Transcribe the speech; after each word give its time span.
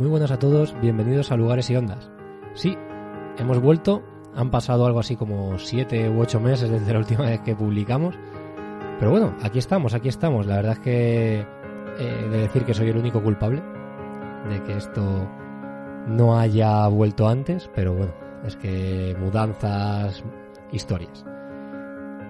Muy 0.00 0.08
buenas 0.08 0.30
a 0.30 0.38
todos, 0.38 0.74
bienvenidos 0.80 1.30
a 1.30 1.36
Lugares 1.36 1.68
y 1.68 1.76
Ondas. 1.76 2.10
Sí, 2.54 2.74
hemos 3.36 3.60
vuelto, 3.60 4.02
han 4.34 4.50
pasado 4.50 4.86
algo 4.86 4.98
así 4.98 5.14
como 5.14 5.58
7 5.58 6.08
u 6.08 6.22
8 6.22 6.40
meses 6.40 6.70
desde 6.70 6.94
la 6.94 7.00
última 7.00 7.26
vez 7.26 7.42
que 7.42 7.54
publicamos. 7.54 8.14
Pero 8.98 9.10
bueno, 9.10 9.34
aquí 9.42 9.58
estamos, 9.58 9.92
aquí 9.92 10.08
estamos. 10.08 10.46
La 10.46 10.56
verdad 10.56 10.72
es 10.72 10.78
que 10.78 11.46
he 11.98 12.28
de 12.30 12.38
decir 12.38 12.64
que 12.64 12.72
soy 12.72 12.88
el 12.88 12.96
único 12.96 13.22
culpable 13.22 13.62
de 14.48 14.62
que 14.62 14.78
esto 14.78 15.28
no 16.06 16.38
haya 16.38 16.88
vuelto 16.88 17.28
antes, 17.28 17.70
pero 17.74 17.92
bueno, 17.92 18.14
es 18.46 18.56
que 18.56 19.14
mudanzas, 19.20 20.24
historias. 20.72 21.26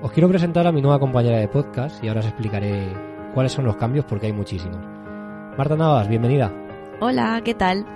Os 0.03 0.11
quiero 0.11 0.29
presentar 0.29 0.67
a 0.67 0.73
mi 0.73 0.83
nueva 0.83 0.99
compañera 0.99 1.39
de 1.39 1.47
podcast 1.47 2.03
y 2.03 2.09
ahora 2.09 2.19
os 2.19 2.27
explicaré 2.27 2.89
cuáles 3.33 3.53
son 3.53 3.65
los 3.65 3.77
cambios 3.77 4.07
porque 4.07 4.27
hay 4.27 4.33
muchísimos. 4.33 4.85
Marta 5.57 5.77
Navas, 5.77 6.09
bienvenida. 6.09 6.53
Hola, 7.01 7.41
¿qué 7.45 7.55
tal? 7.55 7.87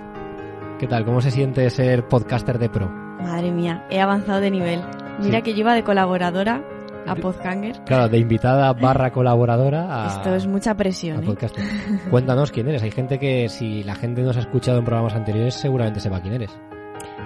¿Qué 0.79 0.87
tal? 0.87 1.05
¿Cómo 1.05 1.21
se 1.21 1.31
siente 1.31 1.69
ser 1.69 2.07
podcaster 2.07 2.57
de 2.59 2.69
pro? 2.69 2.89
Madre 2.89 3.51
mía, 3.51 3.85
he 3.89 3.99
avanzado 4.01 4.41
de 4.41 4.51
nivel. 4.51 4.81
Mira 5.19 5.37
Sí. 5.37 5.43
que 5.43 5.53
yo 5.53 5.59
iba 5.59 5.73
de 5.73 5.83
colaboradora 5.83 6.61
a 7.07 7.15
Podhanger. 7.15 7.83
Claro, 7.85 8.09
de 8.09 8.17
invitada 8.17 8.73
barra 8.73 9.11
colaboradora 9.11 10.05
a, 10.05 10.07
Esto 10.07 10.33
es 10.35 10.47
mucha 10.47 10.75
presión, 10.75 11.23
¿eh? 11.23 11.25
podcaster. 11.25 11.63
Cuéntanos 12.09 12.51
quién 12.51 12.67
eres. 12.67 12.81
Hay 12.83 12.91
gente 12.91 13.19
que 13.19 13.47
si 13.47 13.83
la 13.83 13.95
gente 13.95 14.21
nos 14.23 14.37
ha 14.37 14.41
escuchado 14.41 14.79
en 14.79 14.85
programas 14.85 15.13
anteriores 15.13 15.53
seguramente 15.53 15.99
sepa 15.99 16.19
quién 16.21 16.33
eres. 16.33 16.57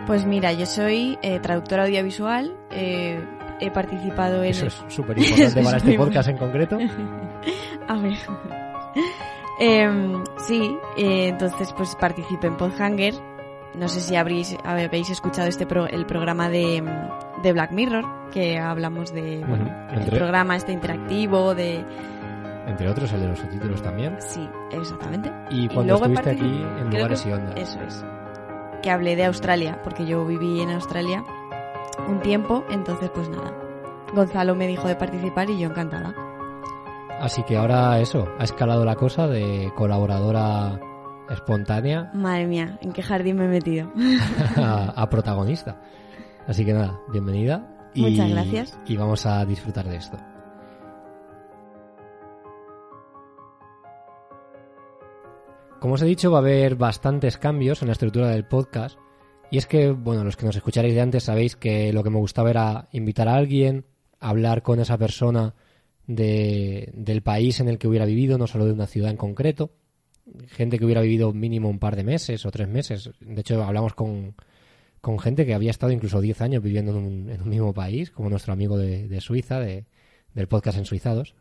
Pues 0.05 0.25
mira, 0.25 0.51
yo 0.53 0.65
soy 0.65 1.17
eh, 1.21 1.39
traductora 1.39 1.83
audiovisual, 1.85 2.55
eh, 2.71 3.23
he 3.59 3.71
participado 3.71 4.43
en... 4.43 4.49
Eso 4.51 4.65
es 4.67 4.83
súper 4.89 5.17
importante 5.17 5.63
para 5.63 5.77
este 5.77 5.93
podcast 5.93 6.29
en 6.29 6.37
concreto. 6.37 6.77
A 7.87 7.95
ver. 7.97 8.17
Em, 9.59 10.23
sí, 10.47 10.77
eh, 10.97 11.27
entonces 11.29 11.73
pues 11.73 11.95
participé 11.95 12.47
en 12.47 12.55
Podhanger. 12.57 13.13
No 13.75 13.87
sé 13.87 13.99
si 14.01 14.15
habréis, 14.15 14.57
habéis 14.63 15.09
escuchado 15.09 15.47
este 15.47 15.65
pro- 15.65 15.87
el 15.87 16.05
programa 16.05 16.49
de, 16.49 16.83
de 17.43 17.53
Black 17.53 17.71
Mirror, 17.71 18.03
que 18.31 18.57
hablamos 18.57 19.13
de 19.13 19.43
bueno, 19.47 19.65
Ujú. 19.65 19.93
el 19.93 19.99
Entre- 20.01 20.17
programa 20.17 20.55
este 20.55 20.71
interactivo, 20.71 21.53
de... 21.53 21.85
Entre 22.67 22.87
otros, 22.89 23.11
el 23.13 23.21
de 23.21 23.27
los 23.27 23.39
subtítulos 23.39 23.81
también. 23.81 24.15
Sí, 24.19 24.47
exactamente. 24.71 25.31
Y 25.51 25.65
Y 25.65 25.67
cuando 25.67 25.93
luego 25.97 26.05
he 26.05 26.13
estuviste 26.13 26.31
aquí 26.45 26.65
en 26.81 26.89
lugares 26.89 27.21
que- 27.21 27.29
y 27.29 27.33
ondas. 27.33 27.55
Eso 27.57 27.79
es. 27.81 28.05
Que 28.81 28.91
hablé 28.91 29.15
de 29.15 29.25
Australia, 29.25 29.79
porque 29.83 30.05
yo 30.05 30.25
viví 30.25 30.61
en 30.61 30.71
Australia 30.71 31.23
un 32.07 32.19
tiempo, 32.21 32.63
entonces 32.69 33.09
pues 33.13 33.29
nada. 33.29 33.53
Gonzalo 34.13 34.55
me 34.55 34.67
dijo 34.67 34.87
de 34.87 34.95
participar 34.95 35.49
y 35.49 35.59
yo 35.59 35.67
encantada. 35.69 36.13
Así 37.19 37.43
que 37.43 37.57
ahora 37.57 37.99
eso, 37.99 38.27
ha 38.39 38.43
escalado 38.43 38.85
la 38.85 38.95
cosa 38.95 39.27
de 39.27 39.71
colaboradora 39.75 40.79
espontánea 41.29 42.09
Madre 42.13 42.47
mía, 42.47 42.79
¿en 42.81 42.91
qué 42.93 43.03
jardín 43.03 43.35
me 43.35 43.45
he 43.45 43.47
metido? 43.49 43.91
a, 44.55 44.93
a 44.95 45.09
protagonista. 45.09 45.81
Así 46.47 46.65
que 46.65 46.73
nada, 46.73 46.99
bienvenida. 47.11 47.91
Y, 47.93 48.01
Muchas 48.01 48.29
gracias. 48.29 48.79
Y 48.87 48.95
vamos 48.95 49.25
a 49.25 49.45
disfrutar 49.45 49.87
de 49.87 49.97
esto. 49.97 50.17
Como 55.79 55.95
os 55.95 56.01
he 56.01 56.05
dicho, 56.05 56.31
va 56.31 56.39
a 56.39 56.41
haber 56.41 56.75
bastantes 56.75 57.37
cambios 57.37 57.81
en 57.81 57.89
la 57.89 57.93
estructura 57.93 58.29
del 58.29 58.45
podcast. 58.45 58.97
Y 59.51 59.57
es 59.57 59.65
que, 59.65 59.91
bueno, 59.91 60.23
los 60.23 60.37
que 60.37 60.45
nos 60.45 60.55
escucharéis 60.55 60.93
de 60.93 61.01
antes 61.01 61.23
sabéis 61.23 61.55
que 61.55 61.91
lo 61.91 62.03
que 62.03 62.09
me 62.09 62.17
gustaba 62.17 62.49
era 62.49 62.87
invitar 62.91 63.27
a 63.27 63.35
alguien, 63.35 63.85
hablar 64.19 64.61
con 64.61 64.79
esa 64.79 64.97
persona 64.97 65.53
de- 66.09 66.89
del 66.95 67.21
país 67.21 67.59
en 67.59 67.67
el 67.69 67.77
que 67.77 67.87
hubiera 67.87 68.05
vivido, 68.05 68.39
no 68.39 68.47
solo 68.47 68.65
de 68.65 68.73
una 68.73 68.87
ciudad 68.87 69.11
en 69.11 69.17
concreto. 69.17 69.71
Gente 70.47 70.79
que 70.79 70.85
hubiera 70.85 71.01
vivido 71.01 71.33
mínimo 71.33 71.69
un 71.69 71.77
par 71.77 71.95
de 71.95 72.03
meses 72.03 72.45
o 72.47 72.51
tres 72.51 72.67
meses. 72.67 73.11
De 73.19 73.41
hecho, 73.41 73.63
hablamos 73.63 73.93
con, 73.93 74.33
con 75.01 75.19
gente 75.19 75.45
que 75.45 75.53
había 75.53 75.69
estado 75.69 75.91
incluso 75.91 76.19
10 76.19 76.41
años 76.41 76.63
viviendo 76.63 76.91
en 76.91 76.97
un, 76.97 77.29
en 77.29 77.41
un 77.43 77.49
mismo 77.49 77.73
país, 77.75 78.09
como 78.09 78.29
nuestro 78.29 78.53
amigo 78.53 78.75
de, 78.77 79.21
Suiza, 79.21 79.59
de- 79.59 79.85
del 80.33 80.47
podcast 80.47 80.79
en 80.79 80.85
Suizados. 80.85 81.35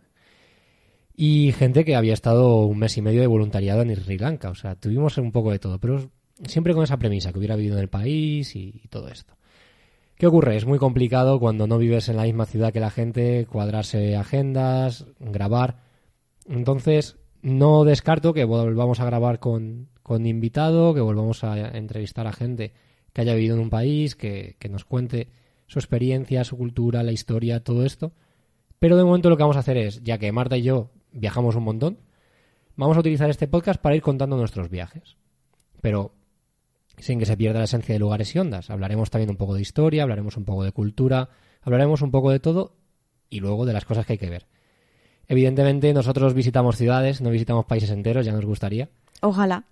Y 1.16 1.52
gente 1.52 1.84
que 1.84 1.96
había 1.96 2.12
estado 2.14 2.64
un 2.66 2.78
mes 2.78 2.96
y 2.98 3.02
medio 3.02 3.20
de 3.22 3.26
voluntariado 3.26 3.82
en 3.82 3.96
Sri 3.96 4.18
Lanka. 4.18 4.50
O 4.50 4.54
sea, 4.54 4.74
tuvimos 4.76 5.16
un 5.18 5.32
poco 5.32 5.50
de 5.50 5.58
todo, 5.58 5.78
pero 5.80 6.10
siempre 6.46 6.74
con 6.74 6.84
esa 6.84 6.98
premisa, 6.98 7.32
que 7.32 7.38
hubiera 7.38 7.56
vivido 7.56 7.76
en 7.76 7.82
el 7.82 7.88
país 7.88 8.54
y 8.54 8.82
todo 8.90 9.08
esto. 9.08 9.34
¿Qué 10.18 10.26
ocurre? 10.26 10.56
Es 10.56 10.66
muy 10.66 10.80
complicado 10.80 11.38
cuando 11.38 11.68
no 11.68 11.78
vives 11.78 12.08
en 12.08 12.16
la 12.16 12.24
misma 12.24 12.44
ciudad 12.44 12.72
que 12.72 12.80
la 12.80 12.90
gente, 12.90 13.46
cuadrarse 13.46 14.16
agendas, 14.16 15.06
grabar. 15.20 15.78
Entonces, 16.44 17.16
no 17.40 17.84
descarto 17.84 18.34
que 18.34 18.42
volvamos 18.42 18.98
a 18.98 19.04
grabar 19.04 19.38
con, 19.38 19.90
con 20.02 20.26
invitado, 20.26 20.92
que 20.92 21.00
volvamos 21.00 21.44
a 21.44 21.68
entrevistar 21.68 22.26
a 22.26 22.32
gente 22.32 22.72
que 23.12 23.20
haya 23.20 23.34
vivido 23.34 23.54
en 23.54 23.62
un 23.62 23.70
país, 23.70 24.16
que, 24.16 24.56
que 24.58 24.68
nos 24.68 24.84
cuente 24.84 25.28
su 25.68 25.78
experiencia, 25.78 26.42
su 26.42 26.56
cultura, 26.56 27.04
la 27.04 27.12
historia, 27.12 27.62
todo 27.62 27.84
esto. 27.84 28.12
Pero 28.80 28.96
de 28.96 29.04
momento 29.04 29.30
lo 29.30 29.36
que 29.36 29.44
vamos 29.44 29.56
a 29.56 29.60
hacer 29.60 29.76
es, 29.76 30.02
ya 30.02 30.18
que 30.18 30.32
Marta 30.32 30.56
y 30.56 30.62
yo 30.62 30.90
viajamos 31.12 31.54
un 31.54 31.62
montón, 31.62 31.98
vamos 32.74 32.96
a 32.96 33.00
utilizar 33.00 33.30
este 33.30 33.46
podcast 33.46 33.80
para 33.80 33.94
ir 33.94 34.02
contando 34.02 34.36
nuestros 34.36 34.68
viajes. 34.68 35.16
Pero 35.80 36.17
sin 37.00 37.18
que 37.18 37.26
se 37.26 37.36
pierda 37.36 37.58
la 37.58 37.64
esencia 37.64 37.94
de 37.94 37.98
lugares 37.98 38.34
y 38.34 38.38
ondas. 38.38 38.70
Hablaremos 38.70 39.10
también 39.10 39.30
un 39.30 39.36
poco 39.36 39.54
de 39.54 39.62
historia, 39.62 40.02
hablaremos 40.02 40.36
un 40.36 40.44
poco 40.44 40.64
de 40.64 40.72
cultura, 40.72 41.30
hablaremos 41.62 42.02
un 42.02 42.10
poco 42.10 42.30
de 42.30 42.40
todo 42.40 42.76
y 43.30 43.40
luego 43.40 43.66
de 43.66 43.72
las 43.72 43.84
cosas 43.84 44.06
que 44.06 44.14
hay 44.14 44.18
que 44.18 44.30
ver. 44.30 44.46
Evidentemente 45.26 45.92
nosotros 45.92 46.34
visitamos 46.34 46.76
ciudades, 46.76 47.20
no 47.20 47.30
visitamos 47.30 47.66
países 47.66 47.90
enteros, 47.90 48.24
ya 48.24 48.32
nos 48.32 48.46
gustaría. 48.46 48.88
Ojalá. 49.20 49.64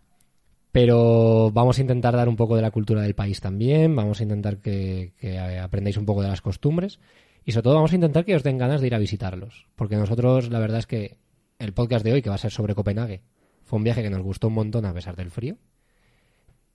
Pero 0.73 1.51
vamos 1.53 1.79
a 1.79 1.81
intentar 1.81 2.15
dar 2.15 2.29
un 2.29 2.37
poco 2.37 2.57
de 2.57 2.63
la 2.63 2.71
cultura 2.71 3.01
del 3.01 3.15
país 3.15 3.41
también, 3.41 3.97
vamos 3.97 4.21
a 4.21 4.25
intentar 4.25 4.59
que, 4.59 5.15
que 5.19 5.39
aprendáis 5.39 5.97
un 5.97 6.05
poco 6.05 6.23
de 6.23 6.29
las 6.29 6.43
costumbres 6.43 7.01
y 7.47 7.53
sobre 7.53 7.63
todo 7.63 7.75
vamos 7.77 7.93
a 7.93 7.95
intentar 7.95 8.25
que 8.25 8.35
os 8.35 8.43
den 8.43 8.59
ganas 8.59 8.81
de 8.81 8.89
ir 8.89 8.95
a 8.95 8.99
visitarlos. 8.99 9.67
Porque 9.77 9.97
nosotros 9.97 10.51
la 10.51 10.59
verdad 10.59 10.81
es 10.81 10.87
que 10.87 11.17
el 11.59 11.73
podcast 11.73 12.05
de 12.05 12.13
hoy, 12.13 12.21
que 12.21 12.29
va 12.29 12.35
a 12.35 12.39
ser 12.39 12.51
sobre 12.51 12.75
Copenhague, 12.75 13.23
fue 13.63 13.79
un 13.79 13.85
viaje 13.85 14.03
que 14.03 14.11
nos 14.11 14.23
gustó 14.23 14.49
un 14.49 14.55
montón 14.55 14.85
a 14.85 14.93
pesar 14.93 15.17
del 15.17 15.31
frío. 15.31 15.57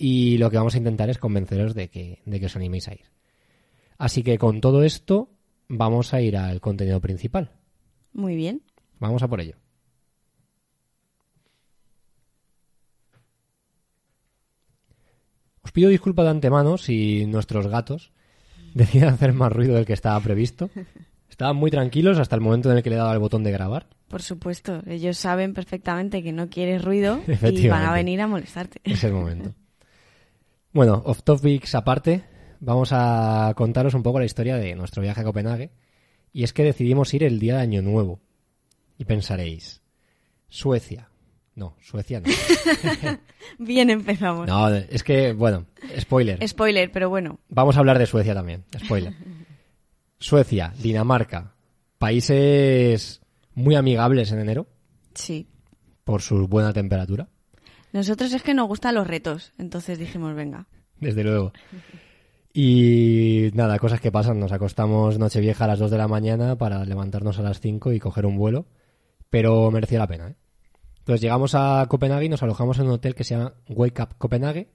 Y 0.03 0.39
lo 0.39 0.49
que 0.49 0.57
vamos 0.57 0.73
a 0.73 0.79
intentar 0.79 1.11
es 1.11 1.19
convenceros 1.19 1.75
de 1.75 1.91
que, 1.91 2.23
de 2.25 2.39
que 2.39 2.47
os 2.47 2.55
animéis 2.55 2.87
a 2.87 2.93
ir. 2.93 3.05
Así 3.99 4.23
que 4.23 4.39
con 4.39 4.59
todo 4.59 4.81
esto 4.81 5.29
vamos 5.67 6.15
a 6.15 6.21
ir 6.21 6.37
al 6.37 6.59
contenido 6.59 6.99
principal. 6.99 7.51
Muy 8.11 8.35
bien. 8.35 8.63
Vamos 8.97 9.21
a 9.21 9.27
por 9.27 9.41
ello. 9.41 9.57
Os 15.61 15.71
pido 15.71 15.91
disculpas 15.91 16.25
de 16.25 16.31
antemano 16.31 16.79
si 16.79 17.27
nuestros 17.27 17.67
gatos 17.67 18.11
deciden 18.73 19.09
hacer 19.09 19.33
más 19.33 19.53
ruido 19.53 19.75
del 19.75 19.85
que 19.85 19.93
estaba 19.93 20.19
previsto. 20.19 20.71
Estaban 21.29 21.57
muy 21.57 21.69
tranquilos 21.69 22.17
hasta 22.17 22.35
el 22.35 22.41
momento 22.41 22.71
en 22.71 22.77
el 22.77 22.81
que 22.81 22.89
le 22.89 22.95
he 22.95 22.99
dado 22.99 23.11
al 23.11 23.19
botón 23.19 23.43
de 23.43 23.51
grabar. 23.51 23.87
Por 24.07 24.23
supuesto, 24.23 24.81
ellos 24.87 25.19
saben 25.19 25.53
perfectamente 25.53 26.23
que 26.23 26.31
no 26.31 26.49
quieres 26.49 26.83
ruido 26.83 27.21
y 27.51 27.67
van 27.67 27.85
a 27.85 27.93
venir 27.93 28.19
a 28.19 28.25
molestarte. 28.25 28.81
Es 28.83 29.03
el 29.03 29.13
momento. 29.13 29.53
Bueno, 30.73 31.01
off 31.05 31.23
topics 31.23 31.75
aparte, 31.75 32.23
vamos 32.59 32.89
a 32.93 33.53
contaros 33.55 33.93
un 33.93 34.03
poco 34.03 34.19
la 34.19 34.25
historia 34.25 34.55
de 34.57 34.75
nuestro 34.75 35.01
viaje 35.01 35.21
a 35.21 35.23
Copenhague. 35.23 35.71
Y 36.33 36.43
es 36.43 36.53
que 36.53 36.63
decidimos 36.63 37.13
ir 37.13 37.23
el 37.23 37.39
día 37.39 37.55
de 37.57 37.61
Año 37.61 37.81
Nuevo. 37.81 38.21
Y 38.97 39.05
pensaréis, 39.05 39.81
Suecia. 40.47 41.09
No, 41.55 41.75
Suecia 41.81 42.21
no. 42.21 42.29
Bien 43.59 43.89
empezamos. 43.89 44.47
No, 44.47 44.69
es 44.73 45.03
que, 45.03 45.33
bueno, 45.33 45.65
spoiler. 45.99 46.47
Spoiler, 46.47 46.91
pero 46.91 47.09
bueno. 47.09 47.39
Vamos 47.49 47.75
a 47.75 47.79
hablar 47.79 47.99
de 47.99 48.05
Suecia 48.05 48.33
también, 48.33 48.63
spoiler. 48.85 49.13
Suecia, 50.19 50.73
Dinamarca, 50.81 51.55
países 51.97 53.21
muy 53.55 53.75
amigables 53.75 54.31
en 54.31 54.39
enero 54.39 54.67
Sí. 55.15 55.47
por 56.05 56.21
su 56.21 56.47
buena 56.47 56.71
temperatura, 56.71 57.27
Nosotros 57.93 58.31
es 58.33 58.43
que 58.43 58.53
nos 58.53 58.67
gustan 58.67 58.95
los 58.95 59.07
retos, 59.07 59.53
entonces 59.57 59.99
dijimos, 59.99 60.33
venga. 60.35 60.67
desde 60.99 61.23
luego. 61.23 61.51
Y 62.53 63.49
nada, 63.53 63.79
cosas 63.79 64.01
que 64.01 64.11
pasan. 64.11 64.39
Nos 64.39 64.51
acostamos 64.51 65.17
Nochevieja 65.17 65.65
a 65.65 65.67
las 65.67 65.79
2 65.79 65.91
de 65.91 65.97
la 65.97 66.07
mañana 66.07 66.57
para 66.57 66.83
levantarnos 66.85 67.39
a 67.39 67.43
las 67.43 67.61
5 67.61 67.93
y 67.93 67.99
coger 67.99 68.25
un 68.25 68.37
vuelo. 68.37 68.65
Pero 69.29 69.71
merecía 69.71 69.99
la 69.99 70.07
pena, 70.07 70.29
¿eh? 70.29 70.35
Entonces 70.99 71.21
llegamos 71.21 71.55
a 71.55 71.85
Copenhague 71.87 72.25
y 72.25 72.29
nos 72.29 72.43
alojamos 72.43 72.77
en 72.79 72.85
un 72.85 72.91
hotel 72.91 73.15
que 73.15 73.23
se 73.23 73.35
llama 73.35 73.53
Wake 73.69 74.01
Up 74.01 74.15
Copenhague. 74.17 74.69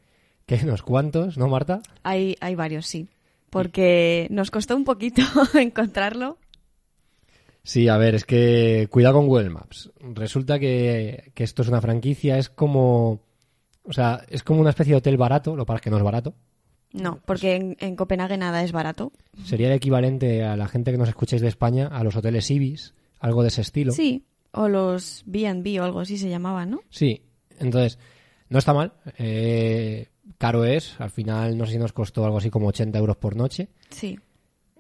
Que 0.47 0.55
hay 0.57 0.65
unos 0.65 0.83
cuantos, 0.83 1.37
¿no, 1.39 1.49
Marta? 1.49 1.83
Hay, 2.03 2.37
hay 2.41 2.55
varios, 2.55 2.87
sí. 2.87 3.09
Porque 3.51 4.27
nos 4.31 4.51
costó 4.51 4.75
un 4.75 4.85
poquito 4.85 5.23
encontrarlo. 5.55 6.39
Sí, 7.67 7.89
a 7.89 7.97
ver, 7.97 8.15
es 8.15 8.25
que 8.25 8.87
cuidado 8.93 9.17
con 9.17 9.27
Google 9.27 9.51
Maps. 9.51 9.91
Resulta 9.99 10.61
que, 10.61 11.33
que 11.35 11.43
esto 11.43 11.63
es 11.63 11.69
una 11.69 11.81
franquicia, 11.81 12.39
es 12.39 12.49
como... 12.49 13.21
O 13.83 13.93
sea, 13.93 14.25
es 14.31 14.45
como 14.45 14.61
una 14.61 14.71
especie 14.71 14.93
de 14.93 14.99
hotel 14.99 15.17
barato, 15.17 15.57
lo 15.57 15.67
es 15.75 15.81
que 15.81 15.91
no 15.91 15.97
es 15.97 16.03
barato. 16.05 16.33
No, 16.93 17.21
porque 17.27 17.57
en, 17.57 17.77
en 17.81 17.97
Copenhague 17.97 18.37
nada 18.37 18.63
es 18.63 18.71
barato. 18.71 19.11
Sería 19.45 19.67
el 19.67 19.73
equivalente 19.73 20.45
a 20.45 20.57
la 20.57 20.69
gente 20.69 20.93
que 20.93 20.97
nos 20.99 21.09
escucháis 21.09 21.43
de 21.43 21.49
España 21.49 21.89
a 21.89 22.05
los 22.05 22.15
hoteles 22.15 22.49
Ibis, 22.53 22.95
algo 23.19 23.43
de 23.43 23.49
ese 23.49 23.63
estilo. 23.63 23.91
Sí, 23.91 24.25
o 24.53 24.69
los 24.69 25.25
B&B 25.27 25.81
o 25.81 25.85
algo 25.85 25.99
así 25.99 26.19
se 26.19 26.29
llamaban, 26.31 26.71
¿no? 26.71 26.81
Sí, 26.89 27.21
entonces, 27.59 27.99
no 28.49 28.61
está 28.61 28.75
mal. 28.75 28.93
Eh, 29.19 30.07
caro 30.39 30.65
es, 30.65 31.01
al 31.01 31.11
final 31.11 31.59
no 31.59 31.67
sé 31.67 31.73
si 31.73 31.79
nos 31.79 31.93
costó 31.93 32.25
algo 32.25 32.39
así 32.39 32.49
como 32.49 32.69
80 32.69 32.97
euros 32.97 33.17
por 33.17 33.35
noche, 33.35 33.71
Sí. 33.91 34.21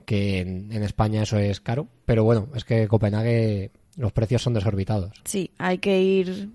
Que 0.06 0.38
en, 0.41 0.73
en 0.73 0.82
España 0.82 1.23
eso 1.25 1.37
es 1.37 1.61
caro, 1.61 1.88
pero 2.06 2.25
bueno, 2.25 2.49
es 2.55 2.64
que 2.64 2.88
Copenhague 2.88 3.73
los 3.99 4.12
precios 4.12 4.41
son 4.43 4.55
desorbitados. 4.55 5.12
Sí, 5.25 5.50
hay 5.58 5.76
que 5.79 6.00
ir, 6.00 6.49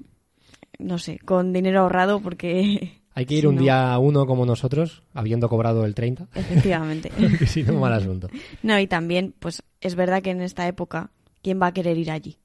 no 0.80 0.98
sé, 0.98 1.20
con 1.20 1.54
dinero 1.54 1.82
ahorrado 1.82 2.20
porque... 2.22 2.94
Hay 3.14 3.26
que 3.26 3.34
ir 3.34 3.42
si 3.42 3.48
un 3.48 3.56
no- 3.56 3.62
día 3.62 3.98
uno 4.00 4.26
como 4.26 4.46
nosotros, 4.46 5.04
habiendo 5.14 5.50
cobrado 5.50 5.84
el 5.84 5.94
30, 5.94 6.30
Efectivamente. 6.34 7.12
que 7.40 7.46
si 7.46 7.62
no, 7.62 7.74
mal 7.74 7.92
asunto. 7.92 8.30
No, 8.64 8.80
y 8.80 8.88
también, 8.88 9.36
pues 9.38 9.64
es 9.82 9.96
verdad 9.96 10.22
que 10.24 10.30
en 10.30 10.42
esta 10.42 10.66
época, 10.66 11.12
¿quién 11.42 11.62
va 11.62 11.68
a 11.68 11.74
querer 11.74 11.98
ir 11.98 12.10
allí? 12.10 12.38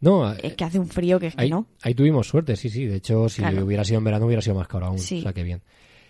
No, 0.00 0.32
Es 0.32 0.54
que 0.54 0.64
hace 0.64 0.78
un 0.78 0.88
frío 0.88 1.20
que 1.20 1.26
es 1.26 1.34
que 1.36 1.42
ahí, 1.42 1.50
no. 1.50 1.66
ahí 1.82 1.94
tuvimos 1.94 2.28
suerte, 2.28 2.56
sí, 2.56 2.70
sí. 2.70 2.86
De 2.86 2.96
hecho, 2.96 3.28
si 3.28 3.42
Claro. 3.42 3.62
hubiera 3.62 3.84
sido 3.84 3.98
en 3.98 4.04
verano 4.04 4.24
hubiera 4.24 4.40
sido 4.40 4.56
más 4.56 4.68
caro 4.68 4.86
aún. 4.86 4.98
Sí. 4.98 5.18
O 5.18 5.22
sea, 5.22 5.34
que 5.34 5.42
bien. 5.42 5.60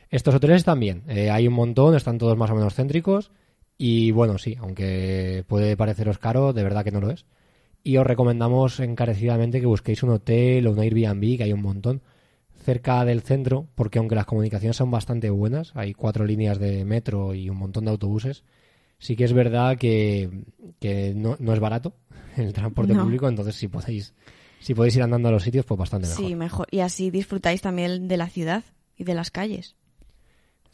Estos 0.08 0.36
hoteles 0.36 0.58
están 0.58 0.78
bien. 0.78 1.02
Eh, 1.08 1.28
hay 1.30 1.48
un 1.48 1.54
montón, 1.54 1.96
están 1.96 2.16
todos 2.16 2.36
más 2.38 2.48
o 2.50 2.54
menos 2.54 2.74
céntricos. 2.76 3.32
Y 3.78 4.10
bueno, 4.10 4.38
sí, 4.38 4.56
aunque 4.58 5.44
puede 5.46 5.76
pareceros 5.76 6.18
caro, 6.18 6.52
de 6.52 6.62
verdad 6.62 6.84
que 6.84 6.92
no 6.92 7.00
lo 7.00 7.10
es. 7.10 7.26
Y 7.82 7.98
os 7.98 8.06
recomendamos 8.06 8.80
encarecidamente 8.80 9.60
que 9.60 9.66
busquéis 9.66 10.02
un 10.02 10.10
hotel 10.10 10.66
o 10.66 10.72
un 10.72 10.80
Airbnb, 10.80 11.36
que 11.36 11.44
hay 11.44 11.52
un 11.52 11.62
montón, 11.62 12.02
cerca 12.64 13.04
del 13.04 13.22
centro, 13.22 13.68
porque 13.74 13.98
aunque 13.98 14.16
las 14.16 14.26
comunicaciones 14.26 14.76
son 14.76 14.90
bastante 14.90 15.30
buenas, 15.30 15.70
hay 15.76 15.94
cuatro 15.94 16.24
líneas 16.24 16.58
de 16.58 16.84
metro 16.84 17.34
y 17.34 17.48
un 17.48 17.58
montón 17.58 17.84
de 17.84 17.92
autobuses, 17.92 18.42
sí 18.98 19.14
que 19.14 19.24
es 19.24 19.32
verdad 19.32 19.78
que, 19.78 20.30
que 20.80 21.14
no, 21.14 21.36
no 21.38 21.52
es 21.52 21.60
barato 21.60 21.94
el 22.36 22.52
transporte 22.52 22.94
No. 22.94 23.04
público, 23.04 23.28
entonces 23.28 23.54
si 23.54 23.68
podéis, 23.68 24.14
si 24.58 24.74
podéis 24.74 24.96
ir 24.96 25.02
andando 25.02 25.28
a 25.28 25.32
los 25.32 25.44
sitios, 25.44 25.64
pues 25.64 25.78
bastante 25.78 26.08
mejor. 26.08 26.26
Sí, 26.26 26.34
mejor. 26.34 26.66
Y 26.70 26.80
así 26.80 27.10
disfrutáis 27.10 27.60
también 27.62 28.08
de 28.08 28.16
la 28.16 28.28
ciudad 28.28 28.64
y 28.96 29.04
de 29.04 29.14
las 29.14 29.30
calles. 29.30 29.76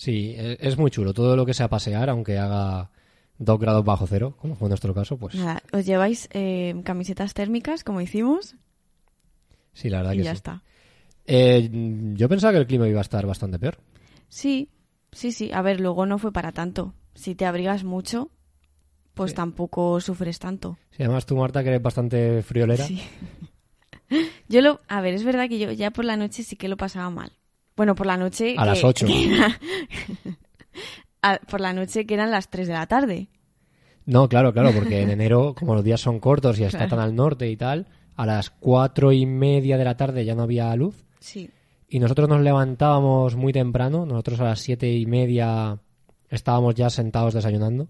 Sí, 0.02 0.34
e- 0.36 0.58
es 0.60 0.76
muy 0.76 0.90
chulo. 0.90 1.14
Todo 1.14 1.36
lo 1.36 1.46
que 1.46 1.54
sea 1.54 1.68
pasear, 1.68 2.10
aunque 2.10 2.36
haga 2.36 2.90
dos 3.38 3.60
grados 3.60 3.84
bajo 3.84 4.04
cero, 4.08 4.34
como 4.40 4.56
fue 4.56 4.68
nuestro 4.68 4.92
caso, 4.92 5.16
pues 5.16 5.36
Nada, 5.36 5.62
os 5.72 5.86
lleváis 5.86 6.28
eh, 6.32 6.74
camisetas 6.84 7.34
térmicas, 7.34 7.84
como 7.84 8.00
hicimos, 8.00 8.56
sí, 9.72 9.90
la 9.90 9.98
verdad 9.98 10.14
y 10.14 10.16
que 10.18 10.24
ya 10.24 10.30
sí. 10.32 10.36
está. 10.38 10.62
Eh, 11.24 11.70
yo 12.14 12.28
pensaba 12.28 12.52
que 12.52 12.58
el 12.58 12.66
clima 12.66 12.88
iba 12.88 12.98
a 12.98 13.02
estar 13.02 13.24
bastante 13.26 13.60
peor. 13.60 13.78
Sí, 14.28 14.70
sí, 15.12 15.30
sí. 15.30 15.52
A 15.52 15.62
ver, 15.62 15.80
luego 15.80 16.04
no 16.04 16.18
fue 16.18 16.32
para 16.32 16.50
tanto. 16.50 16.94
Si 17.14 17.36
te 17.36 17.46
abrigas 17.46 17.84
mucho, 17.84 18.32
pues 19.14 19.30
Sí. 19.30 19.36
tampoco 19.36 20.00
sufres 20.00 20.40
tanto. 20.40 20.78
Si 20.90 21.04
además 21.04 21.26
tú, 21.26 21.36
Marta, 21.36 21.62
que 21.62 21.68
eres 21.68 21.82
bastante 21.82 22.42
friolera, 22.42 22.84
Sí. 22.88 23.00
Yo 24.48 24.62
lo, 24.62 24.80
a 24.88 25.00
ver, 25.00 25.14
es 25.14 25.22
verdad 25.22 25.48
que 25.48 25.60
yo 25.60 25.70
ya 25.70 25.90
por 25.92 26.04
la 26.04 26.16
noche 26.16 26.42
sí 26.42 26.56
que 26.56 26.66
lo 26.68 26.76
pasaba 26.76 27.08
mal. 27.08 27.32
Bueno, 27.76 27.94
por 27.94 28.06
la 28.06 28.16
noche. 28.16 28.54
A 28.58 28.62
que- 28.62 28.68
las 28.68 28.84
ocho. 28.84 29.06
que 29.06 29.34
era- 29.34 29.58
a- 31.22 31.38
por 31.48 31.60
la 31.60 31.72
noche 31.72 32.06
que 32.06 32.14
eran 32.14 32.30
las 32.30 32.48
3 32.50 32.66
de 32.68 32.74
la 32.74 32.86
tarde. 32.86 33.28
No, 34.04 34.28
claro, 34.28 34.52
claro, 34.52 34.72
porque 34.74 35.00
en 35.02 35.10
enero, 35.10 35.54
como 35.58 35.74
los 35.74 35.84
días 35.84 36.00
son 36.00 36.18
cortos 36.20 36.58
y 36.58 36.64
está 36.64 36.78
Claro. 36.78 36.90
tan 36.90 36.98
al 37.00 37.14
norte 37.14 37.48
y 37.48 37.56
tal, 37.56 37.86
a 38.16 38.26
las 38.26 38.50
cuatro 38.50 39.12
y 39.12 39.26
media 39.26 39.78
de 39.78 39.84
la 39.84 39.96
tarde 39.96 40.24
ya 40.24 40.34
no 40.34 40.42
había 40.42 40.74
luz 40.76 41.04
Sí. 41.20 41.48
y 41.88 41.98
nosotros 42.00 42.28
nos 42.28 42.40
levantábamos 42.40 43.36
muy 43.36 43.52
temprano, 43.52 44.04
nosotros 44.04 44.40
a 44.40 44.44
las 44.44 44.60
siete 44.60 44.92
y 44.92 45.06
media 45.06 45.78
estábamos 46.28 46.74
ya 46.74 46.90
sentados 46.90 47.32
desayunando, 47.34 47.88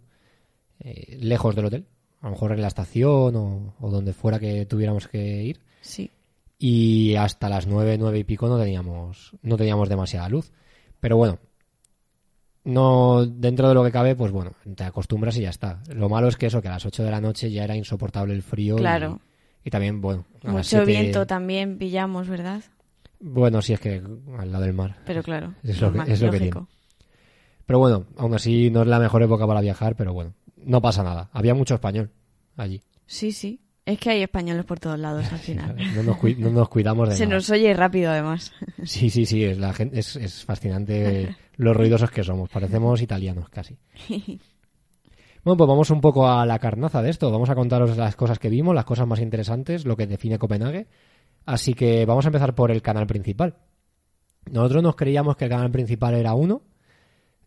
eh, 0.80 1.16
lejos 1.20 1.54
del 1.56 1.64
hotel, 1.66 1.86
a 2.20 2.26
lo 2.26 2.32
mejor 2.32 2.52
en 2.52 2.60
la 2.62 2.68
estación 2.68 3.34
o, 3.36 3.74
o 3.80 3.90
donde 3.90 4.12
fuera 4.12 4.38
que 4.38 4.66
tuviéramos 4.66 5.08
que 5.08 5.42
ir 5.42 5.60
Sí. 5.80 6.10
Y 6.64 7.16
hasta 7.16 7.48
las 7.48 7.66
nueve, 7.66 7.96
nueve 7.98 8.20
y 8.20 8.24
pico 8.24 8.46
no 8.48 8.56
teníamos, 8.56 9.32
no 9.42 9.56
teníamos 9.56 9.88
demasiada 9.88 10.28
luz. 10.28 10.52
Pero 11.00 11.16
bueno, 11.16 11.40
no 12.64 13.26
dentro 13.26 13.68
de 13.68 13.74
lo 13.74 13.82
que 13.84 13.90
cabe, 13.90 14.14
pues 14.14 14.30
bueno, 14.30 14.52
te 14.76 14.84
acostumbras 14.84 15.36
y 15.36 15.42
ya 15.42 15.50
está. 15.50 15.82
Lo 15.92 16.08
malo 16.08 16.28
es 16.28 16.36
que 16.36 16.46
eso, 16.46 16.62
que 16.62 16.68
a 16.68 16.72
las 16.72 16.86
8 16.86 17.02
de 17.02 17.10
la 17.10 17.20
noche 17.20 17.50
ya 17.50 17.64
era 17.64 17.74
insoportable 17.74 18.32
el 18.32 18.42
frío. 18.42 18.76
Claro. 18.76 19.20
Y, 19.64 19.70
también, 19.70 20.00
bueno, 20.00 20.24
a 20.44 20.52
las 20.52 20.72
Mucho 20.72 20.86
viento 20.86 21.26
también 21.26 21.78
pillamos, 21.78 22.28
¿verdad? 22.28 22.62
Bueno, 23.18 23.60
sí 23.62 23.72
es 23.72 23.80
que 23.80 24.00
al 24.38 24.52
lado 24.52 24.64
del 24.64 24.74
mar. 24.74 24.96
Pero 25.04 25.22
claro. 25.22 25.54
Es 25.64 25.80
lo 25.80 25.92
que- 25.92 26.12
es 26.12 26.22
lo 26.22 26.30
que 26.30 26.38
lógico. 26.38 26.68
Pero 27.66 27.78
bueno, 27.80 28.06
aún 28.16 28.34
así 28.34 28.70
no 28.70 28.82
es 28.82 28.88
la 28.88 28.98
mejor 29.00 29.22
época 29.22 29.46
para 29.46 29.60
viajar, 29.60 29.96
pero 29.96 30.12
bueno, 30.12 30.34
no 30.56 30.80
pasa 30.80 31.02
nada. 31.02 31.28
Había 31.32 31.54
mucho 31.54 31.74
español 31.74 32.10
allí. 32.56 32.82
Sí, 33.06 33.32
sí. 33.32 33.60
Es 33.84 33.98
que 33.98 34.10
hay 34.10 34.22
españoles 34.22 34.64
por 34.64 34.78
todos 34.78 34.98
lados 34.98 35.32
al 35.32 35.38
final. 35.40 35.76
No 35.96 36.02
nos, 36.04 36.16
cui- 36.16 36.36
no 36.36 36.50
nos 36.50 36.68
cuidamos 36.68 37.08
de 37.08 37.16
Se 37.16 37.24
nada. 37.26 37.36
nos 37.36 37.50
oye 37.50 37.74
rápido, 37.74 38.10
además. 38.10 38.52
Sí, 38.84 39.10
sí, 39.10 39.26
sí, 39.26 39.44
es, 39.44 39.58
la 39.58 39.72
gente, 39.72 39.98
es, 39.98 40.16
es 40.16 40.44
fascinante 40.44 41.36
los 41.56 41.76
ruidosos 41.76 42.10
que 42.10 42.22
somos. 42.24 42.48
Parecemos 42.50 43.00
italianos 43.02 43.48
casi. 43.48 43.76
Bueno, 45.44 45.56
pues 45.56 45.68
vamos 45.68 45.90
un 45.90 46.00
poco 46.00 46.28
a 46.28 46.46
la 46.46 46.58
carnaza 46.58 47.02
de 47.02 47.10
esto. 47.10 47.30
Vamos 47.30 47.50
a 47.50 47.54
contaros 47.54 47.96
las 47.96 48.14
cosas 48.16 48.38
que 48.38 48.48
vimos, 48.48 48.74
las 48.74 48.84
cosas 48.84 49.06
más 49.06 49.20
interesantes, 49.20 49.84
lo 49.84 49.96
que 49.96 50.06
define 50.06 50.38
Copenhague. 50.38 50.86
Así 51.44 51.74
que 51.74 52.06
vamos 52.06 52.24
a 52.24 52.28
empezar 52.28 52.54
por 52.54 52.70
el 52.70 52.82
canal 52.82 53.06
principal. 53.08 53.56
Nosotros 54.50 54.82
nos 54.82 54.94
creíamos 54.96 55.36
que 55.36 55.44
el 55.44 55.50
canal 55.50 55.70
principal 55.72 56.14
era 56.14 56.34
uno, 56.34 56.62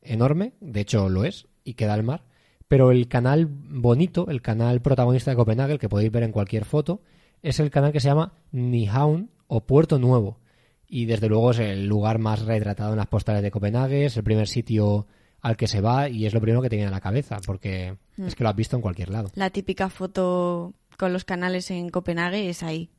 enorme, 0.02 0.54
de 0.60 0.82
hecho 0.82 1.08
lo 1.10 1.24
es, 1.24 1.48
y 1.64 1.74
queda 1.76 1.94
al 1.94 2.04
mar. 2.04 2.24
Pero 2.68 2.92
el 2.92 3.08
canal 3.08 3.48
bonito, 3.48 4.28
el 4.30 4.42
canal 4.42 4.82
protagonista 4.82 5.32
de 5.32 5.38
Copenhague, 5.38 5.74
el 5.74 5.80
que 5.80 5.90
podéis 5.90 6.12
ver 6.12 6.24
en 6.24 6.32
cualquier 6.32 6.66
foto, 6.66 7.02
es 7.44 7.60
el 7.60 7.70
canal 7.70 7.92
que 7.92 8.00
se 8.00 8.08
llama 8.08 8.34
Nyhavn 8.52 9.30
o 9.48 9.62
Puerto 9.66 10.00
Nuevo. 10.00 10.40
Y 10.88 11.06
desde 11.06 11.30
luego 11.30 11.52
es 11.52 11.60
el 11.60 11.88
lugar 11.88 12.20
más 12.20 12.44
retratado 12.44 12.92
en 12.92 12.98
las 12.98 13.08
postales 13.08 13.44
de 13.44 13.52
Copenhague, 13.52 14.06
es 14.06 14.18
el 14.18 14.24
primer 14.24 14.48
sitio 14.48 15.08
al 15.42 15.58
que 15.58 15.68
se 15.68 15.82
va 15.82 16.10
y 16.10 16.26
es 16.26 16.34
lo 16.34 16.42
primero 16.42 16.62
que 16.62 16.70
te 16.70 16.76
viene 16.76 16.88
a 16.88 16.92
la 16.92 17.02
cabeza, 17.02 17.38
porque 17.46 17.98
es 18.18 18.34
que 18.34 18.44
lo 18.44 18.50
has 18.50 18.56
visto 18.56 18.76
en 18.76 18.82
cualquier 18.82 19.10
lado. 19.10 19.30
La 19.36 19.52
típica 19.52 19.90
foto 19.90 20.74
con 20.98 21.14
los 21.14 21.24
canales 21.24 21.70
en 21.70 21.90
Copenhague 21.90 22.50
es 22.50 22.64
ahí. 22.64 22.90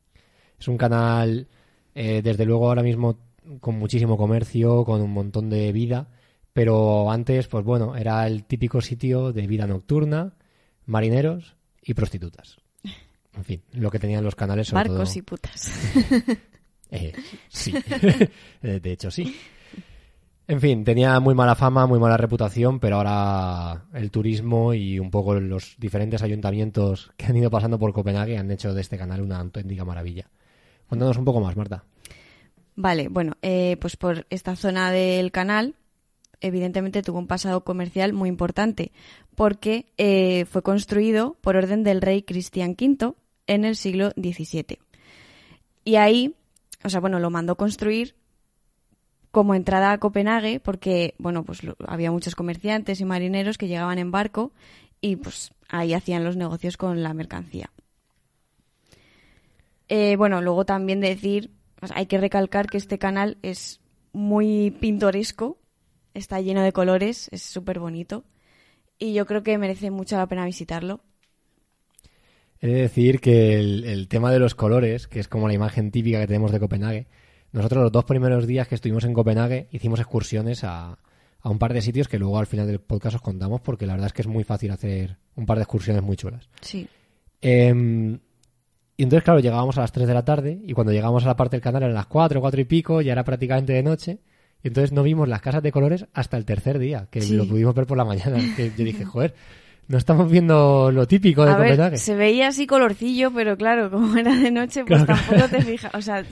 Es 0.59 0.69
un 0.69 0.79
canal, 0.79 1.49
eh, 1.95 2.23
desde 2.23 2.45
luego 2.45 2.69
ahora 2.69 2.83
mismo 2.83 3.19
con 3.61 3.79
muchísimo 3.79 4.17
comercio, 4.17 4.85
con 4.85 5.01
un 5.01 5.13
montón 5.13 5.51
de 5.51 5.73
vida, 5.73 6.09
pero 6.57 7.11
antes, 7.11 7.49
pues 7.49 7.67
bueno, 7.67 7.97
era 7.97 8.27
el 8.27 8.45
típico 8.45 8.81
sitio 8.81 9.31
de 9.31 9.47
vida 9.47 9.67
nocturna, 9.67 10.33
marineros 10.87 11.55
y 11.83 11.93
prostitutas. 11.93 12.57
En 13.35 13.45
fin, 13.45 13.63
lo 13.73 13.91
que 13.91 13.99
tenían 13.99 14.25
los 14.25 14.35
canales 14.35 14.69
sobre 14.69 14.89
Barcos 14.89 15.11
todo- 15.11 15.19
y 15.19 15.23
putas. 15.23 15.71
Eh, 16.91 17.13
sí, 17.49 17.75
de 18.63 18.93
hecho 18.93 19.11
sí. 19.11 19.37
En 20.47 20.61
fin, 20.61 20.85
tenía 20.85 21.19
muy 21.21 21.35
mala 21.35 21.57
fama, 21.57 21.85
muy 21.87 21.99
mala 21.99 22.17
reputación, 22.17 22.79
pero 22.79 22.97
ahora 22.97 23.87
el 23.93 24.11
turismo 24.13 24.73
y 24.73 24.99
un 25.01 25.11
poco 25.11 25.35
los 25.39 25.75
diferentes 25.79 26.23
ayuntamientos 26.23 27.11
que 27.19 27.27
han 27.27 27.37
ido 27.37 27.51
pasando 27.51 27.79
por 27.79 27.93
Copenhague 27.93 28.39
han 28.39 28.51
hecho 28.53 28.73
de 28.73 28.81
este 28.81 28.97
canal 28.97 29.21
una 29.21 29.41
auténtica 29.41 29.85
maravilla. 29.85 30.31
Cuéntanos 30.89 31.19
un 31.19 31.25
poco 31.27 31.41
más, 31.41 31.55
Marta. 31.57 31.85
Vale, 32.77 33.09
bueno, 33.09 33.37
eh, 33.43 33.77
pues 33.81 33.97
por 33.97 34.25
esta 34.31 34.55
zona 34.55 34.93
del 34.93 35.33
canal, 35.33 35.75
evidentemente 36.41 37.03
tuvo 37.03 37.19
un 37.19 37.27
pasado 37.27 37.65
comercial 37.65 38.13
muy 38.13 38.29
importante, 38.29 38.93
porque 39.35 39.87
eh, 39.99 40.45
fue 40.47 40.63
construido 40.63 41.37
por 41.41 41.57
orden 41.57 41.83
del 41.83 42.03
rey 42.03 42.23
Cristian 42.23 42.77
V 42.79 43.15
en 43.47 43.65
el 43.65 43.77
siglo 43.77 44.11
XVII. 44.11 44.79
Y 45.85 45.97
ahí, 45.97 46.35
o 46.85 46.89
sea, 46.89 47.01
bueno, 47.01 47.21
lo 47.21 47.31
mandó 47.31 47.57
construir 47.57 48.17
como 49.31 49.55
entrada 49.55 49.93
a 49.93 49.99
Copenhague, 49.99 50.61
porque, 50.61 51.15
bueno, 51.19 51.45
pues 51.45 51.61
había 51.87 52.11
muchos 52.11 52.35
comerciantes 52.35 53.01
y 53.01 53.05
marineros 53.05 53.59
que 53.59 53.69
llegaban 53.69 53.99
en 53.99 54.11
barco 54.11 54.53
y 55.01 55.17
pues 55.17 55.53
ahí 55.69 55.93
hacían 55.93 56.25
los 56.25 56.37
negocios 56.37 56.77
con 56.77 57.03
la 57.03 57.13
mercancía. 57.13 57.71
Eh, 59.89 60.17
bueno, 60.17 60.41
luego 60.41 60.65
también 60.65 61.01
decir, 61.01 61.51
hay 61.95 62.07
que 62.07 62.19
recalcar 62.19 62.69
que 62.69 62.79
este 62.79 62.99
canal 62.99 63.37
es 63.43 63.81
muy 64.13 64.71
pintoresco, 64.71 65.59
está 66.17 66.41
lleno 66.41 66.63
de 66.63 66.73
colores, 66.73 67.29
es 67.33 67.43
súper 67.43 67.79
bonito. 67.79 68.25
Y 68.99 69.13
yo 69.13 69.27
creo 69.27 69.43
que 69.43 69.59
merece 69.59 69.91
mucho 69.91 70.17
la 70.17 70.27
pena 70.27 70.45
visitarlo. 70.45 71.01
He 72.61 72.69
de 72.69 72.81
decir 72.83 73.21
que 73.21 73.59
el, 73.59 73.85
el 73.85 74.09
tema 74.09 74.33
de 74.33 74.39
los 74.39 74.55
colores, 74.55 75.07
que 75.07 75.21
es 75.21 75.29
como 75.29 75.49
la 75.49 75.55
imagen 75.55 75.91
típica 75.91 76.21
que 76.21 76.27
tenemos 76.27 76.53
de 76.53 76.61
Copenhague, 76.61 77.07
nosotros 77.53 77.83
los 77.83 77.93
dos 77.93 78.05
primeros 78.05 78.47
días 78.47 78.67
que 78.69 78.75
estuvimos 78.75 79.05
en 79.05 79.13
Copenhague 79.13 79.69
hicimos 79.71 80.01
excursiones 80.01 80.65
a, 80.65 80.99
a 81.41 81.51
un 81.51 81.59
par 81.59 81.73
de 81.73 81.83
sitios 81.83 82.09
que 82.09 82.19
luego 82.19 82.39
al 82.39 82.47
final 82.47 82.67
del 82.67 82.81
podcast 82.81 83.17
os 83.17 83.23
contamos 83.23 83.61
porque 83.61 83.87
la 83.87 83.93
verdad 83.93 84.09
es 84.09 84.13
que 84.13 84.23
es 84.23 84.29
muy 84.29 84.45
fácil 84.45 84.73
hacer 84.73 85.19
un 85.37 85.47
par 85.47 85.59
de 85.59 85.63
excursiones 85.63 86.03
muy 86.03 86.17
chulas. 86.17 86.49
Sí. 86.61 86.89
Em, 87.41 88.19
y 88.97 89.03
entonces, 89.03 89.23
claro, 89.23 89.41
llegábamos 89.41 89.77
a 89.79 89.83
las 89.83 89.93
3 89.93 90.09
de 90.09 90.15
la 90.15 90.25
tarde 90.25 90.59
y 90.63 90.73
cuando 90.73 90.93
llegamos 90.93 91.25
a 91.25 91.29
la 91.29 91.37
parte 91.37 91.57
del 91.57 91.63
canal 91.63 91.83
eran 91.83 91.95
las 91.95 92.07
4, 92.07 92.41
4 92.41 92.61
y 92.61 92.65
pico, 92.65 93.01
ya 93.01 93.13
era 93.13 93.25
prácticamente 93.25 93.75
de 93.75 93.83
noche. 93.83 94.19
Y 94.63 94.69
entonces 94.69 94.93
no 94.93 95.03
vimos 95.03 95.29
las 95.29 95.41
casas 95.43 95.63
de 95.63 95.71
colores 95.73 96.07
hasta 96.13 96.37
el 96.37 96.45
tercer 96.45 96.79
día, 96.79 97.07
que 97.11 97.21
Sí. 97.21 97.35
lo 97.35 97.47
pudimos 97.47 97.75
ver 97.75 97.87
por 97.87 97.97
la 97.97 98.05
mañana. 98.05 98.37
Que 98.57 98.71
yo 98.77 98.85
dije, 98.85 99.05
joder, 99.05 99.35
no 99.89 99.99
estamos 99.99 100.31
viendo 100.31 100.91
lo 100.91 101.07
típico 101.07 101.45
de 101.45 101.53
A 101.53 101.57
ver, 101.57 101.71
Copenhague. 101.71 101.99
se 101.99 102.15
veía 102.17 102.49
así 102.49 102.67
colorcillo, 102.67 103.31
pero 103.33 103.57
claro, 103.57 103.91
como 103.91 104.17
era 104.17 104.35
de 104.35 104.51
noche, 104.51 104.85
pues 104.85 105.05
Claro. 105.05 105.21
tampoco 105.29 105.49
te 105.49 105.63
fijas. 105.63 105.95
O 105.95 106.03
sea, 106.03 106.25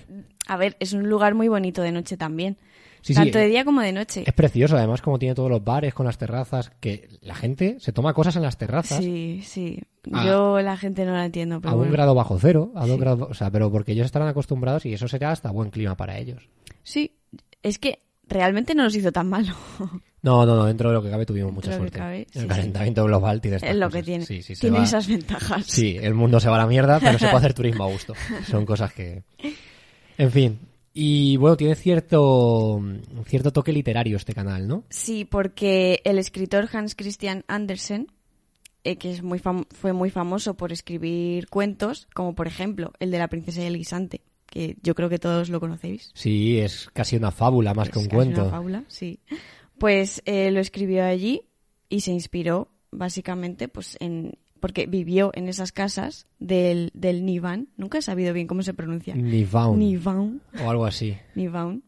a 0.49 0.57
ver, 0.57 0.77
es 0.81 0.93
un 0.93 1.09
lugar 1.09 1.35
muy 1.35 1.49
bonito 1.49 1.83
de 1.83 1.93
noche 1.93 2.17
también. 2.17 2.57
Sí, 3.03 3.13
sí, 3.13 3.21
Tanto 3.21 3.37
de 3.39 3.49
día 3.49 3.67
como 3.67 3.83
de 3.83 3.93
noche. 3.93 4.25
Es 4.27 4.33
precioso, 4.33 4.79
además, 4.79 5.03
como 5.03 5.19
tiene 5.19 5.35
todos 5.35 5.51
los 5.51 5.63
bares 5.63 5.93
con 5.93 6.07
las 6.07 6.17
terrazas, 6.17 6.71
que 6.81 7.11
la 7.21 7.35
gente 7.35 7.77
se 7.79 7.93
toma 7.93 8.15
cosas 8.15 8.35
en 8.37 8.43
las 8.43 8.57
terrazas 8.57 8.99
Sí, 9.05 9.43
sí. 9.45 9.79
Yo 10.07 10.59
la 10.63 10.77
gente 10.79 11.05
no 11.05 11.13
la 11.13 11.27
entiendo, 11.27 11.61
pero 11.61 11.75
a 11.75 11.77
un 11.77 11.91
grado 11.93 12.15
bajo 12.15 12.39
cero, 12.39 12.73
a 12.75 12.87
dos 12.87 12.95
Sí. 12.97 13.01
grados, 13.01 13.29
o 13.31 13.35
sea, 13.35 13.51
pero 13.51 13.71
porque 13.71 13.93
ellos 13.93 14.07
estarán 14.07 14.29
acostumbrados 14.29 14.87
y 14.87 14.95
eso 14.95 15.07
será 15.07 15.33
hasta 15.33 15.51
buen 15.51 15.69
clima 15.71 15.97
para 15.99 16.17
ellos. 16.19 16.49
Sí, 16.83 17.13
es 17.63 17.79
que 17.79 18.01
realmente 18.29 18.75
no 18.75 18.83
nos 18.85 18.95
hizo 18.95 19.13
tan 19.13 19.29
malo. 19.29 19.55
No, 20.25 20.47
no, 20.47 20.57
no, 20.57 20.65
dentro 20.65 20.89
de 20.89 20.95
lo 20.95 21.03
que 21.03 21.11
cabe 21.11 21.27
tuvimos 21.27 21.53
mucha 21.53 21.69
Dentro 21.69 21.83
suerte. 21.83 21.99
cabe, 21.99 22.19
el 22.21 22.27
sí, 22.33 22.41
sí. 22.41 22.47
calentamiento 22.47 23.05
global 23.05 23.43
tiene 23.43 23.57
estas 23.59 23.69
es 23.73 23.77
lo 23.77 23.89
cosas. 23.89 24.01
que 24.01 24.05
tiene. 24.07 24.25
Sí, 24.25 24.43
sí, 24.43 24.55
se 24.55 24.61
tiene 24.63 24.79
va- 24.79 24.85
esas 24.85 25.07
ventajas. 25.07 25.67
Sí, 25.67 25.99
el 26.01 26.15
mundo 26.15 26.41
se 26.41 26.49
va 26.49 26.55
a 26.55 26.61
la 26.61 26.67
mierda, 26.67 26.99
pero 26.99 27.19
se 27.19 27.27
puede 27.27 27.37
hacer 27.37 27.53
turismo 27.53 27.85
a 27.85 27.89
gusto. 27.89 28.15
Son 28.49 28.65
cosas 28.65 28.91
que... 28.95 29.23
En 30.17 30.31
fin. 30.33 30.59
Y 30.95 31.37
bueno, 31.37 31.59
tiene 31.59 31.75
cierto, 31.75 32.81
cierto 33.27 33.53
toque 33.53 33.71
literario 33.75 34.17
este 34.17 34.33
canal, 34.33 34.67
¿no? 34.67 34.85
Sí, 34.89 35.27
porque 35.27 36.01
el 36.07 36.19
escritor 36.19 36.71
Hans 36.73 36.95
Christian 36.95 37.45
Andersen, 37.47 38.07
eh, 38.83 38.97
que 38.97 39.11
es 39.11 39.23
muy 39.23 39.43
fue 39.73 39.93
muy 39.93 40.09
famoso 40.09 40.55
por 40.55 40.73
escribir 40.73 41.49
cuentos, 41.51 42.09
como 42.15 42.35
por 42.35 42.47
ejemplo 42.47 42.95
el 42.99 43.11
de 43.11 43.19
la 43.19 43.29
princesa 43.29 43.61
y 43.63 43.67
el 43.67 43.77
guisante, 43.77 44.23
que 44.55 44.77
yo 44.83 44.95
creo 44.95 45.09
que 45.09 45.19
todos 45.19 45.51
lo 45.51 45.61
conocéis. 45.61 46.13
Sí, 46.15 46.59
es 46.59 46.89
casi 46.93 47.17
una 47.17 47.33
fábula 47.33 47.75
más 47.75 47.91
que 47.91 47.99
un 47.99 48.05
casi 48.05 48.15
cuento. 48.15 48.43
Una 48.43 48.51
fábula, 48.51 48.85
sí. 48.89 49.19
Pues 49.79 50.23
eh, 50.25 50.51
lo 50.53 50.61
escribió 50.61 51.05
allí 51.05 51.43
y 51.89 52.01
se 52.01 52.13
inspiró 52.13 52.69
básicamente 52.91 53.69
pues 53.69 53.97
en 54.01 54.39
porque 54.61 54.87
vivió 54.87 55.31
en 55.35 55.49
esas 55.49 55.73
casas 55.73 56.27
del, 56.39 56.91
del 56.95 57.27
Nivan. 57.27 57.69
Nunca 57.77 57.99
he 57.99 58.03
sabido 58.03 58.33
bien 58.33 58.47
cómo 58.47 58.63
se 58.63 58.73
pronuncia. 58.73 59.15
Nivaun. 59.15 59.79
Nivan. 59.79 60.41
O 60.65 60.71
algo 60.71 60.87
así. 60.87 61.19
Nivaun. 61.35 61.83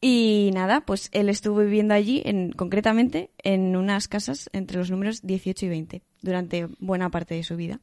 Y 0.00 0.50
nada, 0.52 0.80
pues 0.80 1.10
él 1.12 1.28
estuvo 1.28 1.60
viviendo 1.60 1.94
allí, 1.94 2.22
en, 2.24 2.50
concretamente, 2.50 3.30
en 3.38 3.76
unas 3.76 4.08
casas 4.08 4.50
entre 4.52 4.78
los 4.78 4.90
números 4.90 5.22
18 5.22 5.66
y 5.66 5.68
20, 5.68 6.02
durante 6.22 6.66
buena 6.80 7.10
parte 7.10 7.36
de 7.36 7.44
su 7.44 7.56
vida. 7.56 7.80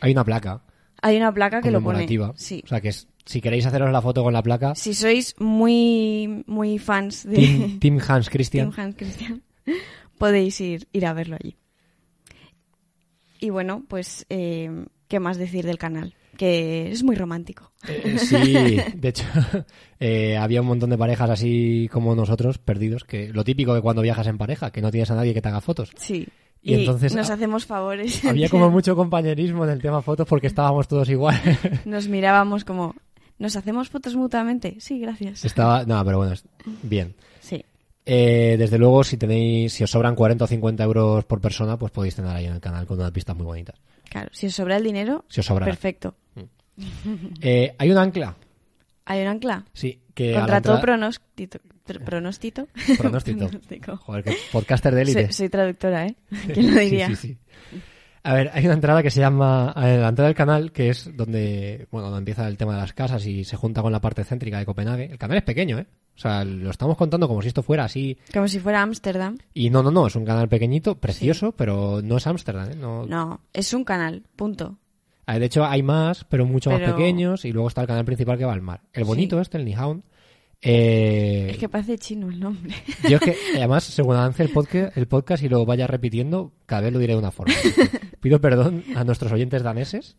Hay 0.00 0.12
una 0.12 0.24
placa 0.24 0.62
Hay 1.02 1.16
una 1.16 1.32
placa 1.32 1.60
que 1.60 1.70
lo 1.70 1.80
pone. 1.82 2.06
Sí. 2.36 2.62
O 2.64 2.68
sea 2.68 2.80
que 2.80 2.88
es- 2.88 3.08
si 3.24 3.40
queréis 3.40 3.64
haceros 3.66 3.90
la 3.92 4.02
foto 4.02 4.22
con 4.22 4.32
la 4.32 4.42
placa, 4.42 4.74
Si 4.74 4.92
sois 4.94 5.34
muy, 5.38 6.42
muy 6.46 6.78
fans 6.78 7.24
de 7.24 7.36
Team, 7.36 7.78
Team 7.80 7.98
Hans 8.06 8.28
Christian. 8.30 8.70
Team 8.70 8.80
Hans 8.86 8.96
Christian, 8.96 9.42
podéis 10.18 10.60
ir, 10.60 10.88
ir 10.92 11.06
a 11.06 11.12
verlo 11.12 11.36
allí. 11.38 11.56
Y 13.40 13.50
bueno, 13.50 13.84
pues, 13.88 14.26
eh, 14.28 14.84
¿qué 15.08 15.20
más 15.20 15.38
decir 15.38 15.64
del 15.64 15.78
canal? 15.78 16.14
Que 16.36 16.90
es 16.90 17.02
muy 17.02 17.16
romántico. 17.16 17.72
Eh, 17.88 18.18
sí, 18.18 18.52
de 18.94 19.08
hecho, 19.08 19.24
eh, 20.00 20.36
había 20.36 20.60
un 20.60 20.66
montón 20.66 20.90
de 20.90 20.98
parejas 20.98 21.30
así 21.30 21.88
como 21.92 22.14
nosotros, 22.14 22.58
perdidos, 22.58 23.04
que 23.04 23.32
lo 23.32 23.44
típico 23.44 23.74
de 23.74 23.80
cuando 23.80 24.02
viajas 24.02 24.26
en 24.26 24.38
pareja, 24.38 24.70
que 24.70 24.82
no 24.82 24.90
tienes 24.90 25.10
a 25.10 25.14
nadie 25.14 25.34
que 25.34 25.40
te 25.42 25.48
haga 25.48 25.60
fotos. 25.60 25.90
Sí. 25.96 26.26
Y 26.62 26.74
Y, 26.74 26.80
entonces, 26.80 27.14
nos 27.14 27.30
ah, 27.30 27.34
hacemos 27.34 27.64
favores. 27.64 28.24
Había 28.26 28.48
como 28.48 28.70
mucho 28.70 28.94
compañerismo 28.96 29.64
en 29.64 29.70
el 29.70 29.80
tema 29.80 30.02
fotos 30.02 30.26
porque 30.28 30.46
estábamos 30.46 30.88
todos 30.88 31.08
igual. 31.08 31.40
Nos 31.86 32.06
mirábamos 32.08 32.64
como, 32.64 32.94
¿nos 33.38 33.56
hacemos 33.56 33.88
fotos 33.88 34.14
mutuamente? 34.14 34.76
Sí, 34.78 34.98
gracias. 35.00 35.44
Estaba, 35.44 35.84
no, 35.84 36.04
pero 36.04 36.18
bueno, 36.18 36.34
bien. 36.82 37.14
Sí. 37.40 37.64
Eh, 38.04 38.56
desde 38.58 38.76
luego, 38.78 39.04
si 39.04 39.16
tenéis, 39.16 39.72
si 39.72 39.84
os 39.84 39.90
sobran 39.90 40.14
40 40.14 40.44
o 40.44 40.46
50 40.46 40.84
euros 40.84 41.24
por 41.24 41.40
persona, 41.40 41.78
pues 41.78 41.92
podéis 41.92 42.14
tener 42.16 42.30
ahí 42.34 42.46
en 42.46 42.52
el 42.54 42.60
canal 42.60 42.86
con 42.86 42.98
unas 42.98 43.12
pistas 43.12 43.36
muy 43.36 43.46
bonitas. 43.46 43.76
Claro, 44.08 44.28
si 44.32 44.46
os 44.48 44.54
sobra 44.54 44.76
el 44.76 44.82
dinero, 44.84 45.24
Si 45.28 45.40
os 45.40 45.46
sobra. 45.46 45.64
perfecto. 45.64 46.14
Eh, 47.40 47.74
hay 47.78 47.90
un 47.90 47.98
ancla, 47.98 48.34
¿Hay 49.04 49.22
un 49.22 49.28
ancla? 49.28 49.64
sí, 49.72 50.00
que 50.14 50.32
Contra 50.34 50.60
todo 50.60 50.80
pronóstico. 50.80 51.58
Pronóstico. 51.98 52.68
Pronóstico. 52.98 53.96
Joder, 53.96 54.24
que 54.24 54.36
podcaster 54.52 54.94
de 54.94 55.02
élite. 55.02 55.24
Soy, 55.26 55.32
soy 55.32 55.48
traductora, 55.48 56.06
¿eh? 56.06 56.14
¿Quién 56.54 56.74
lo 56.74 56.80
diría? 56.80 57.08
Sí, 57.08 57.16
sí, 57.16 57.38
sí. 57.70 57.80
A 58.22 58.34
ver, 58.34 58.50
hay 58.52 58.66
una 58.66 58.74
entrada 58.74 59.02
que 59.02 59.10
se 59.10 59.18
llama 59.18 59.72
la 59.74 60.08
entrada 60.08 60.28
del 60.28 60.34
canal, 60.34 60.72
que 60.72 60.90
es 60.90 61.10
donde, 61.16 61.88
bueno, 61.90 62.08
donde 62.08 62.18
empieza 62.18 62.46
el 62.46 62.58
tema 62.58 62.74
de 62.74 62.80
las 62.82 62.92
casas 62.92 63.24
y 63.24 63.44
se 63.44 63.56
junta 63.56 63.80
con 63.80 63.92
la 63.92 64.00
parte 64.00 64.24
céntrica 64.24 64.58
de 64.58 64.66
Copenhague. 64.66 65.06
El 65.06 65.16
canal 65.16 65.38
es 65.38 65.42
pequeño, 65.42 65.78
¿eh? 65.78 65.86
O 66.16 66.18
sea, 66.20 66.44
lo 66.44 66.68
estamos 66.68 66.98
contando 66.98 67.26
como 67.28 67.40
si 67.40 67.48
esto 67.48 67.62
fuera 67.62 67.84
así. 67.84 68.18
Como 68.30 68.46
si 68.46 68.58
fuera 68.58 68.82
Ámsterdam. 68.82 69.38
Y 69.54 69.70
no, 69.70 69.82
no, 69.82 69.90
no, 69.90 70.06
es 70.06 70.16
un 70.16 70.26
canal 70.26 70.50
pequeñito, 70.50 70.96
precioso, 70.96 71.52
pero 71.52 72.02
no 72.04 72.18
es 72.18 72.26
Ámsterdam, 72.26 72.72
¿eh? 72.72 72.76
No, 72.76 73.06
No, 73.06 73.40
es 73.54 73.72
un 73.72 73.84
canal, 73.84 74.22
punto. 74.36 74.76
De 75.26 75.44
hecho, 75.46 75.64
hay 75.64 75.82
más, 75.82 76.24
pero 76.24 76.44
mucho 76.44 76.70
más 76.70 76.80
pequeños, 76.80 77.44
y 77.44 77.52
luego 77.52 77.68
está 77.68 77.80
el 77.82 77.86
canal 77.86 78.04
principal 78.04 78.36
que 78.36 78.44
va 78.44 78.52
al 78.52 78.62
mar. 78.62 78.82
El 78.92 79.04
bonito 79.04 79.36
Sí. 79.36 79.42
este, 79.42 79.58
el 79.58 79.64
Nihaun. 79.64 80.02
Eh, 80.62 81.48
Es 81.50 81.58
que 81.58 81.68
parece 81.68 81.98
chino 81.98 82.28
el 82.28 82.38
nombre. 82.38 82.74
Yo 83.08 83.16
es 83.16 83.22
que, 83.22 83.36
además, 83.56 83.84
según 83.84 84.16
avance 84.16 84.42
el 84.42 84.50
podcast, 84.50 84.96
el 84.96 85.06
podcast 85.06 85.42
y 85.42 85.48
lo 85.48 85.64
vaya 85.64 85.86
repitiendo, 85.86 86.52
cada 86.66 86.82
vez 86.82 86.92
lo 86.92 86.98
diré 86.98 87.14
de 87.14 87.18
una 87.18 87.30
forma. 87.30 87.54
Pido 88.20 88.40
perdón 88.40 88.84
a 88.94 89.04
nuestros 89.04 89.32
oyentes 89.32 89.62
daneses 89.62 90.16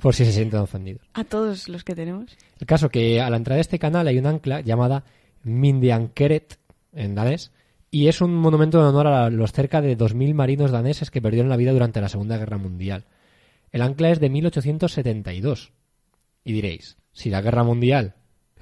por 0.00 0.14
si 0.14 0.24
se 0.24 0.32
sienten 0.32 0.60
ofendidos. 0.60 1.02
A 1.14 1.24
todos 1.24 1.68
los 1.68 1.82
que 1.84 1.94
tenemos. 1.94 2.36
El 2.58 2.66
caso 2.66 2.88
que 2.88 3.20
a 3.20 3.28
la 3.28 3.36
entrada 3.36 3.56
de 3.56 3.62
este 3.62 3.78
canal 3.78 4.06
hay 4.06 4.18
un 4.18 4.26
ancla 4.26 4.60
llamada 4.60 5.04
Mindiankeret 5.42 6.58
en 6.92 7.14
danés 7.14 7.50
y 7.90 8.06
es 8.06 8.20
un 8.20 8.34
monumento 8.34 8.78
en 8.78 8.84
honor 8.86 9.08
a 9.08 9.30
los 9.30 9.52
cerca 9.52 9.80
de 9.80 9.98
2.000 9.98 10.32
marinos 10.34 10.70
daneses 10.70 11.10
que 11.10 11.20
perdieron 11.20 11.48
la 11.50 11.56
vida 11.56 11.72
durante 11.72 12.00
la 12.00 12.08
Segunda 12.08 12.38
Guerra 12.38 12.56
Mundial. 12.56 13.04
El 13.72 13.82
ancla 13.82 14.10
es 14.10 14.20
de 14.20 14.30
1872. 14.30 15.72
Y 16.44 16.52
diréis, 16.52 16.96
si 17.12 17.30
la 17.30 17.42
Guerra 17.42 17.64
Mundial 17.64 18.14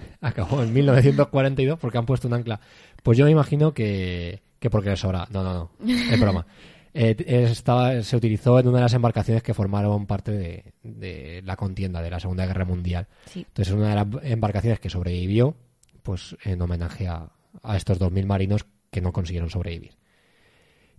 acabó 0.21 0.63
en 0.63 0.73
1942, 0.73 1.79
¿por 1.79 1.93
qué 1.93 1.99
han 1.99 2.07
puesto 2.07 2.29
un 2.29 2.35
ancla? 2.35 2.61
Pues 3.03 3.19
yo 3.19 3.25
me 3.25 3.31
imagino 3.31 3.73
que, 3.73 4.43
que 4.59 4.71
porque 4.71 4.91
les 4.91 5.01
sobra. 5.01 5.27
No, 5.31 5.43
no, 5.43 5.55
no. 5.55 5.71
Es 5.89 6.21
broma. 6.21 6.47
Eh, 6.95 7.15
estaba, 7.49 8.03
se 8.03 8.17
utilizó 8.17 8.59
en 8.59 8.67
una 8.67 8.79
de 8.79 8.85
las 8.85 8.95
embarcaciones 8.95 9.43
que 9.43 9.55
formaron 9.55 10.07
parte 10.07 10.33
de, 10.33 10.73
de 10.83 11.43
la 11.45 11.55
contienda 11.55 12.03
de 12.03 12.11
la 12.11 12.19
Segunda 12.19 12.45
Guerra 12.47 12.65
Mundial. 12.65 13.07
Sí. 13.27 13.41
Entonces, 13.41 13.69
es 13.69 13.79
una 13.79 13.91
de 13.91 13.95
las 13.95 14.25
embarcaciones 14.25 14.81
que 14.81 14.91
sobrevivió, 14.91 15.55
pues 16.03 16.35
en 16.43 16.61
homenaje 16.61 17.07
a, 17.07 17.31
a 17.63 17.77
estos 17.77 18.01
2.000 18.01 18.27
marinos 18.27 18.67
que 18.91 19.01
no 19.01 19.13
consiguieron 19.13 19.51
sobrevivir. 19.51 19.93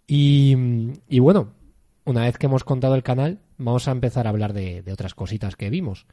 Y, 0.08 0.56
y 1.10 1.20
bueno, 1.20 1.54
una 2.06 2.22
vez 2.22 2.38
que 2.38 2.46
hemos 2.46 2.64
contado 2.64 2.96
el 2.96 3.04
canal, 3.04 3.40
vamos 3.58 3.88
a 3.88 3.92
empezar 3.92 4.26
a 4.26 4.30
hablar 4.30 4.54
de, 4.54 4.82
de 4.82 4.94
otras 4.94 5.14
cositas 5.14 5.56
que 5.56 5.70
vimos. 5.70 6.06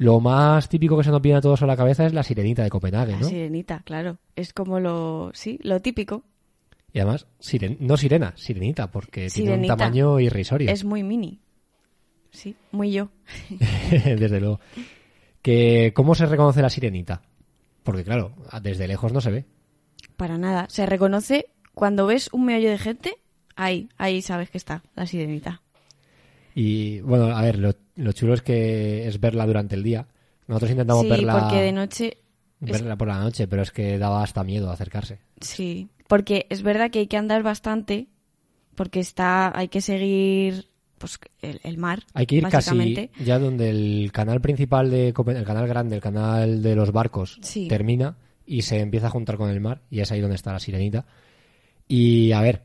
Lo 0.00 0.18
más 0.18 0.70
típico 0.70 0.96
que 0.96 1.04
se 1.04 1.10
nos 1.10 1.20
viene 1.20 1.36
a 1.36 1.40
todos 1.42 1.60
a 1.60 1.66
la 1.66 1.76
cabeza 1.76 2.06
es 2.06 2.14
la 2.14 2.22
sirenita 2.22 2.62
de 2.62 2.70
Copenhague, 2.70 3.12
La 3.12 3.20
¿no? 3.20 3.28
sirenita, 3.28 3.82
claro. 3.84 4.16
Es 4.34 4.54
como 4.54 4.80
lo, 4.80 5.30
sí, 5.34 5.58
lo 5.62 5.80
típico. 5.80 6.24
Y 6.94 7.00
además, 7.00 7.26
siren- 7.38 7.76
no 7.80 7.98
sirena, 7.98 8.32
sirenita, 8.34 8.90
porque 8.90 9.28
tiene 9.28 9.52
un 9.56 9.66
tamaño 9.66 10.18
irrisorio. 10.18 10.70
Es 10.70 10.84
muy 10.84 11.02
mini. 11.02 11.38
Sí, 12.30 12.56
muy 12.72 12.92
yo. 12.92 13.10
Desde 13.90 14.40
luego. 14.40 14.58
Que, 15.42 15.92
¿Cómo 15.94 16.14
se 16.14 16.24
reconoce 16.24 16.62
la 16.62 16.70
sirenita? 16.70 17.20
Porque 17.82 18.02
claro, 18.02 18.32
desde 18.62 18.88
lejos 18.88 19.12
no 19.12 19.20
se 19.20 19.30
ve. 19.30 19.44
Para 20.16 20.38
nada. 20.38 20.66
Se 20.70 20.86
reconoce 20.86 21.50
cuando 21.74 22.06
ves 22.06 22.30
un 22.32 22.46
meollo 22.46 22.70
de 22.70 22.78
gente, 22.78 23.16
ahí, 23.54 23.90
ahí 23.98 24.22
sabes 24.22 24.48
que 24.48 24.56
está, 24.56 24.82
la 24.96 25.06
sirenita. 25.06 25.60
Y 26.54 27.00
bueno, 27.00 27.26
a 27.36 27.42
ver, 27.42 27.58
lo, 27.58 27.72
lo 27.96 28.12
chulo 28.12 28.34
es 28.34 28.42
que 28.42 29.06
es 29.06 29.20
verla 29.20 29.46
durante 29.46 29.74
el 29.76 29.82
día. 29.82 30.06
Nosotros 30.48 30.70
intentamos 30.72 31.04
sí, 31.04 31.08
verla, 31.10 31.38
porque 31.38 31.62
de 31.62 31.72
noche, 31.72 32.18
es- 32.60 32.70
verla 32.72 32.96
por 32.96 33.08
la 33.08 33.20
noche, 33.20 33.46
pero 33.46 33.62
es 33.62 33.70
que 33.70 33.98
daba 33.98 34.22
hasta 34.22 34.42
miedo 34.44 34.70
acercarse. 34.70 35.18
sí. 35.40 35.88
Porque 36.08 36.46
es 36.50 36.62
verdad 36.62 36.90
que 36.90 36.98
hay 36.98 37.06
que 37.06 37.16
andar 37.16 37.44
bastante, 37.44 38.08
porque 38.74 38.98
está, 38.98 39.56
hay 39.56 39.68
que 39.68 39.80
seguir, 39.80 40.66
pues, 40.98 41.20
el, 41.40 41.60
el 41.62 41.78
mar, 41.78 42.02
Hay 42.14 42.26
que 42.26 42.34
ir 42.34 42.48
casi 42.48 43.08
ya 43.24 43.38
donde 43.38 43.70
el 43.70 44.10
canal 44.12 44.40
principal 44.40 44.90
de 44.90 45.08
el 45.10 45.44
canal 45.44 45.68
grande, 45.68 45.94
el 45.94 46.02
canal 46.02 46.64
de 46.64 46.74
los 46.74 46.90
barcos 46.90 47.38
Sí. 47.42 47.68
termina 47.68 48.16
y 48.44 48.62
se 48.62 48.80
empieza 48.80 49.06
a 49.06 49.10
juntar 49.10 49.36
con 49.36 49.50
el 49.50 49.60
mar 49.60 49.82
y 49.88 50.00
es 50.00 50.10
ahí 50.10 50.20
donde 50.20 50.34
está 50.34 50.52
la 50.52 50.58
sirenita. 50.58 51.06
Y 51.86 52.32
a 52.32 52.40
ver, 52.40 52.62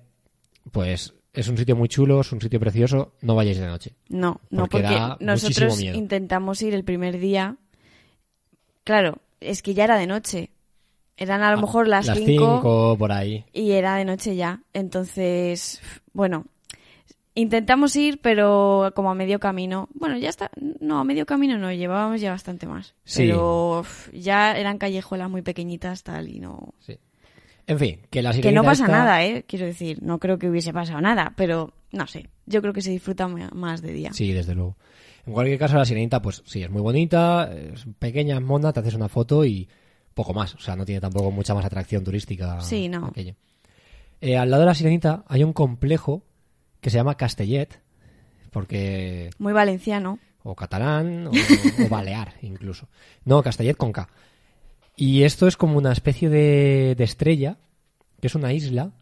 pues 0.72 1.14
es 1.36 1.48
un 1.48 1.58
sitio 1.58 1.76
muy 1.76 1.88
chulo, 1.90 2.22
es 2.22 2.32
un 2.32 2.42
sitio 2.42 2.60
precioso, 2.60 3.14
no 3.22 3.36
vayáis 3.36 3.60
de 3.60 3.68
noche. 3.68 3.94
No, 4.10 4.40
no, 4.50 4.64
Porque 4.68 4.82
porque, 4.84 4.96
da 4.96 5.08
muchísimo 5.20 5.32
nosotros 5.32 5.78
miedo. 5.80 5.98
intentamos 5.98 6.62
ir 6.62 6.74
el 6.74 6.84
primer 6.84 7.20
día. 7.20 7.58
Claro, 8.84 9.20
es 9.40 9.62
que 9.62 9.74
ya 9.74 9.84
era 9.86 9.98
de 9.98 10.08
noche. 10.08 10.52
Eran 11.18 11.44
a 11.44 11.52
lo 11.52 11.62
mejor 11.62 11.88
las 11.88 12.08
Las 12.08 12.18
5 12.18 12.28
cinco, 12.30 12.96
por 12.98 13.12
ahí. 13.12 13.46
y 13.54 13.72
era 13.72 13.96
de 13.96 14.06
noche 14.06 14.36
ya. 14.36 14.62
Entonces, 14.74 15.82
bueno, 16.12 16.46
intentamos 17.36 17.96
ir, 17.96 18.20
pero 18.22 18.92
como 18.96 19.12
a 19.12 19.16
medio 19.16 19.40
camino. 19.40 19.88
Bueno, 19.94 20.18
ya 20.18 20.30
está. 20.30 20.52
No, 20.82 21.00
a 21.00 21.04
medio 21.06 21.26
camino 21.26 21.58
no, 21.58 21.72
llevábamos 21.72 22.20
ya 22.20 22.32
bastante 22.32 22.68
más. 22.68 22.96
Sí. 23.06 23.24
Pero 23.28 23.86
ya 24.14 24.58
eran 24.58 24.78
callejuelas 24.78 25.30
muy 25.30 25.42
pequeñitas, 25.42 26.04
tal, 26.04 26.28
y 26.28 26.40
no. 26.40 26.74
Sí. 26.80 26.98
En 27.68 27.80
fin, 27.80 28.02
que 28.12 28.22
la 28.22 28.30
Que 28.32 28.38
sirenita 28.38 28.62
no 28.62 28.66
pasa 28.66 28.86
esta- 28.86 28.98
nada, 28.98 29.26
¿eh? 29.26 29.44
Quiero 29.48 29.66
decir, 29.66 30.02
no 30.04 30.20
creo 30.20 30.38
que 30.38 30.50
hubiese 30.50 30.72
pasado 30.74 31.02
nada, 31.02 31.34
pero 31.36 31.74
no 31.92 32.06
sé. 32.08 32.30
Yo 32.46 32.62
creo 32.62 32.74
que 32.74 32.82
se 32.82 32.92
disfruta 32.92 33.28
más 33.28 33.82
de 33.82 33.92
día. 33.94 34.14
Sí, 34.14 34.32
desde 34.34 34.54
luego. 34.54 34.78
En 35.26 35.34
cualquier 35.34 35.58
caso, 35.58 35.76
la 35.78 35.86
sirenita, 35.86 36.22
pues 36.22 36.44
sí, 36.46 36.62
es 36.62 36.70
muy 36.70 36.82
bonita, 36.84 37.52
es 37.52 37.86
pequeña, 37.98 38.36
es 38.36 38.42
mona, 38.44 38.72
te 38.72 38.82
haces 38.82 38.94
una 38.94 39.10
foto 39.10 39.44
y 39.44 39.68
poco 40.14 40.34
más. 40.36 40.54
O 40.54 40.60
sea, 40.60 40.76
no 40.76 40.86
tiene 40.86 41.02
tampoco 41.02 41.32
mucha 41.32 41.56
más 41.56 41.66
atracción 41.66 42.04
turística. 42.04 42.62
Sí, 42.62 42.88
no. 42.88 43.08
aquello. 43.08 43.34
Eh, 44.22 44.38
al 44.38 44.50
lado 44.52 44.62
de 44.62 44.68
la 44.68 44.76
sirenita 44.76 45.24
hay 45.28 45.44
un 45.44 45.52
complejo 45.54 46.22
que 46.82 46.92
se 46.92 46.98
llama 46.98 47.18
Castellet, 47.18 47.82
porque 48.52 49.30
Muy 49.40 49.54
valenciano. 49.54 50.20
o 50.44 50.56
catalán 50.56 51.28
o, 51.28 51.32
o 51.32 51.90
balear 51.90 52.34
incluso. 52.42 52.88
No, 53.26 53.42
Castellet 53.42 53.76
con 53.76 53.92
K. 53.92 54.08
Y 54.98 55.24
esto 55.24 55.48
es 55.48 55.58
como 55.58 55.78
una 55.78 55.92
especie 55.92 56.30
de, 56.30 56.96
de 56.96 57.04
estrella, 57.04 57.58
que 58.22 58.28
es 58.28 58.36
una 58.36 58.54
isla, 58.54 58.94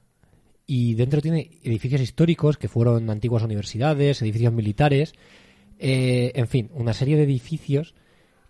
y 0.66 0.96
dentro 0.96 1.22
tiene 1.22 1.60
edificios 1.64 2.02
históricos 2.02 2.58
que 2.58 2.68
fueron 2.68 3.10
antiguas 3.10 3.44
universidades, 3.44 4.22
edificios 4.22 4.54
militares, 4.54 5.14
eh, 5.80 6.32
en 6.36 6.48
fin, 6.48 6.70
una 6.74 6.94
serie 6.94 7.18
de 7.18 7.24
edificios 7.24 7.94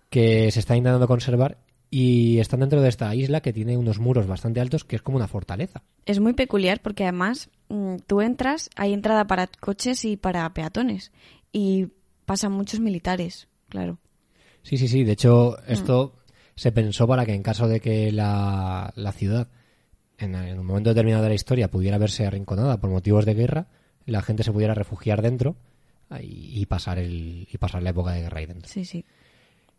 que 0.09 0.51
se 0.51 0.59
está 0.59 0.75
intentando 0.75 1.07
conservar 1.07 1.57
y 1.89 2.39
están 2.39 2.59
dentro 2.59 2.81
de 2.81 2.89
esta 2.89 3.13
isla 3.15 3.41
que 3.41 3.53
tiene 3.53 3.77
unos 3.77 3.99
muros 3.99 4.27
bastante 4.27 4.59
altos, 4.59 4.83
que 4.83 4.95
es 4.95 5.01
como 5.01 5.17
una 5.17 5.27
fortaleza. 5.27 5.83
Es 6.05 6.19
muy 6.19 6.33
peculiar 6.33 6.81
porque 6.81 7.03
además 7.03 7.49
mm, 7.69 7.97
tú 8.07 8.21
entras, 8.21 8.69
hay 8.75 8.93
entrada 8.93 9.25
para 9.25 9.47
coches 9.47 10.05
y 10.05 10.17
para 10.17 10.51
peatones. 10.53 11.11
Y 11.51 11.87
pasan 12.25 12.51
muchos 12.51 12.79
militares, 12.79 13.47
claro. 13.69 13.99
Sí, 14.63 14.77
sí, 14.77 14.87
sí. 14.87 15.03
De 15.03 15.11
hecho, 15.11 15.57
esto 15.67 16.15
se 16.55 16.71
pensó 16.71 17.07
para 17.07 17.25
que 17.25 17.33
en 17.33 17.43
caso 17.43 17.67
de 17.67 17.79
que 17.79 18.11
la, 18.11 18.91
la 18.95 19.11
ciudad, 19.11 19.47
en, 20.17 20.35
en 20.35 20.59
un 20.59 20.65
momento 20.65 20.89
determinado 20.91 21.23
de 21.23 21.29
la 21.29 21.35
historia, 21.35 21.69
pudiera 21.71 21.97
verse 21.97 22.25
arrinconada 22.25 22.77
por 22.79 22.89
motivos 22.89 23.25
de 23.25 23.33
guerra, 23.33 23.67
la 24.05 24.21
gente 24.21 24.43
se 24.43 24.51
pudiera 24.51 24.73
refugiar 24.73 25.21
dentro 25.21 25.55
y, 26.21 26.59
y 26.61 26.65
pasar 26.65 26.99
el, 26.99 27.47
y 27.51 27.57
pasar 27.57 27.81
la 27.83 27.89
época 27.91 28.11
de 28.11 28.21
guerra 28.21 28.39
ahí 28.39 28.45
dentro. 28.45 28.69
Sí, 28.69 28.85
sí. 28.85 29.03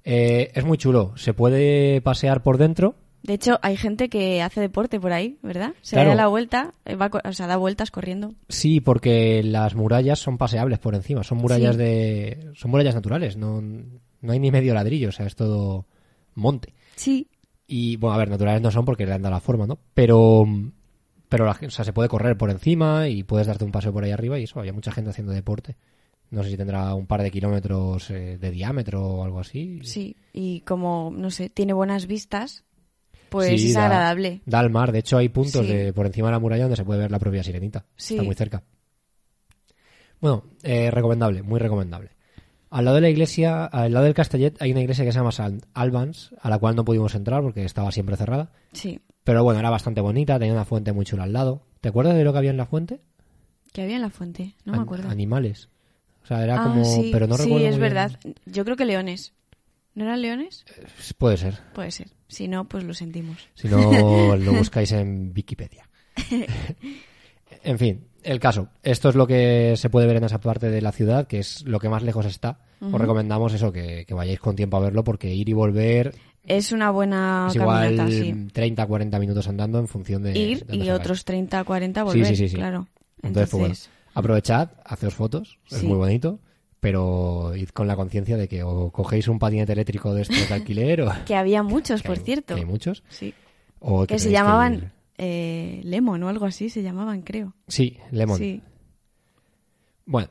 Eh, 0.04 0.50
es 0.54 0.64
muy 0.64 0.76
chulo. 0.78 1.12
Se 1.16 1.32
puede 1.34 2.00
pasear 2.00 2.42
por 2.42 2.58
dentro. 2.58 2.94
De 3.22 3.32
hecho, 3.34 3.58
hay 3.62 3.76
gente 3.78 4.10
que 4.10 4.42
hace 4.42 4.60
deporte 4.60 5.00
por 5.00 5.12
ahí, 5.12 5.38
¿verdad? 5.42 5.72
Se 5.80 5.96
Claro. 5.96 6.10
da 6.10 6.14
la 6.16 6.26
vuelta, 6.26 6.74
eh, 6.84 6.94
va, 6.94 7.10
o 7.24 7.32
sea, 7.32 7.46
da 7.46 7.56
vueltas 7.56 7.90
corriendo. 7.90 8.34
Sí, 8.50 8.80
porque 8.80 9.42
las 9.42 9.74
murallas 9.74 10.18
son 10.18 10.36
paseables 10.36 10.78
por 10.78 10.94
encima. 10.94 11.22
Son 11.22 11.38
murallas 11.38 11.76
Sí. 11.76 11.82
de, 11.82 12.50
son 12.54 12.70
murallas 12.70 12.94
naturales. 12.94 13.38
No, 13.38 13.62
no 13.62 14.32
hay 14.32 14.38
ni 14.38 14.50
medio 14.50 14.74
ladrillo. 14.74 15.08
O 15.08 15.12
sea, 15.12 15.24
es 15.26 15.36
todo 15.36 15.86
monte. 16.34 16.74
Sí, 16.96 17.28
Y 17.66 17.96
bueno, 17.96 18.14
a 18.14 18.18
ver, 18.18 18.28
naturales 18.30 18.60
no 18.62 18.70
son 18.70 18.84
porque 18.84 19.06
le 19.06 19.12
han 19.14 19.22
dado 19.22 19.34
la 19.34 19.40
forma, 19.40 19.66
¿no? 19.66 19.78
Pero, 19.94 20.44
pero 21.28 21.44
la, 21.46 21.52
o 21.66 21.70
sea, 21.70 21.84
se 21.84 21.92
puede 21.92 22.08
correr 22.08 22.36
por 22.36 22.50
encima 22.50 23.08
y 23.08 23.22
puedes 23.22 23.46
darte 23.46 23.64
un 23.64 23.72
paseo 23.72 23.92
por 23.92 24.04
ahí 24.04 24.10
arriba 24.10 24.38
y 24.38 24.44
eso, 24.44 24.60
había 24.60 24.72
mucha 24.72 24.92
gente 24.92 25.10
haciendo 25.10 25.32
deporte. 25.32 25.76
No 26.30 26.42
sé 26.42 26.50
si 26.50 26.56
tendrá 26.56 26.94
un 26.94 27.06
par 27.06 27.22
de 27.22 27.30
kilómetros 27.30 28.10
eh, 28.10 28.38
de 28.38 28.50
diámetro 28.50 29.02
o 29.02 29.24
algo 29.24 29.40
así. 29.40 29.80
sí. 29.84 30.16
Y 30.32 30.60
como, 30.60 31.12
no 31.16 31.30
sé, 31.30 31.48
tiene 31.48 31.72
buenas 31.72 32.06
vistas, 32.06 32.64
pues 33.30 33.60
Sí, 33.60 33.68
es 33.68 33.74
da- 33.74 33.86
agradable. 33.86 34.40
Da 34.46 34.58
al 34.60 34.70
mar, 34.70 34.90
de 34.92 34.98
hecho 35.00 35.16
hay 35.16 35.28
puntos 35.28 35.64
Sí. 35.66 35.72
de, 35.72 35.92
por 35.92 36.06
encima 36.06 36.28
de 36.28 36.32
la 36.32 36.38
muralla 36.40 36.64
donde 36.64 36.76
se 36.76 36.84
puede 36.84 37.00
ver 37.00 37.10
la 37.10 37.18
propia 37.18 37.42
sirenita. 37.44 37.84
Sí. 37.96 38.14
Está 38.14 38.24
muy 38.24 38.34
cerca. 38.34 38.62
Bueno, 40.20 40.44
eh, 40.62 40.90
recomendable, 40.90 41.42
muy 41.42 41.58
recomendable. 41.60 42.10
Al 42.76 42.84
lado 42.86 42.96
de 42.96 43.02
la 43.02 43.08
iglesia, 43.10 43.64
al 43.66 43.92
lado 43.92 44.04
del 44.06 44.14
Castellet, 44.14 44.56
hay 44.60 44.72
una 44.72 44.80
iglesia 44.80 45.04
que 45.04 45.12
se 45.12 45.18
llama 45.18 45.30
San 45.32 45.60
Albans, 45.74 46.34
a 46.40 46.50
la 46.50 46.58
cual 46.58 46.74
no 46.74 46.84
pudimos 46.84 47.14
entrar 47.14 47.40
porque 47.42 47.64
estaba 47.64 47.92
siempre 47.92 48.16
cerrada. 48.16 48.50
Sí. 48.72 49.00
Pero 49.22 49.44
bueno, 49.44 49.60
era 49.60 49.70
bastante 49.70 50.00
bonita, 50.00 50.38
tenía 50.38 50.54
una 50.54 50.64
fuente 50.64 50.92
muy 50.92 51.04
chula 51.04 51.22
al 51.22 51.32
lado. 51.32 51.62
¿Te 51.80 51.88
acuerdas 51.90 52.16
de 52.16 52.24
lo 52.24 52.32
que 52.32 52.38
había 52.38 52.50
en 52.50 52.56
la 52.56 52.66
fuente? 52.66 53.00
Que 53.72 53.82
había 53.82 53.96
en 53.96 54.02
la 54.02 54.10
fuente, 54.10 54.54
no 54.64 54.72
me 54.72 54.82
acuerdo. 54.82 55.08
Animales. 55.08 55.68
O 56.24 56.26
sea, 56.26 56.42
era 56.42 56.60
Ah, 56.60 56.64
como... 56.64 56.84
sí, 56.84 57.10
pero 57.12 57.26
no 57.28 57.36
sí, 57.36 57.44
recuerdo 57.44 57.66
es 57.66 57.72
muy 57.72 57.80
bien. 57.80 57.94
verdad. 57.94 58.18
Yo 58.46 58.64
creo 58.64 58.76
que 58.76 58.84
leones. 58.86 59.34
¿No 59.94 60.04
eran 60.04 60.20
leones? 60.22 60.64
Puede 61.18 61.36
ser. 61.36 61.60
Puede 61.74 61.92
ser. 61.92 62.08
Si 62.26 62.48
no, 62.48 62.68
pues 62.68 62.82
lo 62.82 62.94
sentimos. 62.94 63.38
Si 63.54 63.68
no, 63.68 64.34
lo 64.36 64.52
buscáis 64.58 64.90
en 64.90 65.32
Wikipedia. 65.36 65.88
en 67.62 67.78
fin, 67.78 68.04
el 68.24 68.40
caso. 68.40 68.68
Esto 68.82 69.08
es 69.10 69.14
lo 69.14 69.26
que 69.26 69.74
se 69.76 69.90
puede 69.90 70.06
ver 70.06 70.16
en 70.16 70.24
esa 70.24 70.40
parte 70.40 70.70
de 70.70 70.80
la 70.82 70.92
ciudad, 70.92 71.26
que 71.26 71.38
es 71.38 71.62
lo 71.66 71.78
que 71.78 71.88
más 71.88 72.02
lejos 72.02 72.26
está. 72.26 72.58
Os 72.80 73.00
recomendamos 73.00 73.54
eso, 73.54 73.72
que, 73.72 74.04
que 74.06 74.12
vayáis 74.14 74.40
con 74.40 74.56
tiempo 74.56 74.76
a 74.76 74.80
verlo, 74.80 75.04
porque 75.04 75.32
ir 75.34 75.48
y 75.48 75.52
volver 75.54 76.14
Es 76.44 76.70
una 76.72 76.90
buena 76.90 77.46
es 77.48 77.56
igual 77.56 77.96
caminata, 77.96 78.10
sí. 78.10 78.48
30, 78.52 78.86
40 78.86 79.18
minutos 79.18 79.48
andando 79.48 79.78
en 79.78 79.88
función 79.88 80.22
de... 80.22 80.38
Ir 80.38 80.66
de 80.66 80.76
y 80.76 80.90
otros 80.90 81.24
30, 81.24 81.64
40 81.64 82.00
Sí, 82.00 82.04
volver, 82.04 82.26
sí, 82.26 82.36
sí, 82.36 82.48
sí. 82.50 82.56
claro. 82.56 82.86
Entonces, 83.22 83.48
pues 83.50 83.60
bueno, 83.60 83.74
aprovechad, 84.12 84.70
haceos 84.84 85.14
fotos, 85.14 85.58
es 85.70 85.82
muy 85.82 85.96
bonito, 85.96 86.40
pero 86.80 87.56
id 87.56 87.70
con 87.70 87.86
la 87.86 87.96
conciencia 87.96 88.36
de 88.36 88.48
que 88.48 88.62
o 88.62 88.90
cogéis 88.90 89.28
un 89.28 89.38
patinete 89.38 89.72
eléctrico 89.72 90.12
de 90.12 90.22
estos 90.22 90.46
de 90.46 90.54
alquiler 90.54 91.00
o... 91.02 91.12
Que 91.24 91.36
había 91.36 91.62
muchos, 91.62 92.02
que 92.02 92.08
por 92.08 92.18
hay- 92.18 92.24
cierto. 92.24 92.54
que 92.54 92.60
hay 92.60 92.66
muchos. 92.66 93.02
Sí. 93.08 93.32
O 93.80 94.06
Que 94.06 94.18
se 94.18 94.30
llamaban 94.30 94.92
eh, 95.18 95.80
Lemon 95.84 96.22
o 96.22 96.28
algo 96.28 96.46
así, 96.46 96.68
se 96.70 96.82
llamaban, 96.82 97.22
creo. 97.22 97.54
Sí, 97.68 97.98
Lemon. 98.10 98.38
Sí. 98.38 98.62
Bueno, 100.06 100.28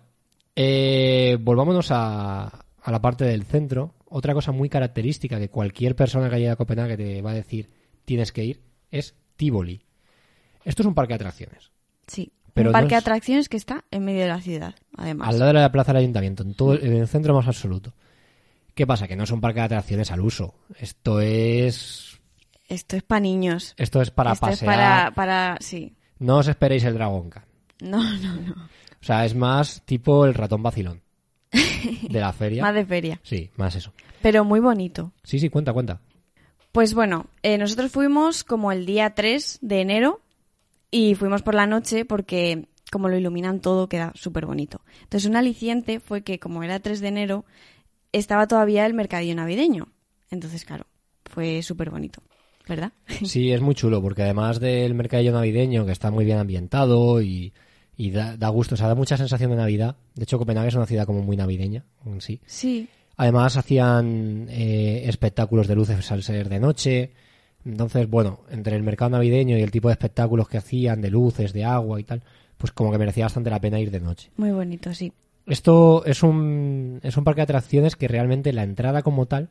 eh, 0.56 1.38
volvámonos 1.42 1.88
a, 1.92 2.46
a 2.82 2.92
la 2.92 3.02
parte 3.02 3.26
del 3.26 3.44
centro. 3.44 3.96
Otra 4.06 4.34
cosa 4.34 4.52
muy 4.52 4.70
característica 4.70 5.40
que 5.40 5.50
cualquier 5.50 5.96
persona 5.96 6.30
que 6.30 6.36
haya 6.36 6.46
ido 6.46 6.54
a 6.54 6.58
Copenhague 6.58 6.98
te 6.98 7.22
va 7.22 7.32
a 7.32 7.36
decir 7.36 7.70
tienes 8.06 8.32
que 8.32 8.44
ir 8.46 8.62
es 8.92 9.16
Tivoli. 9.36 9.82
Esto 10.64 10.84
es 10.84 10.86
un 10.86 10.94
parque 10.94 11.14
de 11.14 11.16
atracciones. 11.16 11.72
Sí. 12.08 12.32
Pero 12.54 12.70
un 12.70 12.74
no 12.74 12.80
parque 12.80 12.94
de 12.94 13.00
es- 13.00 13.02
atracciones 13.04 13.50
que 13.50 13.58
está 13.58 13.84
en 13.90 14.06
medio 14.06 14.22
de 14.22 14.28
la 14.28 14.40
ciudad, 14.42 14.76
además. 14.96 15.30
Al 15.30 15.40
lado 15.40 15.54
de 15.54 15.60
la 15.60 15.72
plaza 15.72 15.92
del 15.94 16.02
ayuntamiento, 16.04 16.44
en, 16.44 16.54
todo, 16.54 16.80
en 16.80 16.94
el 16.94 17.08
centro 17.08 17.34
más 17.34 17.48
absoluto. 17.48 17.94
¿Qué 18.76 18.86
pasa? 18.86 19.08
Que 19.08 19.16
no 19.16 19.24
es 19.24 19.32
un 19.32 19.42
parque 19.42 19.60
de 19.62 19.66
atracciones 19.66 20.12
al 20.12 20.22
uso. 20.22 20.54
Esto 20.78 21.20
es. 21.20 22.13
Esto 22.68 22.96
es 22.96 23.04
para 23.04 23.20
niños. 23.20 23.74
Esto 23.78 24.02
es 24.02 24.12
para 24.12 24.34
Esto 24.34 24.48
es 24.48 24.60
pasear. 24.60 24.76
para, 24.76 25.12
para... 25.16 25.58
Sí. 25.60 25.96
No 26.20 26.38
os 26.38 26.48
esperéis 26.48 26.84
el 26.86 26.94
Dragon 26.94 27.30
Khan. 27.30 27.44
No, 27.82 28.02
no, 28.18 28.36
no. 28.36 28.54
O 28.54 29.06
sea, 29.06 29.26
es 29.26 29.36
más 29.36 29.82
tipo 29.86 30.26
el 30.26 30.34
ratón 30.34 30.64
vacilón. 30.64 31.02
De 31.52 32.20
la 32.20 32.32
feria. 32.34 32.62
Más 32.64 32.74
de 32.74 32.86
feria. 32.86 33.20
Sí, 33.24 33.52
más 33.58 33.76
eso. 33.76 33.94
Pero 34.22 34.44
muy 34.46 34.60
bonito. 34.60 35.12
Sí, 35.24 35.38
sí, 35.40 35.50
cuenta, 35.50 35.74
cuenta. 35.74 36.00
Pues 36.72 36.94
bueno, 36.96 37.28
eh, 37.44 37.58
nosotros 37.58 37.92
fuimos 37.92 38.44
como 38.44 38.72
el 38.72 38.86
día 38.86 39.14
3 39.14 39.60
de 39.62 39.82
enero 39.82 40.22
y 40.90 41.14
fuimos 41.16 41.44
por 41.44 41.54
la 41.54 41.68
noche 41.68 42.06
porque 42.06 42.68
como 42.92 43.10
lo 43.10 43.18
iluminan 43.18 43.60
todo 43.60 43.90
queda 43.90 44.12
súper 44.16 44.46
bonito. 44.46 44.82
Entonces 45.04 45.30
un 45.30 45.36
aliciente 45.36 46.00
fue 46.00 46.24
que 46.24 46.40
como 46.40 46.64
era 46.64 46.80
3 46.80 47.02
de 47.02 47.08
enero 47.10 47.46
estaba 48.12 48.48
todavía 48.48 48.86
el 48.86 48.94
mercadillo 48.94 49.36
navideño. 49.36 49.90
Entonces 50.32 50.66
claro, 50.66 50.88
fue 51.26 51.62
súper 51.62 51.90
bonito, 51.92 52.24
¿verdad? 52.68 52.94
Sí, 53.26 53.52
es 53.52 53.62
muy 53.62 53.76
chulo, 53.76 54.02
porque 54.02 54.24
además 54.24 54.60
del 54.60 54.94
mercadillo 54.94 55.32
navideño, 55.32 55.86
que 55.86 55.92
está 55.92 56.12
muy 56.12 56.26
bien 56.26 56.38
ambientado 56.38 57.22
y, 57.22 57.54
y 57.98 58.12
da, 58.12 58.38
da 58.38 58.50
gusto, 58.50 58.76
o 58.76 58.78
sea, 58.78 58.88
da 58.88 58.96
mucha 58.96 59.18
sensación 59.18 59.52
de 59.52 59.58
Navidad. 59.58 59.96
De 60.16 60.24
hecho, 60.24 60.38
Copenhague 60.38 60.70
es 60.70 60.76
una 60.76 60.86
ciudad 60.86 61.06
como 61.06 61.22
muy 61.22 61.38
navideña 61.38 61.86
en 62.06 62.22
sí. 62.22 62.42
Sí, 62.46 62.88
Además, 63.16 63.58
hacían 63.58 64.48
eh, 64.50 65.04
espectáculos 65.06 65.68
de 65.68 65.76
luces 65.76 66.12
al 66.12 66.24
ser 66.24 66.50
de 66.50 66.60
noche. 66.60 67.12
Entonces, 67.66 68.10
bueno, 68.10 68.42
entre 68.50 68.76
el 68.76 68.84
mercado 68.84 69.12
navideño 69.12 69.58
y 69.58 69.62
el 69.62 69.72
tipo 69.72 69.88
de 69.88 69.94
espectáculos 69.94 70.48
que 70.48 70.58
hacían, 70.58 71.02
de 71.02 71.12
luces, 71.12 71.54
de 71.54 71.64
agua 71.64 72.00
y 72.00 72.04
tal, 72.04 72.24
pues 72.58 72.72
como 72.72 72.92
que 72.92 72.98
merecía 72.98 73.26
bastante 73.26 73.50
la 73.50 73.62
pena 73.62 73.80
ir 73.80 73.92
de 73.92 74.00
noche. 74.00 74.32
muy 74.36 74.52
bonito, 74.52 74.94
sí. 74.94 75.14
Esto 75.46 76.04
es 76.06 76.24
un, 76.24 77.00
es 77.04 77.18
un 77.18 77.24
parque 77.24 77.40
de 77.40 77.44
atracciones 77.44 77.96
que 77.96 78.08
realmente 78.08 78.54
la 78.54 78.64
entrada 78.64 79.02
como 79.02 79.26
tal 79.26 79.50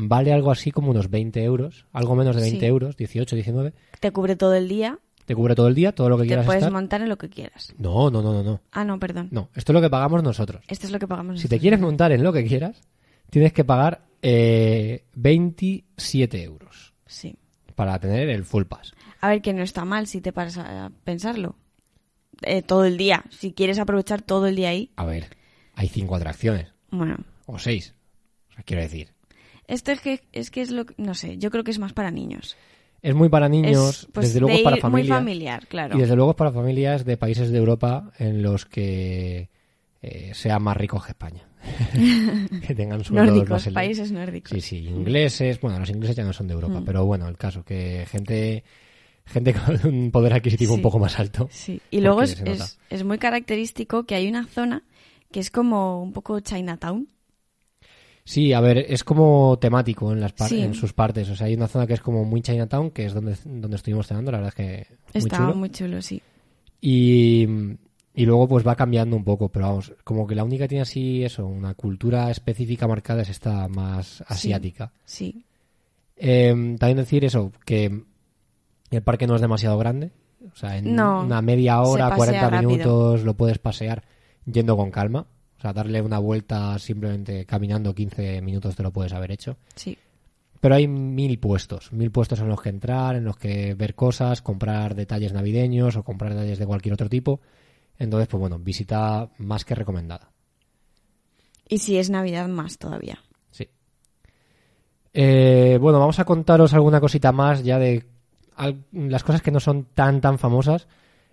vale 0.00 0.32
algo 0.32 0.50
así 0.52 0.70
como 0.70 0.90
unos 0.92 1.10
20 1.10 1.42
euros, 1.42 1.86
algo 1.92 2.14
menos 2.14 2.36
de 2.36 2.42
20 2.42 2.60
Sí. 2.60 2.66
euros, 2.66 2.96
18, 2.96 3.34
19. 3.34 3.72
Te 3.98 4.12
cubre 4.12 4.36
todo 4.36 4.54
el 4.54 4.68
día, 4.68 4.98
Te 5.24 5.34
cubre 5.34 5.54
todo 5.54 5.68
el 5.68 5.74
día, 5.74 5.92
todo 5.92 6.08
lo 6.08 6.16
que 6.16 6.22
te 6.22 6.28
quieras 6.28 6.46
puedes 6.46 6.60
estar. 6.62 6.72
montar 6.72 7.02
en 7.02 7.08
lo 7.08 7.18
que 7.18 7.28
quieras. 7.28 7.74
No, 7.78 8.10
no, 8.10 8.22
no, 8.22 8.32
no, 8.32 8.42
no. 8.42 8.60
Ah, 8.72 8.84
no, 8.84 8.98
perdón. 8.98 9.28
No, 9.30 9.50
esto 9.54 9.72
es 9.72 9.74
lo 9.74 9.80
que 9.82 9.90
pagamos 9.90 10.22
nosotros. 10.22 10.64
Esto 10.68 10.86
es 10.86 10.92
lo 10.92 10.98
que 10.98 11.06
pagamos. 11.08 11.40
Si 11.40 11.48
te 11.48 11.58
quieres 11.58 11.80
montar 11.80 12.12
en 12.12 12.22
lo 12.22 12.32
que 12.32 12.44
quieras, 12.46 12.80
tienes 13.28 13.52
que 13.52 13.64
pagar 13.64 14.06
eh, 14.22 15.04
27 15.14 16.42
euros 16.42 16.94
Sí. 17.06 17.36
para 17.74 17.98
tener 17.98 18.28
el 18.30 18.44
full 18.44 18.64
pass. 18.64 18.92
A 19.20 19.28
ver, 19.28 19.42
que 19.42 19.52
no 19.52 19.62
está 19.62 19.84
mal 19.84 20.06
si 20.06 20.20
te 20.20 20.32
paras 20.32 20.56
a 20.58 20.90
pensarlo. 21.04 21.56
Eh, 22.42 22.62
todo 22.62 22.84
el 22.84 22.96
día. 22.96 23.24
Si 23.30 23.52
quieres 23.52 23.78
aprovechar 23.78 24.22
todo 24.22 24.46
el 24.46 24.56
día 24.56 24.68
ahí. 24.70 24.92
A 24.96 25.04
ver, 25.04 25.36
hay 25.74 25.88
cinco 25.88 26.14
atracciones. 26.16 26.68
Bueno. 26.90 27.16
O 27.46 27.58
seis. 27.58 27.94
O 28.50 28.54
sea, 28.54 28.62
quiero 28.64 28.82
decir. 28.82 29.12
Esto 29.68 29.92
es 29.92 30.00
que 30.00 30.22
es, 30.32 30.50
que 30.50 30.62
es 30.62 30.70
lo 30.70 30.86
no 30.96 31.14
sé, 31.14 31.38
yo 31.38 31.50
creo 31.50 31.62
que 31.62 31.70
es 31.70 31.78
más 31.78 31.92
para 31.92 32.10
niños. 32.10 32.56
Es 33.00 33.14
muy 33.14 33.28
para 33.28 33.48
niños, 33.48 34.00
es, 34.00 34.08
pues, 34.12 34.28
desde 34.28 34.40
luego 34.40 34.62
para 34.64 34.78
familias. 34.78 35.08
Muy 35.08 35.16
familiar, 35.16 35.66
claro. 35.68 35.96
Y 35.96 36.00
desde 36.00 36.16
luego 36.16 36.32
es 36.32 36.36
para 36.36 36.50
familias 36.50 37.04
de 37.04 37.16
países 37.16 37.50
de 37.50 37.58
Europa 37.58 38.10
en 38.18 38.42
los 38.42 38.66
que 38.66 39.50
eh, 40.02 40.30
sean 40.34 40.62
más 40.62 40.76
ricos 40.76 41.04
que 41.04 41.12
España. 41.12 41.44
que 42.66 42.74
tengan 42.74 43.04
sueldos 43.04 43.34
nórdicos, 43.34 43.66
más 43.66 43.74
países 43.74 44.10
nórdicos. 44.10 44.50
Sí, 44.50 44.60
sí, 44.60 44.88
ingleses, 44.88 45.60
bueno, 45.60 45.78
los 45.78 45.90
ingleses 45.90 46.16
ya 46.16 46.24
no 46.24 46.32
son 46.32 46.48
de 46.48 46.54
Europa, 46.54 46.80
Mm. 46.80 46.84
pero 46.84 47.04
bueno, 47.04 47.28
el 47.28 47.36
caso, 47.36 47.64
que 47.64 48.06
gente 48.10 48.64
gente 49.26 49.54
con 49.84 49.86
un 49.86 50.10
poder 50.10 50.32
adquisitivo 50.32 50.74
un 50.74 50.82
poco 50.82 50.98
más 50.98 51.18
alto. 51.18 51.48
Sí. 51.52 51.80
Y 51.90 52.00
luego 52.00 52.22
es, 52.22 52.42
es 52.90 53.04
muy 53.04 53.18
característico 53.18 54.04
que 54.04 54.14
hay 54.14 54.28
una 54.28 54.46
zona 54.46 54.82
que 55.30 55.40
es 55.40 55.50
como 55.50 56.02
un 56.02 56.12
poco 56.12 56.40
Chinatown. 56.40 57.08
Sí, 58.30 58.52
a 58.52 58.60
ver, 58.60 58.76
es 58.90 59.04
como 59.04 59.58
temático 59.58 60.12
en 60.12 60.20
las 60.20 60.34
par- 60.34 60.50
Sí. 60.50 60.60
en 60.60 60.74
sus 60.74 60.92
partes. 60.92 61.30
O 61.30 61.34
sea, 61.34 61.46
hay 61.46 61.54
una 61.54 61.66
zona 61.66 61.86
que 61.86 61.94
es 61.94 62.00
como 62.02 62.24
muy 62.26 62.42
Chinatown, 62.42 62.90
que 62.90 63.06
es 63.06 63.14
donde, 63.14 63.34
donde 63.46 63.76
estuvimos 63.76 64.06
cenando, 64.06 64.30
la 64.30 64.38
verdad 64.38 64.52
es 64.54 64.54
que 64.54 64.86
muy 65.14 65.24
Estaba 65.24 65.46
chulo. 65.46 65.56
muy 65.56 65.70
chulo, 65.70 66.02
sí. 66.02 66.20
Y, 66.80 67.46
y 68.14 68.26
luego 68.26 68.46
pues 68.46 68.66
va 68.66 68.76
cambiando 68.76 69.16
un 69.16 69.24
poco, 69.24 69.48
pero 69.48 69.68
vamos, 69.68 69.94
como 70.04 70.26
que 70.26 70.34
la 70.34 70.44
única 70.44 70.64
que 70.64 70.68
tiene 70.68 70.82
así 70.82 71.24
eso, 71.24 71.46
una 71.46 71.72
cultura 71.72 72.30
específica 72.30 72.86
marcada 72.86 73.22
es 73.22 73.30
esta 73.30 73.66
más 73.66 74.22
asiática. 74.26 74.92
Sí. 75.06 75.46
Eh, 76.16 76.76
también 76.78 76.98
decir 76.98 77.24
eso, 77.24 77.50
que 77.64 78.02
el 78.90 79.02
parque 79.02 79.26
no 79.26 79.36
es 79.36 79.40
demasiado 79.40 79.78
grande. 79.78 80.10
O 80.52 80.56
sea, 80.56 80.76
en 80.76 80.94
No, 80.94 81.22
una 81.24 81.40
media 81.40 81.80
hora, 81.80 82.04
se 82.04 82.10
pasea 82.10 82.16
40 82.16 82.50
rápido. 82.50 82.70
minutos 82.70 83.22
lo 83.24 83.34
puedes 83.34 83.58
pasear 83.58 84.04
yendo 84.44 84.76
con 84.76 84.90
calma. 84.90 85.26
O 85.58 85.60
sea, 85.60 85.72
darle 85.72 86.00
una 86.00 86.18
vuelta 86.18 86.78
simplemente 86.78 87.44
caminando 87.44 87.94
15 87.94 88.40
minutos 88.42 88.76
te 88.76 88.82
lo 88.82 88.92
puedes 88.92 89.12
haber 89.12 89.32
hecho. 89.32 89.56
Sí. 89.74 89.98
Pero 90.60 90.74
hay 90.74 90.86
mil 90.88 91.38
puestos, 91.38 91.92
mil 91.92 92.10
puestos 92.10 92.40
en 92.40 92.48
los 92.48 92.60
que 92.60 92.68
entrar, 92.68 93.16
en 93.16 93.24
los 93.24 93.36
que 93.36 93.74
ver 93.74 93.94
cosas, 93.94 94.42
comprar 94.42 94.94
detalles 94.94 95.32
navideños 95.32 95.96
o 95.96 96.02
comprar 96.02 96.34
detalles 96.34 96.58
de 96.58 96.66
cualquier 96.66 96.94
otro 96.94 97.08
tipo. 97.08 97.40
Entonces, 97.98 98.28
pues 98.28 98.40
bueno, 98.40 98.58
visita 98.58 99.28
más 99.38 99.64
que 99.64 99.74
recomendada. 99.74 100.30
Y 101.68 101.78
si 101.78 101.98
es 101.98 102.08
Navidad, 102.08 102.48
más 102.48 102.78
todavía. 102.78 103.18
Sí. 103.50 103.68
Eh, 105.12 105.78
bueno, 105.80 105.98
vamos 105.98 106.18
a 106.18 106.24
contaros 106.24 106.72
alguna 106.72 107.00
cosita 107.00 107.32
más 107.32 107.62
ya 107.62 107.78
de 107.78 108.06
las 108.92 109.24
cosas 109.24 109.42
que 109.42 109.50
no 109.50 109.60
son 109.60 109.86
tan 109.94 110.20
tan 110.20 110.38
famosas, 110.38 110.88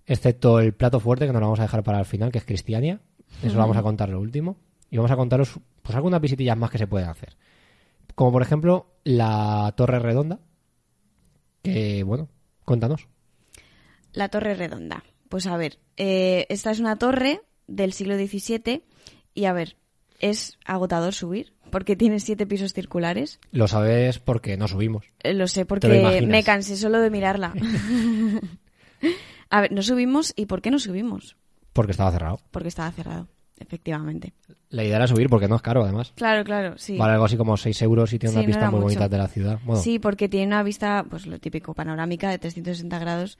excepto 0.05 0.59
el 0.59 0.73
plato 0.73 0.99
fuerte 0.99 1.25
que 1.25 1.33
nos 1.33 1.39
lo 1.39 1.47
vamos 1.47 1.59
a 1.59 1.63
dejar 1.63 1.83
para 1.83 1.99
el 1.99 2.05
final, 2.05 2.31
que 2.31 2.39
es 2.39 2.45
Cristiania. 2.45 2.99
Eso 3.43 3.57
vamos 3.57 3.77
a 3.77 3.83
contar 3.83 4.09
lo 4.09 4.19
último. 4.19 4.57
Y 4.89 4.97
vamos 4.97 5.11
a 5.11 5.15
contaros 5.15 5.59
pues 5.81 5.95
algunas 5.95 6.21
visitillas 6.21 6.57
más 6.57 6.69
que 6.69 6.77
se 6.77 6.88
pueden 6.88 7.09
hacer. 7.09 7.38
Como 8.15 8.31
por 8.31 8.41
ejemplo 8.41 8.88
la 9.03 9.73
Torre 9.75 9.99
Redonda. 9.99 10.39
Que 11.61 12.03
bueno, 12.03 12.29
cuéntanos. 12.63 13.07
La 14.13 14.29
Torre 14.29 14.55
Redonda. 14.55 15.03
Pues 15.29 15.47
a 15.47 15.57
ver, 15.57 15.79
eh, 15.97 16.45
esta 16.49 16.71
es 16.71 16.79
una 16.79 16.97
torre 16.97 17.41
del 17.67 17.93
siglo 17.93 18.15
XVII 18.15 18.83
y 19.33 19.45
a 19.45 19.53
ver, 19.53 19.75
es 20.19 20.57
agotador 20.65 21.13
subir 21.13 21.53
porque 21.71 21.95
tiene 21.95 22.19
siete 22.19 22.45
pisos 22.45 22.73
circulares. 22.73 23.39
Lo 23.51 23.67
sabes 23.67 24.19
porque 24.19 24.55
no 24.55 24.67
subimos. 24.67 25.11
Eh, 25.23 25.33
Lo 25.33 25.47
sé 25.47 25.61
lo 25.61 25.67
porque 25.67 26.21
me 26.25 26.43
cansé 26.43 26.77
solo 26.77 26.99
de 26.99 27.09
mirarla. 27.09 27.53
a 29.49 29.61
ver, 29.61 29.71
no 29.71 29.81
subimos 29.81 30.33
y 30.35 30.45
¿por 30.45 30.61
qué 30.61 30.71
no 30.71 30.79
subimos? 30.79 31.35
Porque 31.75 31.91
estaba 31.91 32.11
cerrado. 32.11 32.39
Porque 32.51 32.69
estaba 32.69 32.89
cerrado, 32.91 33.27
efectivamente. 33.59 34.33
La 34.69 34.83
idea 34.83 34.95
era 34.95 35.07
subir 35.07 35.29
porque 35.29 35.47
no 35.49 35.57
es 35.57 35.61
caro 35.61 35.83
además. 35.83 36.13
Claro, 36.15 36.43
claro, 36.45 36.77
sí. 36.77 36.97
Vale 36.97 37.13
algo 37.13 37.25
así 37.25 37.35
como 37.38 37.57
6 37.57 37.81
euros 37.81 38.13
y 38.13 38.17
tiene 38.19 38.31
Sí, 38.31 38.38
una 38.38 38.43
no 38.43 38.47
vista 38.47 38.71
muy 38.71 38.79
mucho. 38.79 38.83
bonita 38.83 39.09
de 39.09 39.17
la 39.17 39.27
ciudad. 39.27 39.59
Bueno, 39.65 39.81
Sí, 39.81 39.99
porque 39.99 40.29
tiene 40.29 40.47
una 40.47 40.63
vista, 40.63 41.05
pues 41.09 41.27
lo 41.27 41.38
típico, 41.38 41.73
panorámica 41.73 42.29
de 42.29 42.39
360 42.39 42.97
grados 42.99 43.38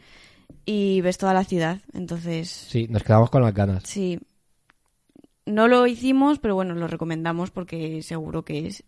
y 0.65 0.99
ves 1.01 1.17
toda 1.17 1.33
la 1.33 1.45
ciudad. 1.45 1.79
Entonces, 1.93 2.49
sí, 2.49 2.87
nos 2.89 3.03
quedamos 3.03 3.29
con 3.29 3.41
las 3.41 3.53
ganas. 3.53 3.83
sí. 3.85 4.19
No 5.47 5.67
lo 5.67 5.85
hicimos, 5.85 6.39
pero 6.39 6.55
bueno, 6.55 6.73
lo 6.73 6.87
recomendamos 6.87 7.51
porque 7.51 8.01
seguro 8.01 8.43
que 8.43 8.65
es 8.67 8.83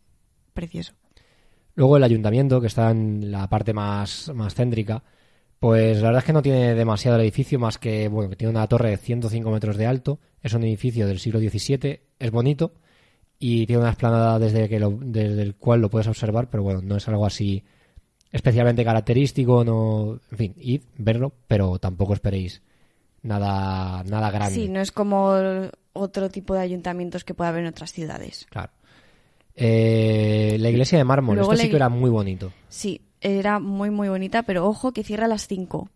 precioso. 0.53 0.93
Luego 1.75 1.97
el 1.97 2.03
ayuntamiento, 2.03 2.59
que 2.59 2.65
está 2.65 2.89
en 2.89 3.31
la 3.31 3.47
parte 3.47 3.73
más, 3.73 4.31
más 4.33 4.55
céntrica, 4.55 5.03
pues 5.59 5.97
la 5.97 6.07
verdad 6.09 6.19
es 6.19 6.25
que 6.25 6.33
no 6.33 6.41
tiene 6.41 6.75
demasiado 6.75 7.17
el 7.17 7.23
edificio, 7.23 7.57
más 7.59 7.77
que, 7.77 8.07
bueno, 8.07 8.29
que 8.29 8.35
tiene 8.35 8.51
una 8.51 8.67
torre 8.67 8.91
de 8.91 8.97
105 8.97 9.49
metros 9.51 9.77
de 9.77 9.85
alto, 9.87 10.19
es 10.41 10.53
un 10.53 10.63
edificio 10.63 11.07
del 11.07 11.19
siglo 11.19 11.39
XVII, 11.39 11.99
es 12.19 12.31
bonito 12.31 12.73
y 13.39 13.65
tiene 13.65 13.81
una 13.81 13.89
explanada 13.91 14.39
desde, 14.39 14.67
que 14.69 14.79
lo- 14.79 14.97
desde 15.01 15.41
el 15.41 15.55
cual 15.55 15.81
lo 15.81 15.89
puedes 15.89 16.07
observar, 16.07 16.49
pero 16.49 16.63
bueno, 16.63 16.81
no 16.83 16.95
es 16.97 17.07
algo 17.07 17.25
así 17.25 17.63
especialmente 18.31 18.83
característico, 18.83 19.63
no, 19.63 20.19
en 20.31 20.37
fin, 20.37 20.53
id, 20.57 20.81
verlo, 20.97 21.33
pero 21.47 21.79
tampoco 21.79 22.13
esperéis 22.13 22.61
nada, 23.23 24.03
nada 24.03 24.29
grande. 24.31 24.53
Sí, 24.55 24.69
no 24.69 24.79
es 24.79 24.91
como 24.91 25.33
otro 25.93 26.29
tipo 26.29 26.53
de 26.53 26.59
ayuntamientos 26.61 27.23
que 27.23 27.33
puede 27.33 27.49
haber 27.49 27.61
en 27.63 27.69
otras 27.69 27.91
ciudades. 27.93 28.45
Claro. 28.49 28.71
Eh, 29.55 30.57
la 30.59 30.69
iglesia 30.69 30.97
de 30.97 31.03
mármol, 31.03 31.35
Luego 31.37 31.53
esto 31.53 31.63
sí 31.63 31.69
que 31.69 31.75
era 31.77 31.89
muy 31.89 32.09
bonito. 32.09 32.51
Sí, 32.69 33.01
era 33.27 33.59
muy, 33.59 33.89
muy 33.89 34.09
bonita, 34.09 34.43
pero 34.43 34.65
ojo 34.67 34.91
que 34.91 35.03
cierra 35.03 35.25
a 35.25 35.29
las 35.29 35.47
5. 35.47 35.89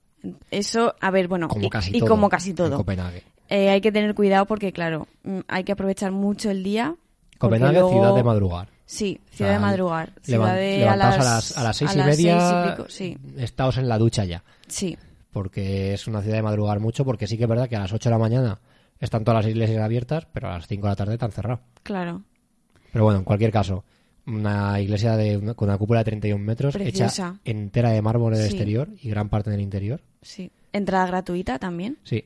Eso, 0.52 0.96
a 1.00 1.10
ver, 1.12 1.28
bueno, 1.28 1.48
Como 1.48 1.66
y, 1.66 1.70
casi 1.70 1.96
y 1.96 2.00
todo. 2.00 2.10
como 2.10 2.30
casi 2.30 2.52
en 2.52 2.56
todo. 2.56 2.78
Copenhague. 2.78 3.24
Eh, 3.50 3.70
hay 3.70 3.82
que 3.82 3.92
tener 3.92 4.14
cuidado 4.16 4.46
porque, 4.46 4.72
claro, 4.72 5.08
mm, 5.24 5.40
hay 5.48 5.64
que 5.64 5.72
aprovechar 5.72 6.12
mucho 6.12 6.50
el 6.52 6.64
día. 6.64 6.96
Copenhague, 7.38 7.74
luego- 7.74 7.90
ciudad 7.92 8.16
de 8.16 8.24
madrugar. 8.24 8.68
Sí, 8.86 9.20
ciudad 9.32 9.52
O 9.52 9.54
sea, 9.54 9.60
de 9.60 9.66
madrugar. 9.66 10.14
Ciudad 10.22 10.56
de 10.56 10.88
a 10.88 10.96
las, 10.98 11.16
a 11.16 11.24
las, 11.24 11.58
a 11.58 11.64
las 11.64 11.78
seis 11.78 11.92
a 11.92 11.94
y 11.94 11.98
las 11.98 12.08
media, 12.08 12.40
seis 12.40 12.52
y 12.52 12.70
pico, 12.72 12.90
sí, 12.90 13.18
estáos 13.38 13.78
en 13.78 13.88
la 13.88 13.98
ducha 13.98 14.26
ya. 14.26 14.44
sí, 14.68 14.98
Porque 15.32 15.94
es 15.94 16.08
una 16.08 16.22
ciudad 16.22 16.36
de 16.36 16.42
madrugar 16.44 16.80
mucho, 16.82 17.06
porque 17.06 17.26
sí 17.26 17.38
que 17.38 17.44
es 17.44 17.50
verdad 17.50 17.70
que 17.70 17.78
a 17.78 17.80
las 17.80 17.94
8 17.94 18.10
de 18.10 18.14
la 18.14 18.20
mañana 18.20 18.60
están 19.00 19.24
todas 19.24 19.46
las 19.46 19.50
iglesias 19.52 19.82
abiertas, 19.82 20.28
pero 20.34 20.50
a 20.50 20.56
las 20.56 20.68
5 20.68 20.84
de 20.88 20.92
la 20.92 20.96
tarde 20.98 21.14
están 21.14 21.32
cerradas. 21.32 21.62
claro. 21.84 22.22
Pero 22.92 23.06
bueno, 23.06 23.20
en 23.20 23.24
cualquier 23.26 23.52
caso, 23.54 23.86
una 24.28 24.80
iglesia 24.80 25.18
de 25.18 25.38
una- 25.38 25.54
con 25.54 25.70
una 25.70 25.78
cúpula 25.78 26.00
de 26.02 26.06
31 26.06 26.44
metros, 26.44 26.74
Preciosa. 26.74 27.06
hecha 27.06 27.40
entera 27.46 27.90
de 27.92 28.02
mármol 28.02 28.34
en 28.34 28.42
el 28.42 28.48
Sí. 28.48 28.54
exterior 28.56 28.90
y 29.02 29.10
gran 29.10 29.30
parte 29.30 29.50
en 29.50 29.56
el 29.56 29.62
interior. 29.62 30.02
Sí. 30.22 30.52
Entrada 30.74 31.08
gratuita 31.08 31.58
también. 31.60 31.98
Sí. 32.04 32.24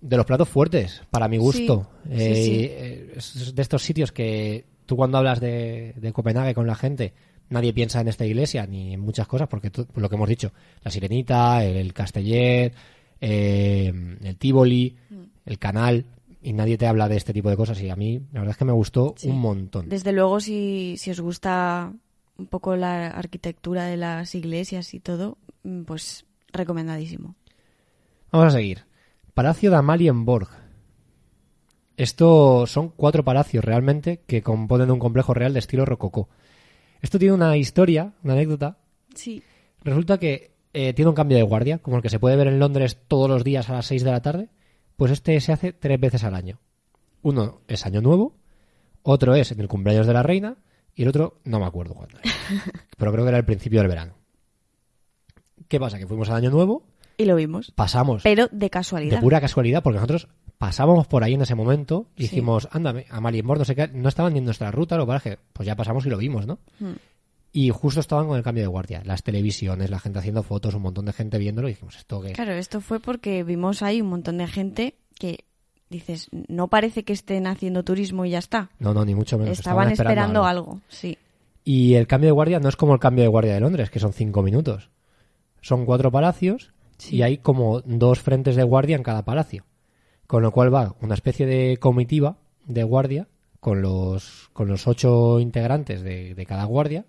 De 0.00 0.16
los 0.16 0.24
platos 0.26 0.48
fuertes, 0.48 1.02
para 1.10 1.28
mi 1.28 1.36
gusto. 1.36 1.88
Sí, 2.04 2.10
Eh, 2.12 2.34
sí, 2.34 2.44
sí. 2.44 2.58
eh, 2.70 3.12
es 3.16 3.54
de 3.54 3.62
estos 3.62 3.82
sitios 3.82 4.12
que 4.12 4.64
tú 4.86 4.96
cuando 4.96 5.18
hablas 5.18 5.40
de, 5.40 5.92
de 5.96 6.12
Copenhague 6.12 6.54
con 6.54 6.66
la 6.66 6.74
gente, 6.74 7.12
nadie 7.50 7.72
piensa 7.74 8.00
en 8.00 8.08
esta 8.08 8.24
iglesia 8.24 8.66
ni 8.66 8.94
en 8.94 9.00
muchas 9.00 9.26
cosas, 9.28 9.46
porque 9.48 9.70
tú- 9.70 9.86
lo 9.94 10.08
que 10.08 10.14
hemos 10.16 10.28
dicho, 10.28 10.52
la 10.82 10.90
Sirenita, 10.90 11.62
el, 11.64 11.76
el 11.76 11.92
Castellet, 11.92 12.72
eh, 13.20 13.92
el 14.22 14.36
Tivoli, 14.36 14.96
Mm. 15.10 15.14
el 15.46 15.58
canal, 15.58 16.04
y 16.42 16.52
nadie 16.52 16.78
te 16.78 16.86
habla 16.86 17.08
de 17.08 17.16
este 17.16 17.32
tipo 17.32 17.50
de 17.50 17.56
cosas. 17.56 17.80
Y 17.80 17.90
a 17.90 17.96
mí, 17.96 18.20
la 18.32 18.40
verdad 18.40 18.52
es 18.52 18.56
que 18.56 18.64
me 18.64 18.72
gustó 18.72 19.14
Sí. 19.16 19.28
un 19.28 19.38
montón. 19.40 19.88
Desde 19.88 20.12
luego, 20.12 20.40
si, 20.40 20.96
si 20.98 21.10
os 21.10 21.20
gusta 21.20 21.92
un 22.38 22.46
poco 22.46 22.76
la 22.76 23.08
arquitectura 23.08 23.84
de 23.84 23.96
las 23.96 24.34
iglesias 24.34 24.94
y 24.94 25.00
todo, 25.00 25.36
mm, 25.64 25.82
pues 25.82 26.24
recomendadísimo. 26.52 27.34
Vamos 28.32 28.48
a 28.54 28.56
seguir. 28.56 28.84
Palacio 29.34 29.70
de 29.70 29.76
Amalienborg. 29.76 30.48
Esto 31.96 32.66
son 32.66 32.88
cuatro 32.90 33.24
palacios 33.24 33.64
realmente 33.64 34.22
que 34.26 34.42
componen 34.42 34.90
un 34.90 34.98
complejo 34.98 35.34
real 35.34 35.52
de 35.52 35.58
estilo 35.58 35.84
rococó. 35.84 36.28
Esto 37.02 37.18
tiene 37.18 37.34
una 37.34 37.56
historia, 37.56 38.14
una 38.24 38.32
anécdota. 38.34 38.78
Sí. 39.14 39.42
Resulta 39.82 40.18
que 40.18 40.52
eh, 40.72 40.92
tiene 40.94 41.08
un 41.10 41.14
cambio 41.14 41.36
de 41.36 41.42
guardia, 41.42 41.78
como 41.78 41.96
el 41.96 42.02
que 42.02 42.08
se 42.08 42.18
puede 42.18 42.36
ver 42.36 42.46
en 42.46 42.58
Londres 42.58 42.98
todos 43.08 43.28
los 43.28 43.44
días 43.44 43.68
a 43.68 43.74
las 43.74 43.86
6 43.86 44.04
de 44.04 44.10
la 44.10 44.22
tarde. 44.22 44.48
Pues 45.00 45.12
este 45.12 45.40
se 45.40 45.50
hace 45.50 45.72
tres 45.72 45.98
veces 45.98 46.24
al 46.24 46.34
año. 46.34 46.60
Uno 47.22 47.62
es 47.68 47.86
Año 47.86 48.02
Nuevo, 48.02 48.36
otro 49.02 49.34
es 49.34 49.50
en 49.50 49.58
el 49.58 49.66
cumpleaños 49.66 50.06
de 50.06 50.12
la 50.12 50.22
reina 50.22 50.58
y 50.94 51.04
el 51.04 51.08
otro 51.08 51.40
no 51.44 51.58
me 51.58 51.64
acuerdo 51.64 51.94
cuándo 51.94 52.18
era. 52.18 52.30
Pero 52.98 53.10
creo 53.10 53.24
que 53.24 53.30
era 53.30 53.38
el 53.38 53.46
principio 53.46 53.78
del 53.80 53.88
verano. 53.88 54.12
¿Qué 55.68 55.80
pasa? 55.80 55.98
Que 55.98 56.06
fuimos 56.06 56.28
al 56.28 56.36
Año 56.36 56.50
Nuevo, 56.50 56.86
Y 57.16 57.24
lo 57.24 57.34
vimos. 57.34 57.72
pasamos 57.74 58.22
Pero 58.24 58.48
de 58.48 58.58
de 58.58 58.68
casualidad. 58.68 59.20
pura 59.22 59.40
casualidad, 59.40 59.82
porque 59.82 59.94
nosotros 59.96 60.28
pasábamos 60.58 61.06
por 61.06 61.24
ahí 61.24 61.32
en 61.32 61.40
ese 61.40 61.54
momento 61.54 62.08
y 62.14 62.24
Sí. 62.24 62.28
dijimos, 62.34 62.68
ándame, 62.70 63.06
a 63.08 63.22
Marienborg, 63.22 63.60
no 63.60 63.64
sé 63.64 63.74
qué, 63.74 63.88
no 63.88 64.10
estaban 64.10 64.34
ni 64.34 64.40
en 64.40 64.44
nuestra 64.44 64.70
ruta, 64.70 64.98
lo 64.98 65.04
que 65.06 65.12
pasa 65.12 65.30
es 65.30 65.36
que 65.36 65.42
pues 65.54 65.66
ya 65.66 65.76
pasamos 65.76 66.04
y 66.04 66.10
lo 66.10 66.18
vimos, 66.18 66.46
¿no? 66.46 66.58
Mm. 66.78 66.92
Y 67.52 67.70
justo 67.70 68.00
estaban 68.00 68.28
con 68.28 68.36
el 68.36 68.44
cambio 68.44 68.62
de 68.62 68.68
guardia, 68.68 69.02
las 69.04 69.22
televisiones, 69.24 69.90
la 69.90 69.98
gente 69.98 70.20
haciendo 70.20 70.42
fotos, 70.42 70.74
un 70.74 70.82
montón 70.82 71.06
de 71.06 71.12
gente 71.12 71.36
viéndolo 71.38 71.68
y 71.68 71.72
dijimos, 71.72 71.96
¿esto 71.96 72.20
qué? 72.20 72.32
Claro, 72.32 72.52
esto 72.52 72.80
fue 72.80 73.00
porque 73.00 73.42
vimos 73.42 73.82
ahí 73.82 74.00
un 74.00 74.08
montón 74.08 74.38
de 74.38 74.46
gente 74.46 74.94
que 75.18 75.44
dices, 75.88 76.28
no 76.48 76.68
parece 76.68 77.02
que 77.02 77.12
estén 77.12 77.48
haciendo 77.48 77.82
turismo 77.82 78.24
y 78.24 78.30
ya 78.30 78.38
está. 78.38 78.70
No, 78.78 78.94
no, 78.94 79.04
ni 79.04 79.14
mucho 79.16 79.36
menos. 79.36 79.58
Estaban 79.58 79.90
esperando, 79.90 80.44
algo. 80.44 80.70
algo. 80.72 80.80
sí. 80.88 81.18
Y 81.64 81.94
el 81.94 82.06
cambio 82.06 82.28
de 82.28 82.32
guardia 82.32 82.58
no 82.58 82.68
es 82.68 82.76
como 82.76 82.94
el 82.94 83.00
cambio 83.00 83.22
de 83.22 83.28
guardia 83.28 83.54
de 83.54 83.60
Londres, 83.60 83.90
que 83.90 83.98
son 84.00 84.12
cinco 84.14 84.42
minutos. 84.42 84.90
Son 85.60 85.84
cuatro 85.84 86.10
palacios 86.10 86.72
Sí. 86.96 87.16
y 87.16 87.22
hay 87.22 87.38
como 87.38 87.80
dos 87.82 88.20
frentes 88.20 88.56
de 88.56 88.62
guardia 88.62 88.96
en 88.96 89.02
cada 89.02 89.24
palacio. 89.24 89.64
Con 90.26 90.42
lo 90.42 90.52
cual 90.52 90.72
va 90.72 90.94
una 91.00 91.14
especie 91.14 91.46
de 91.46 91.76
comitiva 91.78 92.38
de 92.66 92.82
guardia 92.82 93.28
con 93.58 93.82
los, 93.82 94.48
con 94.52 94.68
los 94.68 94.86
ocho 94.86 95.38
integrantes 95.40 96.02
de, 96.02 96.34
de 96.34 96.46
cada 96.46 96.64
guardia 96.64 97.04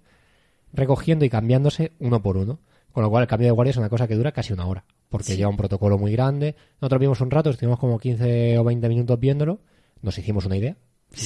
recogiendo 0.74 1.26
y 1.26 1.30
cambiándose 1.30 1.92
uno 2.00 2.22
por 2.22 2.38
uno. 2.38 2.60
Con 2.92 3.04
lo 3.04 3.10
cual 3.10 3.22
el 3.24 3.28
cambio 3.30 3.48
de 3.48 3.52
guardia 3.52 3.72
es 3.72 3.78
una 3.78 3.88
cosa 3.88 4.06
que 4.08 4.16
dura 4.16 4.34
casi 4.34 4.52
una 4.52 4.66
hora, 4.68 4.84
porque 5.08 5.32
Sí. 5.32 5.38
lleva 5.38 5.50
un 5.50 5.56
protocolo 5.56 5.98
muy 5.98 6.12
grande. 6.12 6.56
Nosotros 6.82 7.00
vimos 7.00 7.22
un 7.22 7.32
rato, 7.32 7.50
estuvimos 7.50 7.80
como 7.80 7.98
15 7.98 8.58
o 8.58 8.64
20 8.66 8.90
minutos 8.90 9.18
viéndolo, 9.18 9.62
nos 10.02 10.18
hicimos 10.18 10.46
una 10.46 10.58
idea 10.58 10.76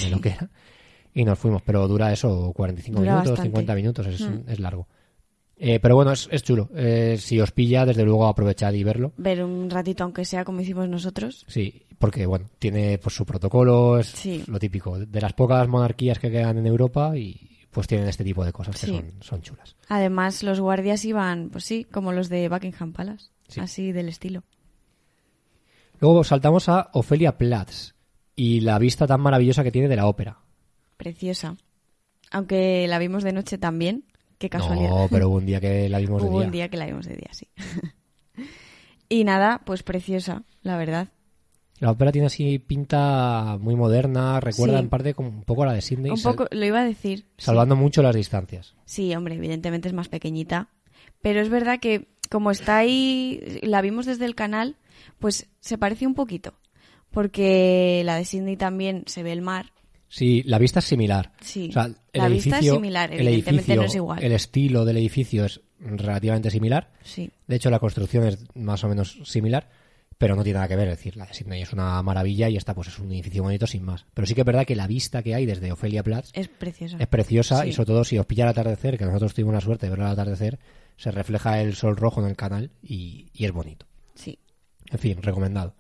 de 0.04 0.10
lo 0.12 0.22
que 0.22 0.30
era 0.30 0.50
y 1.16 1.26
nos 1.26 1.40
fuimos, 1.40 1.64
pero 1.64 1.88
dura 1.88 2.14
eso 2.14 2.52
45 2.56 3.00
Dura 3.00 3.12
minutos, 3.14 3.32
bastante. 3.32 3.48
50 3.50 3.74
minutos, 3.76 4.06
es, 4.08 4.22
Mm. 4.22 4.42
es 4.48 4.60
largo. 4.60 4.88
Eh, 5.58 5.80
pero 5.80 5.96
bueno, 5.96 6.12
es, 6.12 6.28
es 6.32 6.44
chulo. 6.44 6.70
Eh, 6.76 7.16
si 7.18 7.40
os 7.40 7.52
pilla, 7.52 7.86
desde 7.86 8.04
luego 8.04 8.28
aprovechad 8.28 8.74
y 8.74 8.84
verlo. 8.84 9.14
Ver 9.18 9.44
un 9.44 9.68
ratito, 9.70 10.04
aunque 10.04 10.24
sea 10.26 10.44
como 10.46 10.62
hicimos 10.62 10.88
nosotros. 10.90 11.46
Sí, 11.48 11.82
porque 11.98 12.26
bueno, 12.28 12.46
tiene 12.60 13.00
pues 13.00 13.16
su 13.16 13.26
protocolo, 13.26 13.98
es 13.98 14.08
Sí. 14.08 14.44
lo 14.48 14.60
típico. 14.60 15.00
De 15.00 15.22
las 15.22 15.34
pocas 15.34 15.68
monarquías 15.68 16.20
que 16.20 16.30
quedan 16.30 16.58
en 16.60 16.68
Europa 16.68 17.18
y 17.18 17.55
pues 17.76 17.88
tienen 17.88 18.08
este 18.08 18.24
tipo 18.24 18.44
de 18.46 18.54
cosas 18.54 18.80
que 18.80 18.88
Sí. 18.88 18.96
son, 18.96 19.12
son 19.22 19.42
chulas. 19.42 19.76
Además, 19.90 20.42
los 20.44 20.60
guardias 20.62 21.04
iban, 21.06 21.50
pues 21.50 21.66
sí, 21.66 21.84
como 21.84 22.14
los 22.14 22.30
de 22.30 22.48
Buckingham 22.50 22.94
Palace. 22.94 23.28
Sí. 23.50 23.60
Así 23.60 23.92
del 23.92 24.08
estilo. 24.10 24.44
Luego 26.00 26.24
saltamos 26.24 26.70
a 26.70 26.90
Ofelia 26.94 27.38
Platz 27.38 27.94
y 28.36 28.62
la 28.62 28.80
vista 28.80 29.06
tan 29.06 29.20
maravillosa 29.22 29.64
que 29.64 29.72
tiene 29.72 29.88
de 29.90 29.96
la 29.98 30.08
ópera. 30.08 30.40
Preciosa. 30.98 31.58
Aunque 32.32 32.88
la 32.88 32.98
vimos 32.98 33.24
de 33.24 33.34
noche 33.34 33.58
también. 33.58 34.06
Qué 34.38 34.50
casualidad. 34.50 34.90
No, 34.90 35.08
pero 35.10 35.30
hubo 35.30 35.36
un 35.38 35.46
día 35.46 35.60
que 35.62 35.88
la 35.90 36.00
vimos 36.00 36.22
de 36.24 36.30
Hubo 36.30 36.40
día. 36.40 36.46
un 36.48 36.52
día 36.52 36.70
que 36.70 36.78
la 36.78 36.86
vimos 36.86 37.06
de 37.06 37.16
día, 37.16 37.30
sí. 37.32 37.48
y 39.10 39.24
nada, 39.26 39.62
pues 39.66 39.84
preciosa, 39.84 40.44
la 40.62 40.78
verdad. 40.78 41.10
La 41.80 41.92
ópera 41.92 42.12
tiene 42.12 42.28
así 42.28 42.58
pinta 42.60 43.58
muy 43.60 43.76
moderna, 43.76 44.40
recuerda 44.40 44.78
Sí. 44.78 44.84
en 44.84 44.90
parte 44.90 45.14
como 45.14 45.30
un 45.30 45.44
poco 45.44 45.64
a 45.64 45.66
la 45.68 45.74
de 45.74 45.82
Sydney, 45.82 46.12
Un 46.12 46.22
poco, 46.22 46.48
lo 46.52 46.66
iba 46.66 46.80
a 46.80 46.86
decir. 46.86 47.20
sí. 47.38 47.46
salvando 47.46 47.76
mucho 47.76 48.02
las 48.02 48.16
distancias. 48.16 48.76
Sí, 48.86 49.14
hombre, 49.14 49.36
evidentemente 49.36 49.88
es 49.90 49.94
más 49.94 50.08
pequeñita. 50.08 50.70
Pero 51.22 51.42
es 51.42 51.50
verdad 51.50 51.80
que 51.80 52.08
como 52.30 52.52
está 52.52 52.78
ahí, 52.78 53.60
la 53.62 53.82
vimos 53.82 54.06
desde 54.06 54.26
el 54.26 54.36
canal, 54.36 54.78
pues 55.20 55.48
se 55.60 55.78
parece 55.78 56.08
un 56.08 56.14
poquito. 56.16 56.54
Porque 57.12 58.02
la 58.06 58.18
de 58.18 58.26
Sydney 58.26 58.58
también 58.58 59.04
se 59.08 59.24
ve 59.24 59.32
el 59.32 59.42
mar. 59.42 59.72
Sí, 60.08 60.44
la 60.44 60.60
vista 60.60 60.80
es 60.80 60.86
similar. 60.86 61.32
Sí, 61.42 61.68
O 61.70 61.74
sea, 61.74 61.86
el 61.86 61.96
la 62.14 62.28
vista 62.30 62.60
es 62.60 62.66
similar, 62.70 63.12
el 63.12 63.20
evidentemente 63.28 63.52
edificio, 63.74 63.76
no 63.82 63.88
es 63.88 63.96
igual. 63.96 64.24
El 64.24 64.32
estilo 64.32 64.86
del 64.86 64.98
edificio 64.98 65.46
es 65.46 65.62
relativamente 65.80 66.52
similar. 66.52 66.92
Sí, 67.04 67.30
De 67.48 67.56
hecho, 67.56 67.70
la 67.70 67.80
construcción 67.80 68.26
es 68.26 68.46
más 68.56 68.84
o 68.84 68.88
menos 68.90 69.18
similar, 69.24 69.68
pero 70.18 70.36
no 70.36 70.44
tiene 70.44 70.56
nada 70.58 70.68
que 70.68 70.76
ver. 70.76 70.88
Es 70.90 70.98
decir, 70.98 71.18
la 71.18 71.26
de 71.26 71.34
Sydney 71.34 71.62
es 71.62 71.74
una 71.74 72.02
maravilla 72.04 72.48
y 72.50 72.58
esta 72.58 72.74
pues 72.74 72.88
es 72.88 73.00
un 73.00 73.12
edificio 73.12 73.44
bonito 73.44 73.68
sin 73.68 73.84
más. 73.84 74.06
Pero 74.14 74.26
sí 74.26 74.34
que 74.34 74.42
es 74.42 74.46
verdad 74.46 74.66
que 74.66 74.76
la 74.76 74.88
vista 74.88 75.22
que 75.24 75.36
hay 75.36 75.46
desde 75.46 75.72
Ofelia 75.72 76.04
Platz 76.04 76.30
es 76.34 76.48
preciosa. 76.48 76.98
es 77.00 77.08
preciosa 77.08 77.64
Sí. 77.64 77.70
y 77.70 77.74
sobre 77.74 77.88
todo 77.88 78.04
si 78.04 78.18
os 78.18 78.26
pilla 78.26 78.44
el 78.46 78.50
atardecer, 78.52 78.98
que 78.98 79.06
nosotros 79.06 79.34
tuvimos 79.34 79.54
la 79.54 79.62
suerte 79.62 79.86
de 79.88 79.90
verlo 79.92 80.06
al 80.06 80.12
atardecer, 80.14 80.60
se 80.98 81.12
refleja 81.12 81.60
el 81.62 81.76
sol 81.76 81.98
rojo 81.98 82.22
en 82.22 82.28
el 82.28 82.36
canal 82.38 82.72
y, 82.82 83.28
y 83.34 83.46
es 83.46 83.52
bonito. 83.52 83.86
Sí. 84.14 84.40
En 84.90 85.00
fin, 85.00 85.22
recomendado. 85.22 85.76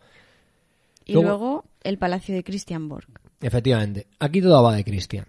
Y 1.06 1.14
Luego- 1.14 1.28
luego 1.30 1.66
el 1.84 1.98
palacio 1.98 2.34
de 2.36 2.44
Christian 2.44 2.90
Borg. 2.90 3.08
Efectivamente, 3.42 4.08
aquí 4.20 4.42
todo 4.42 4.62
va 4.64 4.76
de 4.76 4.84
Cristian. 4.84 5.26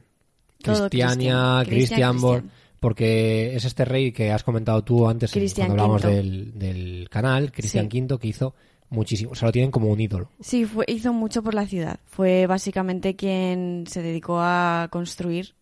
Todo 0.62 0.88
Cristiania, 0.88 1.16
Christian. 1.18 1.64
Christian, 1.64 1.66
Christian 1.66 2.20
Borg, 2.20 2.40
Christian. 2.40 2.60
porque 2.80 3.54
es 3.54 3.64
este 3.66 3.84
rey 3.84 4.10
que 4.10 4.32
has 4.32 4.42
comentado 4.42 4.82
tú 4.82 5.06
antes 5.06 5.30
cuando 5.32 5.72
hablamos 5.72 6.02
del 6.02 7.06
canal, 7.10 7.52
Cristian 7.52 7.88
Sí. 7.90 8.00
V, 8.00 8.18
que 8.18 8.28
hizo 8.28 8.54
muchísimo, 8.90 9.32
o 9.32 9.34
sea, 9.34 9.48
lo 9.48 9.52
tienen 9.52 9.70
como 9.70 9.88
un 9.88 10.00
ídolo. 10.00 10.30
Sí, 10.40 10.64
fue, 10.64 10.84
hizo 10.88 11.12
mucho 11.12 11.42
por 11.42 11.54
la 11.54 11.66
ciudad. 11.66 12.00
Fue 12.06 12.46
básicamente 12.46 13.16
quien 13.16 13.84
se 13.88 14.02
dedicó 14.02 14.38
a 14.40 14.88
construir. 14.90 15.54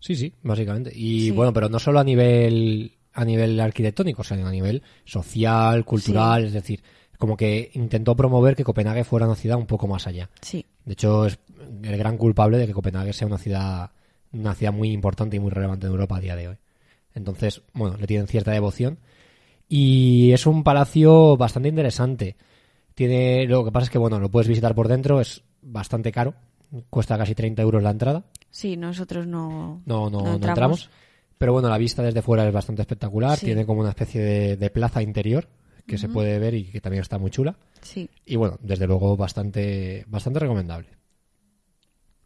Sí, 0.00 0.14
sí, 0.14 0.32
básicamente. 0.42 0.92
Y 0.94 1.26
Sí. 1.26 1.30
bueno, 1.32 1.52
pero 1.52 1.68
no 1.68 1.78
solo 1.78 1.98
a 2.00 2.04
nivel 2.04 2.92
a 3.14 3.24
nivel 3.24 3.58
arquitectónico, 3.58 4.22
sino 4.22 4.46
a 4.46 4.52
nivel 4.52 4.82
social, 5.04 5.84
cultural, 5.84 6.44
es 6.44 6.52
decir, 6.52 6.84
como 7.18 7.36
que 7.36 7.68
intentó 7.74 8.14
promover 8.14 8.54
que 8.54 8.62
Copenhague 8.62 9.02
fuera 9.02 9.26
una 9.26 9.34
ciudad 9.34 9.58
un 9.58 9.66
poco 9.66 9.88
más 9.88 10.06
allá. 10.06 10.30
Sí, 10.40 10.64
De 10.84 10.92
hecho, 10.92 11.26
es 11.26 11.36
el 11.82 11.96
gran 11.96 12.16
culpable 12.16 12.58
de 12.58 12.68
que 12.68 12.72
Copenhague 12.72 13.12
sea 13.12 13.26
una 13.26 13.38
ciudad 13.38 13.90
una 14.30 14.54
ciudad 14.54 14.72
muy 14.72 14.92
importante 14.92 15.36
y 15.36 15.40
muy 15.40 15.50
relevante 15.50 15.86
en 15.86 15.92
Europa 15.92 16.18
a 16.18 16.20
día 16.20 16.36
de 16.36 16.48
hoy. 16.48 16.56
Entonces, 17.14 17.62
bueno, 17.72 17.96
le 17.96 18.06
tienen 18.06 18.28
cierta 18.28 18.52
devoción 18.52 18.98
y 19.68 20.32
es 20.32 20.46
un 20.46 20.62
palacio 20.64 21.36
bastante 21.36 21.68
interesante. 21.68 22.36
Tiene 22.94 23.46
lo 23.46 23.64
que 23.64 23.70
pasa 23.72 23.84
es 23.84 23.90
que 23.90 23.98
bueno, 23.98 24.18
lo 24.18 24.30
puedes 24.30 24.48
visitar 24.48 24.74
por 24.74 24.88
dentro, 24.88 25.20
es 25.20 25.42
bastante 25.62 26.10
caro, 26.10 26.34
cuesta 26.90 27.16
casi 27.18 27.34
30 27.34 27.62
euros 27.62 27.82
la 27.82 27.90
entrada. 27.90 28.24
sí, 28.50 28.76
nosotros 28.76 29.26
no, 29.26 29.82
No, 29.86 30.10
no, 30.10 30.22
no 30.22 30.34
entramos. 30.34 30.48
entramos. 30.48 30.90
Pero 31.38 31.52
bueno, 31.52 31.68
la 31.68 31.78
vista 31.78 32.02
desde 32.02 32.20
fuera 32.22 32.44
es 32.48 32.52
bastante 32.52 32.82
espectacular. 32.82 33.38
Sí. 33.38 33.46
Tiene 33.46 33.64
como 33.64 33.80
una 33.82 33.90
especie 33.90 34.20
de, 34.20 34.56
de 34.56 34.70
plaza 34.70 35.00
interior 35.02 35.48
que 35.86 35.96
se 35.96 36.08
puede 36.08 36.38
ver 36.40 36.52
y 36.54 36.64
que 36.64 36.80
también 36.80 37.00
está 37.02 37.16
muy 37.16 37.30
chula. 37.30 37.56
Sí, 37.80 38.10
Y 38.26 38.34
bueno, 38.36 38.58
desde 38.60 38.86
luego 38.88 39.16
bastante, 39.16 40.04
bastante 40.08 40.40
recomendable. 40.40 40.88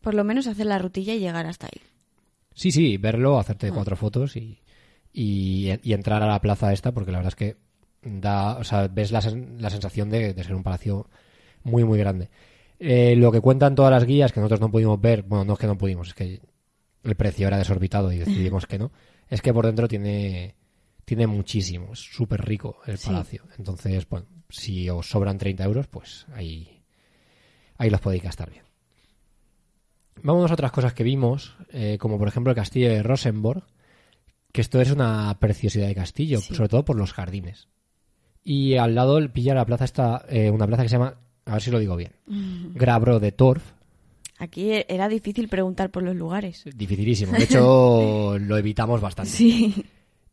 por 0.00 0.14
lo 0.14 0.24
menos 0.24 0.46
hacer 0.46 0.66
la 0.66 0.78
rutilla 0.78 1.14
y 1.14 1.20
llegar 1.20 1.46
hasta 1.46 1.66
ahí. 1.66 1.80
Sí, 2.54 2.72
sí, 2.72 2.96
verlo, 2.96 3.38
hacerte 3.38 3.68
Ah. 3.68 3.72
cuatro 3.74 3.96
fotos 3.96 4.34
y, 4.36 4.58
y, 5.12 5.70
y 5.82 5.92
entrar 5.92 6.22
a 6.22 6.26
la 6.26 6.40
plaza 6.40 6.72
esta, 6.72 6.92
porque 6.92 7.12
la 7.12 7.18
verdad 7.18 7.32
es 7.32 7.36
que 7.36 7.56
da, 8.02 8.56
o 8.58 8.64
sea, 8.64 8.88
ves 8.88 9.12
la, 9.12 9.20
la 9.58 9.70
sensación 9.70 10.10
de, 10.10 10.34
de 10.34 10.44
ser 10.44 10.54
un 10.54 10.62
palacio 10.62 11.08
muy, 11.62 11.84
muy 11.84 11.98
grande. 11.98 12.30
Eh, 12.78 13.14
lo 13.16 13.30
que 13.30 13.40
cuentan 13.40 13.74
todas 13.74 13.92
las 13.92 14.04
guías 14.04 14.32
que 14.32 14.40
nosotros 14.40 14.60
no 14.60 14.70
pudimos 14.70 15.00
ver, 15.00 15.22
bueno, 15.22 15.44
no 15.44 15.52
es 15.52 15.58
que 15.58 15.66
no 15.68 15.78
pudimos, 15.78 16.08
es 16.08 16.14
que 16.14 16.40
el 17.04 17.14
precio 17.14 17.46
era 17.46 17.58
desorbitado 17.58 18.10
y 18.12 18.18
decidimos 18.18 18.66
que 18.66 18.78
no, 18.78 18.90
es 19.28 19.40
que 19.42 19.52
por 19.54 19.66
dentro 19.66 19.86
tiene, 19.86 20.56
tiene 21.04 21.26
muchísimo, 21.28 21.92
es 21.92 22.00
súper 22.00 22.44
rico 22.44 22.78
el 22.86 22.98
Sí. 22.98 23.06
palacio. 23.08 23.44
Entonces, 23.58 24.08
bueno, 24.08 24.26
si 24.48 24.88
os 24.90 25.08
sobran 25.08 25.38
30 25.38 25.62
euros, 25.64 25.86
pues 25.86 26.26
ahí, 26.34 26.82
ahí 27.78 27.88
los 27.90 28.00
podéis 28.00 28.22
gastar 28.24 28.50
bien. 28.50 28.64
Vámonos 30.22 30.50
a 30.50 30.54
otras 30.54 30.72
cosas 30.72 30.92
que 30.94 31.02
vimos, 31.04 31.56
eh, 31.72 31.98
como 31.98 32.18
por 32.18 32.28
ejemplo 32.28 32.50
el 32.50 32.56
castillo 32.56 32.88
de 32.88 33.02
Rosenborg, 33.02 33.64
que 34.52 34.60
esto 34.60 34.80
es 34.80 34.90
una 34.90 35.36
preciosidad 35.40 35.86
de 35.88 35.94
castillo, 35.94 36.38
Sí. 36.40 36.54
sobre 36.54 36.68
todo 36.68 36.84
por 36.84 36.96
los 36.96 37.12
jardines. 37.12 37.68
Y 38.44 38.74
al 38.76 38.94
lado 38.94 39.18
pilla 39.32 39.54
la 39.54 39.64
plaza 39.66 39.84
está 39.84 40.24
una 40.52 40.66
plaza 40.66 40.82
que 40.82 40.88
se 40.88 40.96
llama, 40.96 41.14
a 41.46 41.52
ver 41.54 41.62
si 41.62 41.70
lo 41.70 41.78
digo 41.78 41.96
bien, 41.96 42.12
Grabro 42.74 43.18
de 43.20 43.32
Torf, 43.32 43.62
Aquí 44.38 44.72
e- 44.72 44.86
era 44.88 45.08
difícil 45.08 45.48
preguntar 45.48 45.90
por 45.90 46.02
los 46.02 46.16
lugares. 46.16 46.64
dificilísimo. 46.74 47.32
De 47.32 47.44
hecho, 47.44 48.36
lo 48.40 48.56
evitamos 48.58 49.00
bastante. 49.00 49.30
Sí, 49.30 49.84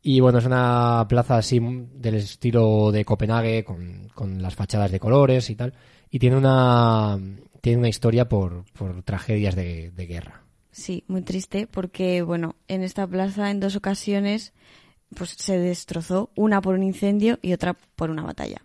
Y 0.01 0.19
bueno, 0.19 0.39
es 0.39 0.45
una 0.45 1.05
plaza 1.07 1.37
así 1.37 1.59
del 1.93 2.15
estilo 2.15 2.91
de 2.91 3.05
Copenhague, 3.05 3.63
con, 3.63 4.07
con 4.15 4.41
las 4.41 4.55
fachadas 4.55 4.91
de 4.91 4.99
colores 4.99 5.49
y 5.51 5.55
tal. 5.55 5.73
Y 6.09 6.17
tiene 6.17 6.37
una, 6.37 7.19
tiene 7.61 7.77
una 7.79 7.89
historia 7.89 8.27
por, 8.27 8.63
por 8.73 9.03
tragedias 9.03 9.55
de, 9.55 9.91
de 9.91 10.05
guerra. 10.07 10.41
Sí, 10.79 11.03
muy 11.07 11.21
triste 11.21 11.67
porque, 11.67 12.21
bueno, 12.23 12.55
en 12.67 12.81
esta 12.83 13.05
plaza 13.05 13.51
en 13.51 13.59
dos 13.59 13.75
ocasiones 13.75 14.53
pues 15.15 15.31
se 15.31 15.57
destrozó, 15.57 16.29
una 16.35 16.61
por 16.61 16.75
un 16.75 16.83
incendio 16.83 17.39
y 17.41 17.53
otra 17.53 17.75
por 17.95 18.09
una 18.09 18.23
batalla. 18.23 18.61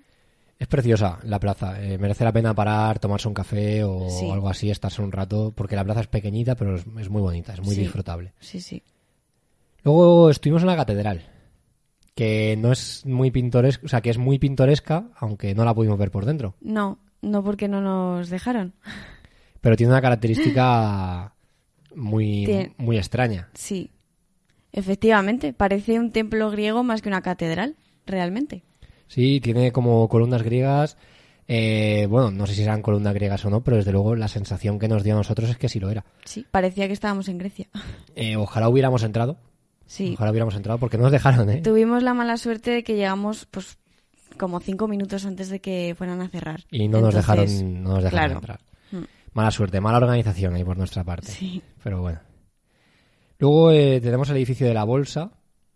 Es 0.59 0.69
preciosa 0.69 1.19
la 1.25 1.41
plaza. 1.41 1.83
eh, 1.83 1.99
merece 1.99 2.23
la 2.25 2.33
pena 2.33 2.55
parar, 2.55 2.99
tomarse 2.99 3.29
un 3.29 3.35
café 3.35 3.83
o 3.85 4.09
Sí. 4.11 4.31
algo 4.31 4.49
así, 4.49 4.71
estarse 4.71 5.03
un 5.03 5.11
rato, 5.13 5.53
porque 5.55 5.75
la 5.77 5.85
plaza 5.85 6.01
es 6.03 6.07
pequeñita, 6.07 6.55
pero 6.55 6.77
es, 6.77 6.85
es 6.99 7.09
muy 7.11 7.21
bonita, 7.23 7.55
es 7.55 7.61
muy 7.61 7.75
Sí. 7.75 7.81
disfrutable. 7.83 8.33
Sí, 8.41 8.61
sí. 8.61 8.83
Luego 9.83 10.31
estuvimos 10.31 10.63
en 10.63 10.69
la 10.69 10.77
catedral, 10.77 11.23
que 12.15 12.57
no 12.57 12.73
es 12.73 13.05
muy 13.05 13.31
pintoresca, 13.31 13.85
o 13.85 13.89
sea, 13.89 14.01
que 14.01 14.11
es 14.11 14.19
muy 14.19 14.39
pintoresca, 14.39 15.09
aunque 15.19 15.55
no 15.55 15.65
la 15.65 15.75
pudimos 15.75 15.99
ver 15.99 16.11
por 16.11 16.25
dentro. 16.25 16.55
No, 16.61 16.99
no 17.23 17.43
porque 17.43 17.69
no 17.69 17.81
nos 17.81 18.29
dejaron. 18.31 18.73
Pero 19.61 19.77
tiene 19.77 19.93
una 19.93 20.03
característica 20.03 21.34
muy, 21.97 22.73
muy 22.77 22.97
extraña. 22.99 23.49
Sí, 23.55 23.91
efectivamente, 24.73 25.53
parece 25.53 25.99
un 25.99 26.11
templo 26.11 26.51
griego 26.51 26.83
más 26.83 27.03
que 27.03 27.09
una 27.09 27.23
catedral, 27.23 27.77
realmente. 28.07 28.63
Sí, 29.07 29.41
tiene 29.41 29.73
como 29.73 30.09
columnas 30.09 30.43
griegas. 30.43 30.97
eh, 31.47 32.07
bueno, 32.09 32.31
no 32.31 32.47
sé 32.47 32.55
si 32.55 32.63
serán 32.63 32.81
columnas 32.83 33.13
griegas 33.15 33.45
o 33.45 33.51
no, 33.51 33.63
pero 33.63 33.77
desde 33.77 33.93
luego 33.93 34.17
la 34.17 34.29
sensación 34.29 34.79
que 34.79 34.89
nos 34.89 35.03
dio 35.05 35.15
a 35.15 35.19
nosotros 35.19 35.51
es 35.51 35.59
que 35.59 35.69
sí 35.69 35.79
lo 35.79 35.91
era. 35.91 36.05
Sí, 36.25 36.47
parecía 36.51 36.87
que 36.87 36.95
estábamos 36.95 37.29
en 37.29 37.39
Grecia. 37.39 37.69
Eh, 38.17 38.37
ojalá 38.37 38.69
hubiéramos 38.69 39.03
entrado. 39.03 39.37
Sí, 39.87 40.13
Ojalá 40.15 40.31
hubiéramos 40.31 40.55
entrado 40.55 40.79
porque 40.79 40.97
no 40.97 41.03
nos 41.03 41.13
dejaron, 41.13 41.51
¿eh? 41.51 41.61
tuvimos 41.61 42.03
la 42.03 42.15
mala 42.15 42.39
suerte 42.39 42.71
de 42.71 42.83
que 42.85 42.95
llegamos 42.95 43.47
pues 43.51 43.77
como 44.39 44.59
cinco 44.61 44.89
minutos 44.89 45.27
antes 45.27 45.51
de 45.51 45.61
que 45.61 45.95
fueran 45.99 46.21
a 46.23 46.29
cerrar. 46.29 46.65
Y 46.71 46.89
no 46.89 47.01
nos 47.01 47.15
dejaron, 47.15 47.45
no 47.83 47.95
nos 47.95 48.05
dejaron 48.05 48.11
claro. 48.11 48.35
entrar. 48.37 48.61
Mala 49.35 49.51
suerte, 49.51 49.81
mala 49.81 49.99
organización 49.99 50.55
ahí 50.55 50.65
por 50.65 50.77
nuestra 50.79 51.05
parte. 51.05 51.29
Sí, 51.33 51.63
Pero 51.83 52.01
bueno. 52.01 52.21
Luego 53.39 53.71
eh, 53.73 54.01
tenemos 54.01 54.31
el 54.31 54.37
edificio 54.37 54.67
de 54.67 54.75
la 54.75 54.85
Bolsa, 54.85 55.33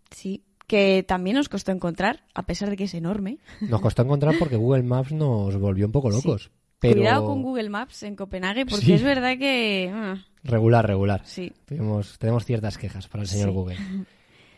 sí, 0.09 0.45
que 0.65 1.03
también 1.07 1.35
nos 1.35 1.49
costó 1.49 1.71
encontrar, 1.71 2.23
a 2.33 2.43
pesar 2.43 2.69
de 2.69 2.77
que 2.77 2.85
es 2.85 2.93
enorme. 2.93 3.39
Nos 3.61 3.81
costó 3.81 4.01
encontrar 4.03 4.35
porque 4.39 4.55
Google 4.55 4.83
Maps 4.83 5.11
nos 5.11 5.57
volvió 5.57 5.85
un 5.85 5.91
poco 5.91 6.09
locos. 6.09 6.51
Pero... 6.79 6.95
Cuidado 7.01 7.25
con 7.25 7.41
Google 7.43 7.69
Maps 7.69 8.03
en 8.03 8.15
Copenhague, 8.15 8.65
porque 8.65 8.85
Sí. 8.85 8.93
es 8.93 9.03
verdad 9.03 9.37
que... 9.37 9.91
ah, 9.93 10.15
Regular, 10.43 10.87
regular. 10.87 11.21
sí, 11.25 11.51
Tenemos, 11.65 12.17
tenemos 12.17 12.45
ciertas 12.45 12.77
quejas 12.77 13.09
para 13.09 13.23
el 13.23 13.27
señor 13.27 13.49
Sí. 13.49 13.53
Google. 13.55 13.77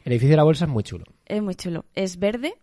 El 0.04 0.14
edificio 0.14 0.32
de 0.32 0.38
la 0.38 0.44
bolsa 0.44 0.66
es 0.66 0.72
muy 0.72 0.84
chulo. 0.84 1.06
es 1.26 1.42
muy 1.44 1.54
chulo. 1.56 1.86
Es 1.96 2.18
verde. 2.20 2.54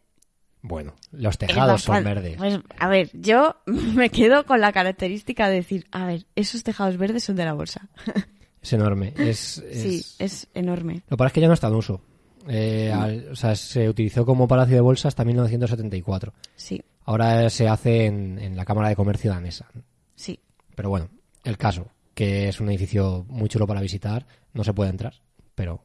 Bueno, 0.61 0.95
los 1.13 1.35
es 1.35 1.39
tejados 1.39 1.83
son 1.83 2.03
verdes. 2.05 2.37
Pues, 2.37 2.59
a 2.79 2.89
ver, 2.89 3.11
yo 3.15 3.57
me 3.67 4.11
quedo 4.11 4.45
con 4.45 4.61
la 4.61 4.73
característica 4.73 5.49
de 5.49 5.57
decir, 5.57 5.87
a 5.93 6.07
ver, 6.07 6.27
esos 6.35 6.63
tejados 6.65 6.97
verdes 6.97 7.25
son 7.25 7.37
de 7.37 7.45
la 7.45 7.55
bolsa. 7.55 7.89
Es 8.61 8.73
enorme. 8.73 9.15
Es, 9.17 9.63
Sí, 9.73 9.99
es- 9.99 10.17
es 10.19 10.49
enorme. 10.53 10.95
Lo 11.09 11.11
que 11.11 11.17
pasa 11.17 11.27
es 11.29 11.33
que 11.35 11.41
ya 11.41 11.47
no 11.47 11.55
está 11.55 11.69
en 11.69 11.75
uso. 11.77 12.01
Eh, 12.49 12.91
al- 12.93 13.29
o 13.31 13.37
sea, 13.37 13.55
se 13.55 13.89
utilizó 13.89 14.27
como 14.27 14.49
palacio 14.49 14.75
de 14.75 14.81
bolsa 14.81 15.07
hasta 15.07 15.25
1974. 15.25 16.33
Sí, 16.57 16.83
Ahora 17.05 17.49
se 17.51 17.69
hace 17.69 18.07
en, 18.07 18.37
en 18.41 18.57
la 18.57 18.65
Cámara 18.65 18.89
de 18.89 18.97
Comercio 18.97 19.31
danesa. 19.31 19.67
sí. 20.17 20.41
Pero 20.75 20.91
bueno, 20.91 21.09
el 21.45 21.57
caso, 21.57 21.87
que 22.15 22.49
es 22.49 22.61
un 22.61 22.69
edificio 22.69 23.25
muy 23.29 23.49
chulo 23.49 23.67
para 23.67 23.81
visitar, 23.81 24.27
no 24.53 24.65
se 24.65 24.75
puede 24.75 24.91
entrar, 24.91 25.15
pero 25.55 25.85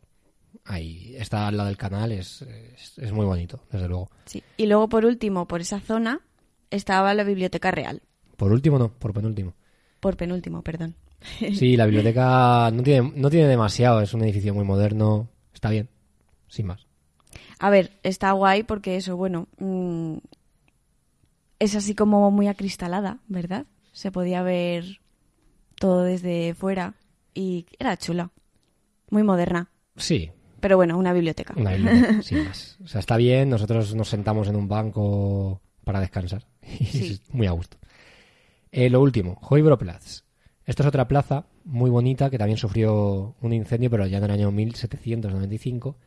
ahí 0.65 1.15
está 1.17 1.47
al 1.47 1.57
lado 1.57 1.67
del 1.67 1.77
canal, 1.77 2.11
es, 2.11 2.41
es, 2.41 2.97
es 2.97 3.11
muy 3.11 3.25
bonito, 3.25 3.61
desde 3.71 3.87
luego. 3.87 4.09
Sí. 4.25 4.43
Y 4.57 4.65
luego, 4.65 4.89
por 4.89 5.05
último, 5.05 5.47
por 5.47 5.61
esa 5.61 5.79
zona 5.79 6.21
estaba 6.69 7.13
la 7.13 7.23
Biblioteca 7.23 7.71
Real. 7.71 8.01
Por 8.37 8.51
último, 8.51 8.79
no, 8.79 8.91
por 8.91 9.13
penúltimo. 9.13 9.53
Por 9.99 10.17
penúltimo, 10.17 10.61
perdón. 10.61 10.95
Sí, 11.53 11.77
la 11.77 11.85
biblioteca 11.85 12.69
no 12.71 12.83
tiene, 12.83 13.13
no 13.15 13.29
tiene 13.29 13.47
demasiado, 13.47 14.01
es 14.01 14.13
un 14.13 14.23
edificio 14.23 14.53
muy 14.53 14.65
moderno, 14.65 15.29
está 15.53 15.69
bien, 15.69 15.89
sin 16.47 16.67
más. 16.67 16.85
A 17.59 17.69
ver, 17.69 17.91
está 18.03 18.31
guay 18.33 18.63
porque 18.63 18.97
eso, 18.97 19.15
bueno, 19.15 19.47
mm, 19.57 20.17
es 21.59 21.75
así 21.75 21.95
como 21.95 22.29
muy 22.29 22.47
acristalada, 22.47 23.19
¿verdad? 23.27 23.65
Se 23.93 24.11
podía 24.11 24.43
ver 24.43 24.99
todo 25.79 26.03
desde 26.03 26.53
fuera 26.55 26.95
y 27.33 27.65
era 27.79 27.95
chula. 27.95 28.31
Muy 29.09 29.23
moderna. 29.23 29.69
Sí, 29.95 30.31
Pero 30.63 30.78
bueno, 30.78 30.97
una 30.97 31.12
biblioteca. 31.13 31.54
una 31.58 31.73
biblioteca, 31.73 32.21
sin 32.23 32.45
más. 32.45 32.78
O 32.84 32.88
sea, 32.88 32.99
está 32.99 33.17
bien, 33.17 33.49
nosotros 33.49 33.93
nos 33.95 34.08
sentamos 34.08 34.47
en 34.47 34.56
un 34.56 34.67
banco 34.69 35.62
para 35.84 35.99
descansar 35.99 36.45
y 36.80 36.86
Sí. 36.86 37.12
es 37.13 37.34
muy 37.34 37.47
a 37.47 37.52
gusto. 37.52 37.78
Eh, 38.71 38.89
lo 38.89 39.02
último, 39.02 39.38
Hoibroplatz. 39.41 40.23
Esto 40.65 40.84
es 40.84 40.88
otra 40.88 41.08
plaza 41.08 41.45
muy 41.65 41.89
bonita 41.89 42.30
que 42.30 42.38
también 42.38 42.58
sufrió 42.58 43.36
un 43.41 43.52
incendio, 43.52 43.89
pero 43.89 44.08
ya 44.08 44.19
en 44.19 44.23
el 44.23 44.32
año 44.32 44.52
1795. 44.52 45.97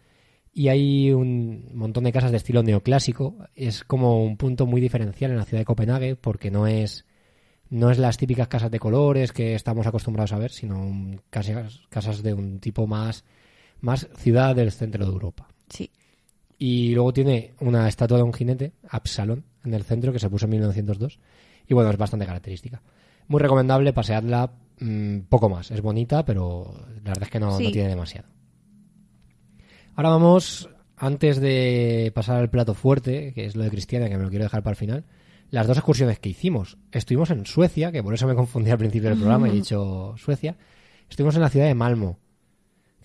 Y 0.55 0.69
hay 0.69 1.13
un 1.13 1.69
montón 1.75 2.05
de 2.05 2.13
casas 2.13 2.31
de 2.31 2.39
estilo 2.39 2.63
neoclásico. 2.63 3.37
Es 3.55 3.85
como 3.85 4.25
un 4.25 4.39
punto 4.39 4.65
muy 4.65 4.81
diferencial 4.81 5.31
en 5.31 5.37
la 5.37 5.45
ciudad 5.45 5.61
de 5.61 5.67
Copenhague 5.67 6.17
porque 6.17 6.51
no 6.51 6.67
es, 6.67 7.05
no 7.69 7.91
es 7.91 7.99
las 7.99 8.17
típicas 8.17 8.49
casas 8.49 8.71
de 8.71 8.79
colores 8.79 9.33
que 9.33 9.55
estamos 9.55 9.87
acostumbrados 9.87 10.33
a 10.33 10.39
ver, 10.39 10.51
sino 10.51 11.21
casas, 11.29 11.83
casas 11.91 12.23
de 12.23 12.33
un 12.33 12.59
tipo 12.59 12.87
más, 12.87 13.25
más 13.81 14.09
ciudad 14.17 14.55
del 14.57 14.73
centro 14.73 15.05
de 15.05 15.13
Europa. 15.13 15.49
Sí. 15.69 15.91
Y 16.59 16.95
luego 16.95 17.13
tiene 17.13 17.55
una 17.61 17.89
estatua 17.89 18.17
de 18.17 18.23
un 18.25 18.33
jinete, 18.33 18.73
Absalón, 18.89 19.45
en 19.65 19.75
el 19.75 19.85
centro, 19.85 20.13
que 20.13 20.19
se 20.19 20.31
puso 20.31 20.47
en 20.47 20.53
1902. 20.53 21.19
Y 21.69 21.75
bueno, 21.75 21.91
es 21.91 21.97
bastante 21.99 22.27
característica. 22.27 22.83
Muy 23.29 23.41
recomendable, 23.41 23.93
paseadla 23.93 24.53
mm, 24.81 25.19
poco 25.29 25.49
más. 25.49 25.71
Es 25.71 25.81
bonita, 25.83 26.25
pero 26.25 26.73
la 27.05 27.11
verdad 27.11 27.25
es 27.25 27.31
que 27.31 27.41
no, 27.41 27.57
Sí. 27.59 27.65
no 27.65 27.71
tiene 27.73 27.89
demasiado. 27.89 28.29
Ahora 29.95 30.11
vamos, 30.11 30.69
antes 30.97 31.41
de 31.41 32.13
pasar 32.15 32.37
al 32.37 32.51
plato 32.51 32.75
fuerte, 32.75 33.33
que 33.33 33.47
es 33.47 33.57
lo 33.57 33.65
de 33.65 33.71
Cristiana, 33.71 34.09
que 34.09 34.17
me 34.17 34.23
lo 34.25 34.31
quiero 34.31 34.45
dejar 34.45 34.63
para 34.63 34.73
el 34.73 34.77
final, 34.79 35.05
las 35.51 35.67
dos 35.67 35.77
excursiones 35.79 36.19
que 36.19 36.29
hicimos. 36.29 36.77
Estuvimos 36.93 37.31
en 37.31 37.47
Suecia, 37.47 37.93
que 37.93 38.03
por 38.03 38.15
eso 38.15 38.27
me 38.27 38.35
confundí 38.35 38.71
al 38.71 38.79
principio 38.79 39.09
del 39.11 39.19
programa, 39.19 39.49
he 39.49 39.53
dicho 39.53 40.15
Suecia. 40.19 40.57
Estuvimos 41.09 41.35
en 41.37 41.43
la 41.43 41.49
ciudad 41.51 41.67
de 41.67 41.75
Malmo, 41.75 42.19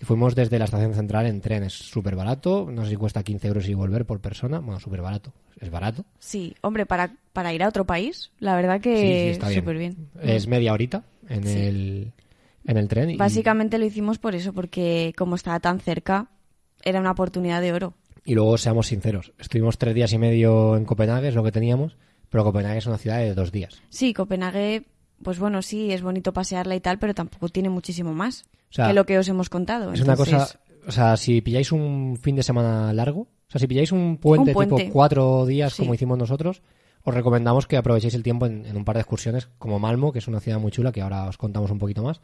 que 0.02 0.06
fuimos 0.06 0.34
desde 0.34 0.58
la 0.58 0.64
estación 0.64 0.94
central 0.94 1.26
en 1.26 1.40
tren. 1.40 1.62
Es 1.62 1.74
súper 1.74 2.16
barato, 2.16 2.68
no 2.68 2.82
sé 2.82 2.90
si 2.90 2.96
cuesta 2.96 3.22
15 3.22 3.46
euros 3.46 3.68
y 3.68 3.74
volver 3.74 4.04
por 4.04 4.18
persona. 4.20 4.58
Bueno, 4.58 4.80
súper 4.80 5.00
barato, 5.00 5.32
es 5.60 5.70
barato. 5.70 6.04
Sí, 6.18 6.56
hombre, 6.60 6.86
para, 6.86 7.14
para 7.32 7.54
ir 7.54 7.62
a 7.62 7.68
otro 7.68 7.84
país, 7.86 8.32
la 8.40 8.56
verdad 8.56 8.80
Sí, 8.82 8.90
sí, 8.90 8.90
que 8.90 9.38
bien. 9.40 9.54
súper 9.60 9.78
bien. 9.78 10.08
Es 10.20 10.48
media 10.48 10.72
horita 10.72 11.04
en, 11.28 11.44
Sí. 11.46 11.56
el, 11.56 12.12
en 12.66 12.76
el 12.78 12.88
tren. 12.88 13.10
y- 13.10 13.16
Básicamente 13.16 13.78
lo 13.78 13.84
hicimos 13.84 14.18
por 14.18 14.34
eso, 14.34 14.52
porque 14.52 15.12
como 15.16 15.36
estaba 15.36 15.60
tan 15.60 15.78
cerca, 15.78 16.26
era 16.82 16.98
una 16.98 17.12
oportunidad 17.12 17.60
de 17.60 17.72
oro. 17.72 17.94
Y 18.24 18.34
luego, 18.34 18.58
seamos 18.58 18.88
sinceros, 18.88 19.32
estuvimos 19.38 19.78
tres 19.78 19.94
días 19.94 20.12
y 20.12 20.18
medio 20.18 20.76
en 20.76 20.84
Copenhague, 20.84 21.28
es 21.28 21.36
lo 21.36 21.44
que 21.44 21.52
teníamos, 21.52 21.96
pero 22.28 22.42
Copenhague 22.42 22.78
es 22.78 22.86
una 22.86 22.98
ciudad 22.98 23.18
de 23.18 23.34
dos 23.36 23.52
días. 23.52 23.80
Sí, 23.88 24.12
Copenhague, 24.12 24.82
pues 25.22 25.38
bueno, 25.38 25.62
sí, 25.62 25.92
es 25.92 26.02
bonito 26.02 26.32
pasearla 26.32 26.74
y 26.74 26.80
tal, 26.80 26.98
pero 26.98 27.14
tampoco 27.14 27.48
tiene 27.48 27.68
muchísimo 27.70 28.12
más 28.14 28.44
O 28.70 28.74
sea, 28.74 28.88
que 28.88 28.92
lo 28.94 29.04
que 29.06 29.18
os 29.18 29.28
hemos 29.28 29.48
contado. 29.48 29.92
es 29.92 30.00
una 30.00 30.16
cosa, 30.16 30.48
o 30.86 30.92
sea, 30.92 31.16
si 31.16 31.40
pilláis 31.40 31.72
un 31.72 32.18
fin 32.20 32.36
de 32.36 32.42
semana 32.42 32.92
largo, 32.92 33.20
o 33.22 33.28
sea, 33.50 33.58
si 33.58 33.66
pilláis 33.66 33.92
un 33.92 34.18
puente, 34.18 34.50
Un 34.50 34.54
puente. 34.54 34.76
tipo 34.84 34.92
cuatro 34.92 35.46
días 35.46 35.72
Sí. 35.74 35.82
como 35.82 35.94
hicimos 35.94 36.18
nosotros, 36.18 36.62
os 37.04 37.14
recomendamos 37.14 37.66
que 37.66 37.76
aprovechéis 37.76 38.14
el 38.14 38.22
tiempo 38.22 38.46
en, 38.46 38.64
en 38.66 38.76
un 38.76 38.84
par 38.84 38.96
de 38.96 39.00
excursiones 39.00 39.48
como 39.58 39.78
Malmo, 39.78 40.12
que 40.12 40.20
es 40.20 40.28
una 40.28 40.40
ciudad 40.40 40.58
muy 40.60 40.70
chula, 40.70 40.92
que 40.92 41.02
ahora 41.02 41.26
os 41.26 41.36
contamos 41.38 41.70
un 41.70 41.78
poquito 41.78 42.02
más, 42.02 42.20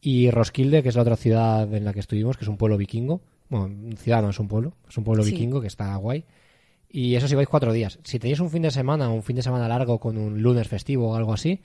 y 0.00 0.30
Roskilde, 0.30 0.82
que 0.82 0.88
es 0.90 0.96
la 0.96 1.02
otra 1.02 1.16
ciudad 1.16 1.72
en 1.74 1.84
la 1.84 1.92
que 1.92 2.00
estuvimos, 2.00 2.36
que 2.36 2.44
es 2.44 2.48
un 2.48 2.56
pueblo 2.56 2.76
vikingo. 2.76 3.20
Bueno, 3.48 3.96
ciudad 3.96 4.20
no 4.22 4.30
es 4.30 4.38
un 4.38 4.46
pueblo, 4.48 4.74
es 4.88 4.96
un 4.98 5.04
pueblo 5.04 5.22
Sí. 5.24 5.30
vikingo 5.32 5.60
que 5.60 5.66
está 5.68 5.94
guay. 5.96 6.24
Y 6.90 7.14
eso 7.16 7.28
si 7.28 7.34
vais 7.34 7.48
cuatro 7.48 7.72
días. 7.72 7.98
Si 8.02 8.18
tenéis 8.18 8.40
un 8.40 8.50
fin 8.50 8.62
de 8.62 8.70
semana, 8.70 9.08
un 9.10 9.22
fin 9.22 9.36
de 9.36 9.42
semana 9.42 9.68
largo 9.68 9.98
con 9.98 10.16
un 10.18 10.40
lunes 10.42 10.68
festivo 10.68 11.10
o 11.10 11.14
algo 11.16 11.32
así, 11.32 11.60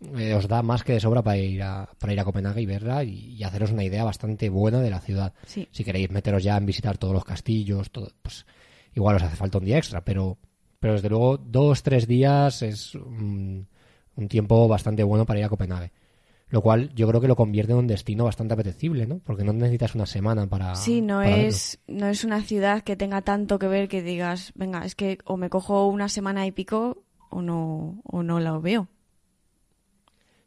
eh, 0.00 0.34
os 0.34 0.46
da 0.46 0.62
más 0.62 0.84
que 0.84 0.92
de 0.92 1.00
sobra 1.00 1.22
para 1.22 1.38
ir 1.38 1.62
a, 1.62 1.88
para 1.98 2.12
ir 2.12 2.20
a 2.20 2.24
Copenhague 2.24 2.62
y 2.62 2.66
verla 2.66 3.02
y, 3.04 3.34
y 3.34 3.42
haceros 3.42 3.72
una 3.72 3.84
idea 3.84 4.04
bastante 4.04 4.48
buena 4.48 4.80
de 4.80 4.90
la 4.90 5.00
ciudad. 5.00 5.32
Sí. 5.46 5.68
Si 5.70 5.84
queréis 5.84 6.10
meteros 6.10 6.42
ya 6.42 6.56
en 6.56 6.66
visitar 6.66 6.98
todos 6.98 7.14
los 7.14 7.24
castillos, 7.24 7.90
todo, 7.90 8.12
pues 8.22 8.46
igual 8.94 9.16
os 9.16 9.22
hace 9.22 9.36
falta 9.36 9.58
un 9.58 9.64
día 9.64 9.78
extra, 9.78 10.04
pero, 10.04 10.38
pero 10.78 10.94
desde 10.94 11.08
luego 11.08 11.38
dos, 11.38 11.82
tres 11.82 12.06
días 12.06 12.62
es 12.62 12.94
un, 12.94 13.66
un 14.16 14.28
tiempo 14.28 14.68
bastante 14.68 15.02
bueno 15.02 15.26
para 15.26 15.40
ir 15.40 15.44
a 15.44 15.48
Copenhague. 15.48 15.92
Lo 16.50 16.62
cual 16.62 16.94
yo 16.94 17.06
creo 17.06 17.20
que 17.20 17.28
lo 17.28 17.36
convierte 17.36 17.72
en 17.72 17.78
un 17.78 17.86
destino 17.86 18.24
bastante 18.24 18.54
apetecible, 18.54 19.06
¿no? 19.06 19.18
Porque 19.18 19.44
no 19.44 19.52
necesitas 19.52 19.94
una 19.94 20.06
semana 20.06 20.46
para. 20.46 20.74
Sí, 20.76 21.02
no 21.02 21.16
para 21.18 21.28
verlo. 21.28 21.48
es, 21.48 21.78
no 21.86 22.06
es 22.06 22.24
una 22.24 22.42
ciudad 22.42 22.82
que 22.82 22.96
tenga 22.96 23.20
tanto 23.20 23.58
que 23.58 23.68
ver 23.68 23.88
que 23.88 24.00
digas, 24.02 24.52
venga, 24.54 24.86
es 24.86 24.94
que 24.94 25.18
o 25.26 25.36
me 25.36 25.50
cojo 25.50 25.86
una 25.88 26.08
semana 26.08 26.46
y 26.46 26.52
pico 26.52 27.04
o 27.28 27.42
no, 27.42 28.00
o 28.04 28.22
no 28.22 28.40
la 28.40 28.56
veo. 28.56 28.88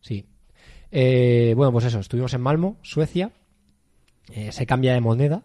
Sí. 0.01 0.25
Eh, 0.91 1.53
bueno, 1.55 1.71
pues 1.71 1.85
eso, 1.85 1.99
estuvimos 1.99 2.33
en 2.33 2.41
Malmo, 2.41 2.77
Suecia. 2.81 3.31
Eh, 4.33 4.51
se 4.51 4.65
cambia 4.65 4.93
de 4.93 5.01
moneda. 5.01 5.43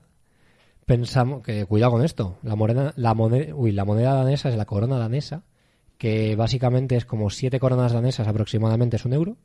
Pensamos 0.84 1.42
que, 1.42 1.64
cuidado 1.66 1.92
con 1.92 2.04
esto, 2.04 2.38
la 2.42 2.54
moneda, 2.54 2.92
la 2.96 3.14
moneda, 3.14 3.54
uy, 3.54 3.72
la 3.72 3.84
moneda 3.84 4.14
danesa 4.14 4.48
es 4.48 4.56
la 4.56 4.66
corona 4.66 4.98
danesa, 4.98 5.42
que 5.98 6.36
básicamente 6.36 6.96
es 6.96 7.04
como 7.04 7.30
siete 7.30 7.58
coronas 7.58 7.92
danesas 7.92 8.28
aproximadamente 8.28 8.96
es 8.96 9.04
un 9.04 9.12
euro. 9.12 9.36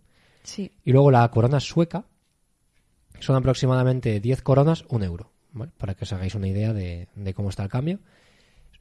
Sí, 0.43 0.71
Y 0.84 0.91
luego 0.91 1.12
la 1.12 1.28
corona 1.30 1.60
sueca 1.60 2.06
son 3.19 3.36
aproximadamente 3.36 4.19
10 4.19 4.41
coronas, 4.41 4.86
un 4.89 5.04
euro. 5.04 5.32
¿vale? 5.52 5.71
Para 5.78 5.93
que 5.95 6.04
os 6.04 6.13
hagáis 6.13 6.36
una 6.36 6.47
idea 6.47 6.74
de, 6.74 7.08
de 7.15 7.34
cómo 7.34 7.50
está 7.50 7.63
el 7.63 7.69
cambio. 7.69 8.00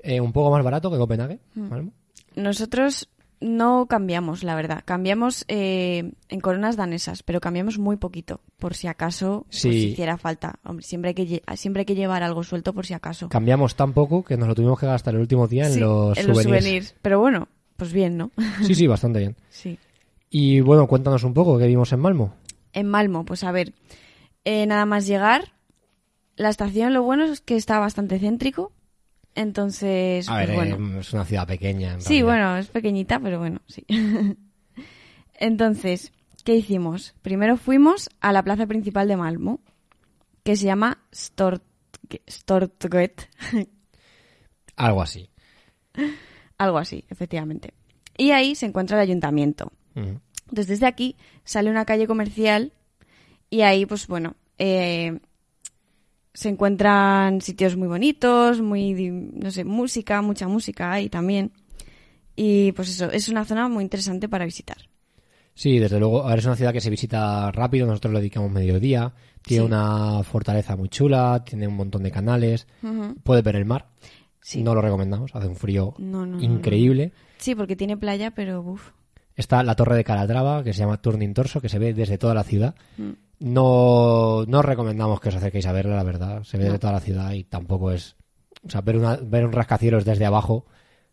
Eh, 0.03 0.21
un 0.21 0.33
poco 0.33 0.51
más 0.51 0.65
barato 0.65 0.91
que 0.91 0.97
Copenhague. 0.97 1.41
Malmo. 1.55 1.93
nosotros 2.35 3.09
no 3.41 3.87
cambiamos, 3.87 4.45
la 4.45 4.55
verdad. 4.55 4.83
Cambiamos 4.85 5.45
eh, 5.49 6.13
en 6.29 6.41
coronas 6.41 6.77
danesas, 6.77 7.23
pero 7.23 7.41
cambiamos 7.41 7.79
muy 7.79 7.97
poquito, 7.97 8.41
por 8.59 8.75
si 8.75 8.87
acaso 8.87 9.47
pues, 9.49 9.61
Sí. 9.63 9.69
hiciera 9.93 10.19
falta. 10.19 10.59
Hombre, 10.65 10.85
siempre 10.85 11.09
hay, 11.11 11.15
que, 11.15 11.43
siempre 11.57 11.81
hay 11.81 11.87
que 11.87 11.95
llevar 11.95 12.23
algo 12.23 12.43
suelto 12.43 12.73
por 12.75 12.85
si 12.87 12.93
acaso. 12.95 13.29
Cambiamos 13.31 13.77
tan 13.77 13.93
poco 13.95 14.23
que 14.25 14.37
nos 14.37 14.47
lo 14.49 14.55
tuvimos 14.55 14.79
que 14.79 14.87
gastar 14.87 15.15
el 15.15 15.21
último 15.21 15.49
día 15.49 15.67
en 15.67 15.73
Sí, 15.75 15.81
los 15.81 16.19
en 16.19 16.27
los 16.29 16.37
souvenirs. 16.43 16.63
souvenirs. 16.65 16.95
Pero 17.03 17.19
bueno, 17.21 17.49
pues 17.77 17.93
bien, 17.93 18.17
¿no? 18.19 18.31
Sí, 18.67 18.75
sí, 18.75 18.87
bastante 18.87 19.21
bien. 19.21 19.37
sí. 19.49 19.79
Y 20.33 20.61
bueno, 20.61 20.87
cuéntanos 20.87 21.25
un 21.25 21.35
poco 21.35 21.59
qué 21.59 21.67
vimos 21.67 21.93
en 21.93 21.99
Malmo. 22.01 22.35
En 22.73 22.87
Malmo, 22.87 23.25
pues 23.25 23.43
a 23.43 23.51
ver, 23.51 23.73
eh, 24.45 24.65
nada 24.67 24.87
más 24.87 25.07
llegar, 25.09 25.55
la 26.37 26.51
estación 26.51 26.95
lo 26.95 27.03
bueno 27.03 27.25
es 27.25 27.41
que 27.41 27.57
está 27.57 27.81
bastante 27.81 28.19
céntrico, 28.21 28.71
entonces, 29.41 30.29
A 30.29 30.35
pues 30.35 30.47
ver, 30.49 30.55
bueno. 30.57 30.97
eh, 30.97 31.01
es 31.01 31.13
una 31.13 31.25
ciudad 31.25 31.47
pequeña. 31.47 31.95
en 31.95 32.01
Sí, 32.01 32.23
realidad. 32.23 32.27
bueno, 32.27 32.57
es 32.59 32.69
pequeñita, 32.69 33.19
pero 33.21 33.39
bueno, 33.39 33.61
sí. 33.67 33.85
entonces, 35.35 36.13
¿qué 36.45 36.57
hicimos? 36.57 37.15
Primero 37.23 37.57
fuimos 37.57 38.11
a 38.21 38.33
la 38.33 38.43
plaza 38.43 38.67
principal 38.67 39.09
de 39.09 39.17
Malmo, 39.17 39.61
que 40.43 40.57
se 40.57 40.67
llama 40.67 40.99
Stort 41.15 41.63
Stortget, 42.29 43.29
Algo 44.77 45.03
así. 45.03 45.31
algo 46.59 46.79
así, 46.79 47.05
efectivamente. 47.09 47.75
Y 48.17 48.31
ahí 48.33 48.55
se 48.55 48.67
encuentra 48.67 48.97
el 48.97 49.03
ayuntamiento. 49.03 49.73
Entonces, 49.95 50.67
desde 50.69 50.87
aquí 50.87 51.17
sale 51.45 51.71
una 51.71 51.85
calle 51.85 52.07
comercial 52.07 52.73
y 53.51 53.61
ahí, 53.63 53.87
pues 53.87 54.07
bueno, 54.09 54.35
eh, 54.59 55.21
se 56.33 56.49
encuentran 56.49 57.41
sitios 57.41 57.77
muy 57.77 57.89
bonitos, 57.89 58.61
muy, 58.61 58.95
no 59.33 59.51
sé, 59.51 59.65
música, 59.65 60.23
mucha 60.23 60.49
música 60.49 60.93
hay 60.93 61.09
también. 61.09 61.53
Y 62.37 62.73
pues 62.73 62.89
eso, 62.91 63.11
es 63.11 63.29
una 63.29 63.45
zona 63.45 63.69
muy 63.69 63.83
interesante 63.85 64.29
para 64.29 64.45
visitar. 64.45 64.77
Sí, 65.55 65.79
desde 65.79 65.99
luego, 65.99 66.31
es 66.33 66.45
una 66.47 66.57
ciudad 66.57 66.73
que 66.73 66.81
se 66.81 66.89
visita 66.89 67.51
rápido, 67.53 67.87
nosotros 67.87 68.15
le 68.15 68.21
dedicamos 68.21 68.51
mediodía, 68.51 69.13
tiene 69.43 69.65
Sí. 69.65 69.67
una 69.67 70.23
fortaleza 70.23 70.77
muy 70.77 70.89
chula, 70.89 71.43
tiene 71.45 71.67
un 71.69 71.75
montón 71.77 72.03
de 72.03 72.11
canales, 72.11 72.67
Ujú. 72.83 73.17
puedes 73.23 73.45
ver 73.45 73.57
el 73.57 73.65
mar, 73.67 73.89
Sí. 74.41 74.63
no 74.63 74.75
lo 74.75 74.81
recomendamos, 74.81 75.35
hace 75.35 75.49
un 75.49 75.57
frío 75.57 75.95
No, 75.99 76.25
no, 76.25 76.37
no, 76.39 76.43
increíble. 76.43 77.13
Sí, 77.39 77.55
porque 77.55 77.77
tiene 77.77 77.97
playa, 77.97 78.31
pero 78.31 78.63
uff. 78.63 78.91
Está 79.41 79.63
la 79.63 79.75
torre 79.75 79.97
de 79.97 80.05
Calatrava, 80.05 80.63
que 80.63 80.73
se 80.73 80.81
llama 80.81 81.01
Turning 81.01 81.35
Torso, 81.35 81.61
que 81.61 81.69
se 81.69 81.79
ve 81.79 81.93
desde 81.95 82.19
toda 82.19 82.35
la 82.35 82.45
ciudad. 82.45 82.75
Mm. 82.99 83.11
No, 83.41 84.45
no 84.47 84.59
os 84.59 84.65
recomendamos 84.65 85.21
que 85.21 85.31
os 85.31 85.35
acerquéis 85.37 85.67
a 85.67 85.73
verla, 85.73 85.97
la 85.97 86.03
verdad. 86.05 86.43
Se 86.45 86.57
ve 86.59 86.65
No. 86.65 86.71
desde 86.71 86.79
toda 86.81 86.93
la 86.95 87.01
ciudad 87.01 87.33
y 87.33 87.45
tampoco 87.45 87.91
es... 87.91 88.17
O 88.67 88.71
sea, 88.71 88.83
ver, 88.83 88.97
una, 88.99 89.17
ver 89.17 89.47
un 89.47 89.53
rascacielos 89.53 90.05
desde 90.05 90.27
abajo. 90.27 90.67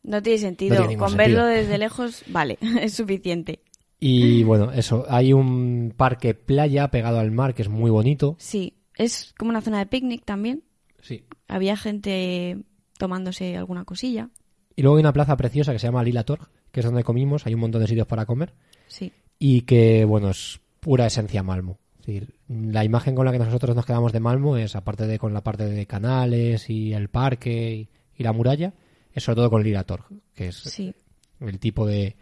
No 0.04 0.22
tiene 0.22 0.38
sentido. 0.40 0.76
No 0.76 0.82
tiene 0.82 0.94
ningún 0.94 1.08
Con 1.08 1.18
sentido. 1.18 1.44
verlo 1.46 1.56
desde 1.58 1.78
lejos, 1.78 2.24
vale, 2.28 2.58
es 2.82 2.94
suficiente. 2.94 3.62
Y 4.00 4.44
bueno, 4.44 4.72
eso. 4.72 5.06
Hay 5.10 5.34
un 5.34 5.94
parque 5.96 6.34
playa 6.34 6.90
pegado 6.90 7.20
al 7.20 7.32
mar 7.32 7.54
que 7.56 7.62
es 7.64 7.70
muy 7.70 7.90
bonito. 7.90 8.36
Sí, 8.40 8.74
es 8.96 9.34
como 9.38 9.50
una 9.50 9.62
zona 9.62 9.80
de 9.80 9.86
picnic 9.88 10.24
también. 10.26 10.64
Sí. 11.02 11.24
Había 11.48 11.78
gente 11.78 12.60
tomándose 12.98 13.56
alguna 13.58 13.86
cosilla. 13.86 14.30
Y 14.76 14.82
luego 14.84 14.98
hay 14.98 15.02
una 15.02 15.14
plaza 15.14 15.36
preciosa 15.38 15.72
que 15.72 15.80
se 15.80 15.88
llama 15.88 16.04
Lila 16.04 16.24
Torg, 16.24 16.48
que 16.72 16.80
es 16.82 16.86
donde 16.86 17.04
comimos. 17.04 17.46
Hay 17.46 17.54
un 17.54 17.60
montón 17.62 17.82
de 17.82 17.88
sitios 17.88 18.08
para 18.08 18.26
comer. 18.26 18.54
Sí, 18.88 19.12
Y 19.40 19.62
que, 19.62 20.06
bueno, 20.06 20.30
es 20.30 20.60
pura 20.80 21.06
esencia 21.08 21.44
Malmo. 21.44 21.80
Es 22.00 22.06
decir, 22.06 22.36
la 22.48 22.84
imagen 22.86 23.16
con 23.16 23.26
la 23.26 23.32
que 23.32 23.40
nosotros 23.40 23.76
nos 23.76 23.86
quedamos 23.86 24.14
de 24.14 24.20
Malmo 24.20 24.58
es, 24.58 24.76
aparte 24.76 25.08
de 25.08 25.20
con 25.20 25.34
la 25.34 25.42
parte 25.42 25.66
de 25.66 25.86
canales 25.86 26.70
y 26.70 26.94
el 26.94 27.10
parque 27.10 27.76
y, 27.76 27.90
y 28.16 28.24
la 28.24 28.32
muralla, 28.32 28.74
es 29.14 29.24
sobre 29.24 29.38
todo 29.38 29.50
con 29.50 29.64
Lila 29.64 29.84
Torg, 29.84 30.06
que 30.34 30.48
es 30.48 30.56
sí. 30.56 30.94
el 31.42 31.60
tipo 31.60 31.86
de, 31.86 32.16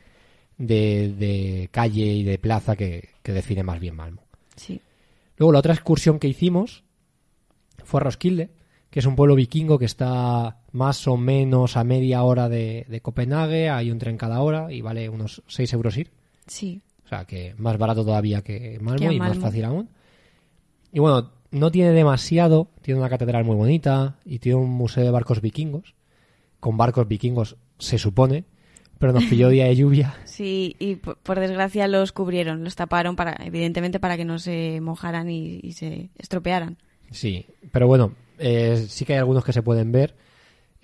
de, 0.57 1.13
de 1.13 1.69
calle 1.71 2.05
y 2.05 2.23
de 2.23 2.39
plaza 2.39 2.75
que, 2.75 3.09
que 3.21 3.31
define 3.33 3.63
más 3.63 3.79
bien 3.79 3.95
Malmo. 3.95 4.23
Sí. 4.55 4.81
Luego 5.37 5.51
la 5.51 5.59
otra 5.59 5.73
excursión 5.73 6.17
que 6.17 6.27
hicimos 6.27 6.83
fue 7.83 7.99
a 7.99 8.03
Roskilde, 8.05 8.49
que 8.95 8.99
es 8.99 9.05
un 9.05 9.17
pueblo 9.17 9.35
vikingo 9.35 9.77
que 9.77 9.83
está 9.83 10.59
más 10.71 11.05
o 11.05 11.17
menos 11.17 11.75
a 11.75 11.83
media 11.83 12.23
hora 12.23 12.47
de, 12.47 12.85
de 12.87 13.01
Copenhague, 13.01 13.69
hay 13.69 13.91
un 13.91 13.99
tren 13.99 14.15
cada 14.15 14.39
hora 14.39 14.71
y 14.71 14.79
vale 14.79 15.09
unos 15.09 15.43
6 15.47 15.73
euros 15.73 15.97
ir. 15.97 16.11
Sí. 16.47 16.81
O 17.03 17.09
sea, 17.09 17.25
que 17.25 17.55
más 17.57 17.77
barato 17.77 18.05
todavía 18.05 18.41
que 18.41 18.79
Malmo 18.79 19.09
Que 19.09 19.13
y 19.15 19.19
más 19.19 19.37
fácil 19.37 19.65
aún. 19.65 19.89
Y 20.93 20.99
bueno, 20.99 21.29
no 21.51 21.71
tiene 21.71 21.91
demasiado, 21.91 22.69
tiene 22.81 23.01
una 23.01 23.09
catedral 23.09 23.43
muy 23.43 23.57
bonita 23.57 24.15
y 24.23 24.39
tiene 24.39 24.59
un 24.59 24.69
museo 24.69 25.03
de 25.03 25.11
barcos 25.11 25.41
vikingos, 25.41 25.93
con 26.61 26.77
barcos 26.77 27.05
vikingos 27.05 27.57
se 27.77 27.97
supone, 27.97 28.45
pero 28.97 29.11
nos 29.11 29.25
pilló 29.25 29.49
día 29.49 29.65
de 29.65 29.75
lluvia. 29.75 30.15
Sí, 30.23 30.77
y 30.79 30.95
por, 30.95 31.17
por 31.17 31.41
desgracia 31.41 31.89
los 31.89 32.13
cubrieron, 32.13 32.63
los 32.63 32.75
taparon 32.75 33.17
para, 33.17 33.35
evidentemente, 33.45 33.99
para 33.99 34.15
que 34.15 34.23
no 34.23 34.39
se 34.39 34.79
mojaran 34.79 35.29
y, 35.29 35.59
y 35.61 35.73
se 35.73 36.11
estropearan. 36.17 36.77
Sí, 37.11 37.45
pero 37.73 37.87
bueno, 37.87 38.13
eh, 38.39 38.85
sí 38.89 39.05
que 39.05 39.13
hay 39.13 39.19
algunos 39.19 39.43
que 39.45 39.53
se 39.53 39.61
pueden 39.63 39.91
ver. 39.91 40.15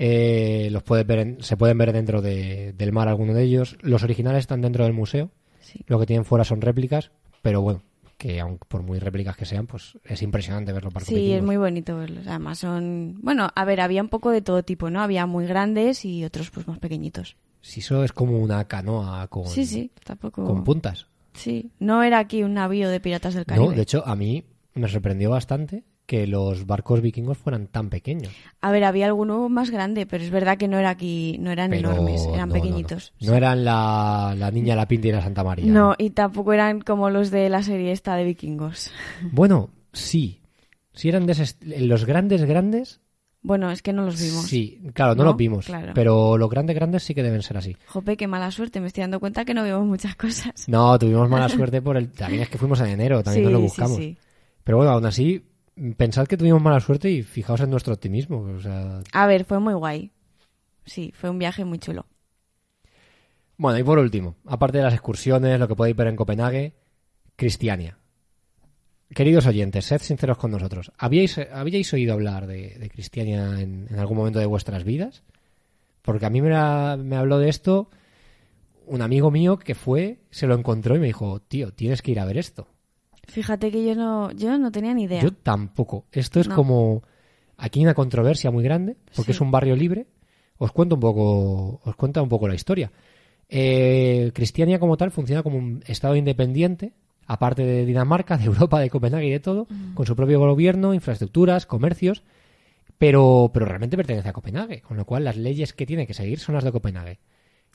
eh, 0.03 0.69
los 0.71 0.81
puedes 0.81 1.05
ver 1.05 1.19
en- 1.19 1.43
se 1.43 1.57
pueden 1.57 1.77
ver 1.77 1.93
dentro 1.93 2.21
de- 2.23 2.73
del 2.73 2.91
mar 2.91 3.07
algunos 3.07 3.35
de 3.35 3.43
ellos. 3.43 3.77
Los 3.81 4.01
originales 4.01 4.39
están 4.39 4.61
dentro 4.61 4.83
del 4.83 4.93
museo. 4.93 5.29
Sí. 5.59 5.81
Lo 5.85 5.99
que 5.99 6.07
tienen 6.07 6.25
fuera 6.25 6.43
son 6.43 6.59
réplicas, 6.61 7.11
pero 7.43 7.61
bueno, 7.61 7.83
que 8.17 8.39
aun 8.39 8.57
por 8.67 8.81
muy 8.81 8.97
réplicas 8.97 9.37
que 9.37 9.45
sean, 9.45 9.67
pues 9.67 9.99
es 10.03 10.23
impresionante 10.23 10.73
ver 10.73 10.83
los 10.83 10.91
barcos 10.93 11.09
Sí, 11.13 11.31
es 11.33 11.43
muy 11.43 11.57
bonito 11.57 11.95
verlos. 11.97 12.25
Además 12.25 12.57
son... 12.57 13.19
Bueno, 13.21 13.49
a 13.53 13.65
ver, 13.65 13.79
había 13.79 14.01
un 14.01 14.09
poco 14.09 14.31
de 14.31 14.41
todo 14.41 14.63
tipo, 14.63 14.89
¿no? 14.89 15.01
Había 15.01 15.27
muy 15.27 15.45
grandes 15.45 16.03
y 16.03 16.23
otros 16.23 16.49
pues 16.49 16.67
más 16.67 16.79
pequeñitos. 16.79 17.35
Si 17.61 17.81
eso 17.81 18.03
es 18.03 18.11
como 18.11 18.39
una 18.39 18.67
canoa 18.67 19.27
con, 19.27 19.45
Sí, 19.45 19.65
sí, 19.67 19.91
tampoco... 20.03 20.45
con 20.45 20.63
puntas. 20.63 21.05
Sí, 21.33 21.69
no 21.79 22.01
era 22.01 22.17
aquí 22.17 22.41
un 22.41 22.55
navío 22.55 22.89
de 22.89 22.99
piratas 22.99 23.35
del 23.35 23.45
Caribe. 23.45 23.67
No, 23.67 23.71
de 23.71 23.81
hecho, 23.83 24.03
a 24.07 24.15
mí 24.15 24.45
me 24.73 24.87
sorprendió 24.87 25.29
bastante 25.29 25.83
que 26.11 26.27
los 26.27 26.65
barcos 26.65 26.99
vikingos 26.99 27.37
fueran 27.37 27.67
tan 27.67 27.89
pequeños. 27.89 28.33
A 28.59 28.69
ver, 28.69 28.83
había 28.83 29.05
alguno 29.05 29.47
más 29.47 29.69
grande, 29.69 30.05
pero 30.05 30.21
es 30.25 30.29
verdad 30.29 30.57
que 30.57 30.67
no 30.67 30.77
era 30.77 30.89
aquí, 30.89 31.37
no 31.39 31.51
eran 31.51 31.69
Pero 31.71 31.89
enormes, 31.93 32.25
eran 32.25 32.35
no, 32.35 32.45
no, 32.47 32.47
no. 32.47 32.53
pequeñitos. 32.53 33.13
No, 33.21 33.33
eran 33.33 33.63
la, 33.63 34.35
la 34.37 34.51
niña, 34.51 34.75
la 34.75 34.89
Pinta 34.89 35.07
y 35.07 35.11
la 35.13 35.21
Santa 35.21 35.41
María. 35.41 35.71
No, 35.71 35.95
y 35.97 36.09
tampoco 36.09 36.51
eran 36.51 36.81
como 36.81 37.09
los 37.09 37.31
de 37.31 37.47
la 37.47 37.63
serie 37.63 37.93
esta 37.93 38.15
de 38.17 38.25
vikingos. 38.25 38.91
Bueno, 39.31 39.69
sí. 39.93 40.41
Si 40.91 41.07
eran 41.07 41.25
de 41.27 41.31
ese 41.31 41.43
est- 41.43 41.63
los 41.63 42.03
grandes, 42.03 42.43
grandes, 42.43 42.99
Bueno, 43.41 43.71
es 43.71 43.81
que 43.81 43.93
no 43.93 44.03
los 44.03 44.19
vimos. 44.21 44.45
sí. 44.47 44.81
Claro, 44.93 45.15
no, 45.15 45.23
¿No? 45.23 45.29
los 45.29 45.37
vimos. 45.37 45.65
Claro. 45.67 45.93
Pero 45.95 46.37
los 46.37 46.49
grandes, 46.49 46.75
grandes 46.75 47.03
sí 47.03 47.15
que 47.15 47.23
deben 47.23 47.41
ser 47.41 47.55
así. 47.55 47.77
Jope, 47.87 48.17
qué 48.17 48.27
mala 48.27 48.51
suerte, 48.51 48.81
me 48.81 48.87
estoy 48.87 49.01
dando 49.03 49.21
cuenta 49.21 49.45
que 49.45 49.53
no 49.53 49.63
vimos 49.63 49.85
muchas 49.85 50.17
cosas. 50.17 50.67
No, 50.67 50.99
tuvimos 50.99 51.29
mala 51.29 51.47
suerte 51.57 51.81
por 51.81 51.95
el... 51.95 52.11
También 52.11 52.43
es 52.43 52.49
que 52.49 52.57
fuimos 52.57 52.81
en 52.81 52.87
enero, 52.87 53.23
también 53.23 53.45
sí, 53.45 53.49
nos 53.49 53.53
lo 53.53 53.59
sí, 53.59 53.63
buscamos. 53.63 53.97
sí. 53.97 54.17
Pero 54.65 54.77
bueno, 54.77 54.91
aún 54.91 55.05
así, 55.05 55.41
pensad 55.97 56.27
que 56.27 56.37
tuvimos 56.37 56.61
mala 56.61 56.79
suerte 56.79 57.09
y 57.11 57.23
fijaos 57.23 57.61
en 57.61 57.69
nuestro 57.69 57.93
optimismo. 57.93 58.39
O 58.41 58.59
sea, 58.59 59.01
A 59.13 59.25
ver, 59.27 59.45
fue 59.45 59.59
muy 59.59 59.73
guay. 59.73 60.11
Sí, 60.85 61.13
fue 61.15 61.29
un 61.29 61.39
viaje 61.39 61.65
muy 61.65 61.79
chulo. 61.79 62.07
Bueno, 63.57 63.79
y 63.79 63.83
por 63.83 63.99
último, 63.99 64.35
aparte 64.45 64.79
de 64.79 64.83
las 64.83 64.93
excursiones, 64.93 65.59
lo 65.59 65.67
que 65.67 65.75
podéis 65.75 65.95
ver 65.95 66.07
en 66.07 66.15
Copenhague, 66.15 66.73
Cristiania. 67.35 67.97
Queridos 69.13 69.45
oyentes, 69.45 69.85
sed 69.85 70.01
sinceros 70.01 70.37
con 70.37 70.51
nosotros. 70.51 70.91
¿Habíais, 70.97 71.37
¿habíais 71.51 71.91
oído 71.93 72.13
hablar 72.13 72.47
de, 72.47 72.77
de 72.79 72.89
Cristiania 72.89 73.59
en, 73.59 73.87
en 73.89 73.99
algún 73.99 74.17
momento 74.17 74.39
de 74.39 74.45
vuestras 74.45 74.85
vidas? 74.85 75.23
Porque 76.03 76.25
a 76.27 76.31
mí 76.31 76.41
me, 76.41 76.49
la- 76.51 76.97
me 77.01 77.17
habló 77.17 77.39
de 77.39 77.49
esto 77.49 77.89
un 78.87 79.01
amigo 79.01 79.31
mío 79.31 79.59
que 79.59 79.75
fue, 79.75 80.19
se 80.31 80.47
lo 80.47 80.55
encontró 80.55 80.95
y 80.95 80.99
me 80.99 81.07
dijo, 81.07 81.41
tío, 81.41 81.73
tienes 81.73 82.01
que 82.01 82.11
ir 82.11 82.19
a 82.21 82.25
ver 82.25 82.37
esto. 82.37 82.67
Fíjate 83.27 83.71
que 83.71 83.85
yo 83.85 83.95
no, 83.95 84.31
yo 84.31 84.57
no 84.57 84.71
tenía 84.71 84.93
ni 84.93 85.03
idea. 85.03 85.21
Yo 85.21 85.31
tampoco. 85.33 86.05
Esto 86.11 86.39
es 86.39 86.47
No. 86.47 86.55
como... 86.55 87.03
Aquí 87.57 87.79
hay 87.79 87.85
una 87.85 87.93
controversia 87.93 88.49
muy 88.49 88.63
grande, 88.63 88.97
porque 89.15 89.33
Sí. 89.33 89.37
es 89.37 89.41
un 89.41 89.51
barrio 89.51 89.75
libre. 89.75 90.07
Os 90.57 90.71
cuento 90.71 90.95
un 90.95 91.01
poco, 91.01 91.79
os 91.83 91.95
cuento 91.95 92.21
un 92.23 92.29
poco 92.29 92.47
la 92.47 92.55
historia. 92.55 92.91
Eh, 93.49 94.31
Cristiania 94.33 94.79
como 94.79 94.97
tal 94.97 95.11
funciona 95.11 95.43
como 95.43 95.57
un 95.57 95.83
estado 95.85 96.15
independiente, 96.15 96.93
aparte 97.27 97.63
de 97.63 97.85
Dinamarca, 97.85 98.37
de 98.37 98.45
Europa, 98.45 98.79
de 98.79 98.89
Copenhague 98.89 99.27
y 99.27 99.31
de 99.31 99.39
todo, 99.39 99.67
con 99.93 100.05
su 100.05 100.15
propio 100.15 100.39
gobierno, 100.39 100.93
infraestructuras, 100.93 101.65
comercios, 101.65 102.23
pero, 102.97 103.51
pero 103.53 103.65
realmente 103.65 103.97
pertenece 103.97 104.29
a 104.29 104.33
Copenhague, 104.33 104.81
con 104.81 104.97
lo 104.97 105.05
cual 105.05 105.23
las 105.23 105.37
leyes 105.37 105.73
que 105.73 105.85
tiene 105.85 106.07
que 106.07 106.13
seguir 106.13 106.39
son 106.39 106.55
las 106.55 106.63
de 106.63 106.71
Copenhague. 106.71 107.19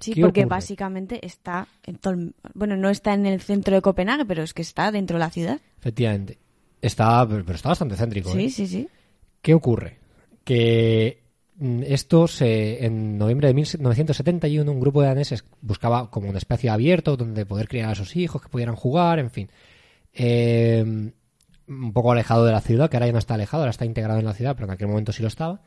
Sí, 0.01 0.13
¿qué 0.15 0.21
porque 0.23 0.41
ocurre? 0.43 0.57
básicamente 0.57 1.25
está 1.27 1.69
en 1.85 1.97
todo 1.97 2.15
el- 2.15 2.35
bueno, 2.55 2.77
no 2.77 2.89
está 2.91 3.15
en 3.15 3.27
el 3.27 3.41
centro 3.41 3.75
de 3.75 3.83
Copenhague, 3.83 4.25
pero 4.25 4.43
es 4.43 4.55
que 4.55 4.63
está 4.63 4.91
dentro 4.93 5.17
de 5.17 5.21
la 5.21 5.31
ciudad. 5.31 5.61
Efectivamente. 5.79 6.39
Está, 6.83 7.27
pero 7.27 7.53
está 7.55 7.71
bastante 7.71 7.97
céntrico. 7.97 8.31
¿eh? 8.31 8.33
Sí, 8.35 8.51
sí, 8.51 8.67
sí. 8.67 8.89
¿Qué 9.43 9.55
ocurre? 9.55 9.99
Que 10.45 11.23
mm, 11.57 11.83
esto 11.87 12.29
se, 12.29 12.85
en 12.85 13.17
noviembre 13.19 13.49
de 13.49 13.55
1971 13.55 14.71
un 14.71 14.81
grupo 14.81 15.01
de 15.03 15.09
daneses 15.09 15.45
buscaba 15.61 16.11
como 16.11 16.29
un 16.29 16.37
espacio 16.37 16.73
abierto 16.73 17.17
donde 17.17 17.47
poder 17.47 17.67
criar 17.69 17.91
a 17.91 17.95
sus 17.95 18.15
hijos, 18.17 18.43
que 18.43 18.49
pudieran 18.49 18.77
jugar, 18.77 19.19
en 19.19 19.31
fin. 19.31 19.49
Eh, 20.13 20.85
un 21.69 21.93
poco 21.93 22.13
alejado 22.13 22.45
de 22.45 22.53
la 22.53 22.61
ciudad, 22.61 22.89
que 22.89 22.97
ahora 22.97 23.07
ya 23.07 23.13
no 23.13 23.19
está 23.19 23.35
alejado, 23.35 23.63
ahora 23.63 23.71
está 23.71 23.85
integrado 23.85 24.21
en 24.21 24.25
la 24.27 24.35
ciudad, 24.35 24.55
pero 24.55 24.67
en 24.67 24.73
aquel 24.73 24.87
momento 24.89 25.13
sí 25.13 25.23
lo 25.23 25.29
estaba. 25.29 25.63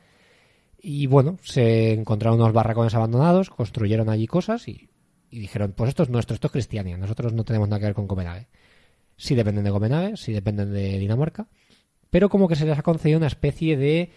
Y 0.82 1.08
bueno, 1.08 1.38
se 1.44 1.94
encontraron 1.94 2.40
unos 2.40 2.54
barracones 2.54 2.96
abandonados, 2.96 3.50
construyeron 3.50 4.10
allí 4.10 4.28
cosas 4.28 4.68
y, 4.68 4.90
y 5.30 5.40
dijeron, 5.40 5.74
pues 5.76 5.90
esto 5.90 6.04
es 6.04 6.10
nuestro, 6.10 6.34
esto 6.36 6.48
es 6.48 6.54
Cristiania, 6.54 6.98
nosotros 6.98 7.34
no 7.34 7.44
tenemos 7.44 7.68
nada 7.68 7.80
que 7.80 7.86
ver 7.88 7.96
con 7.96 8.08
Copenhague. 8.08 8.48
Sí 9.18 9.36
dependen 9.36 9.66
de 9.66 9.72
Copenhague, 9.72 10.16
sí 10.16 10.32
dependen 10.32 10.72
de 10.72 10.98
Dinamarca, 10.98 11.48
pero 12.10 12.30
como 12.30 12.48
que 12.48 12.56
se 12.56 12.66
les 12.66 12.80
ha 12.80 12.84
concedido 12.84 13.18
una 13.18 13.28
especie 13.28 13.76
de 13.76 14.12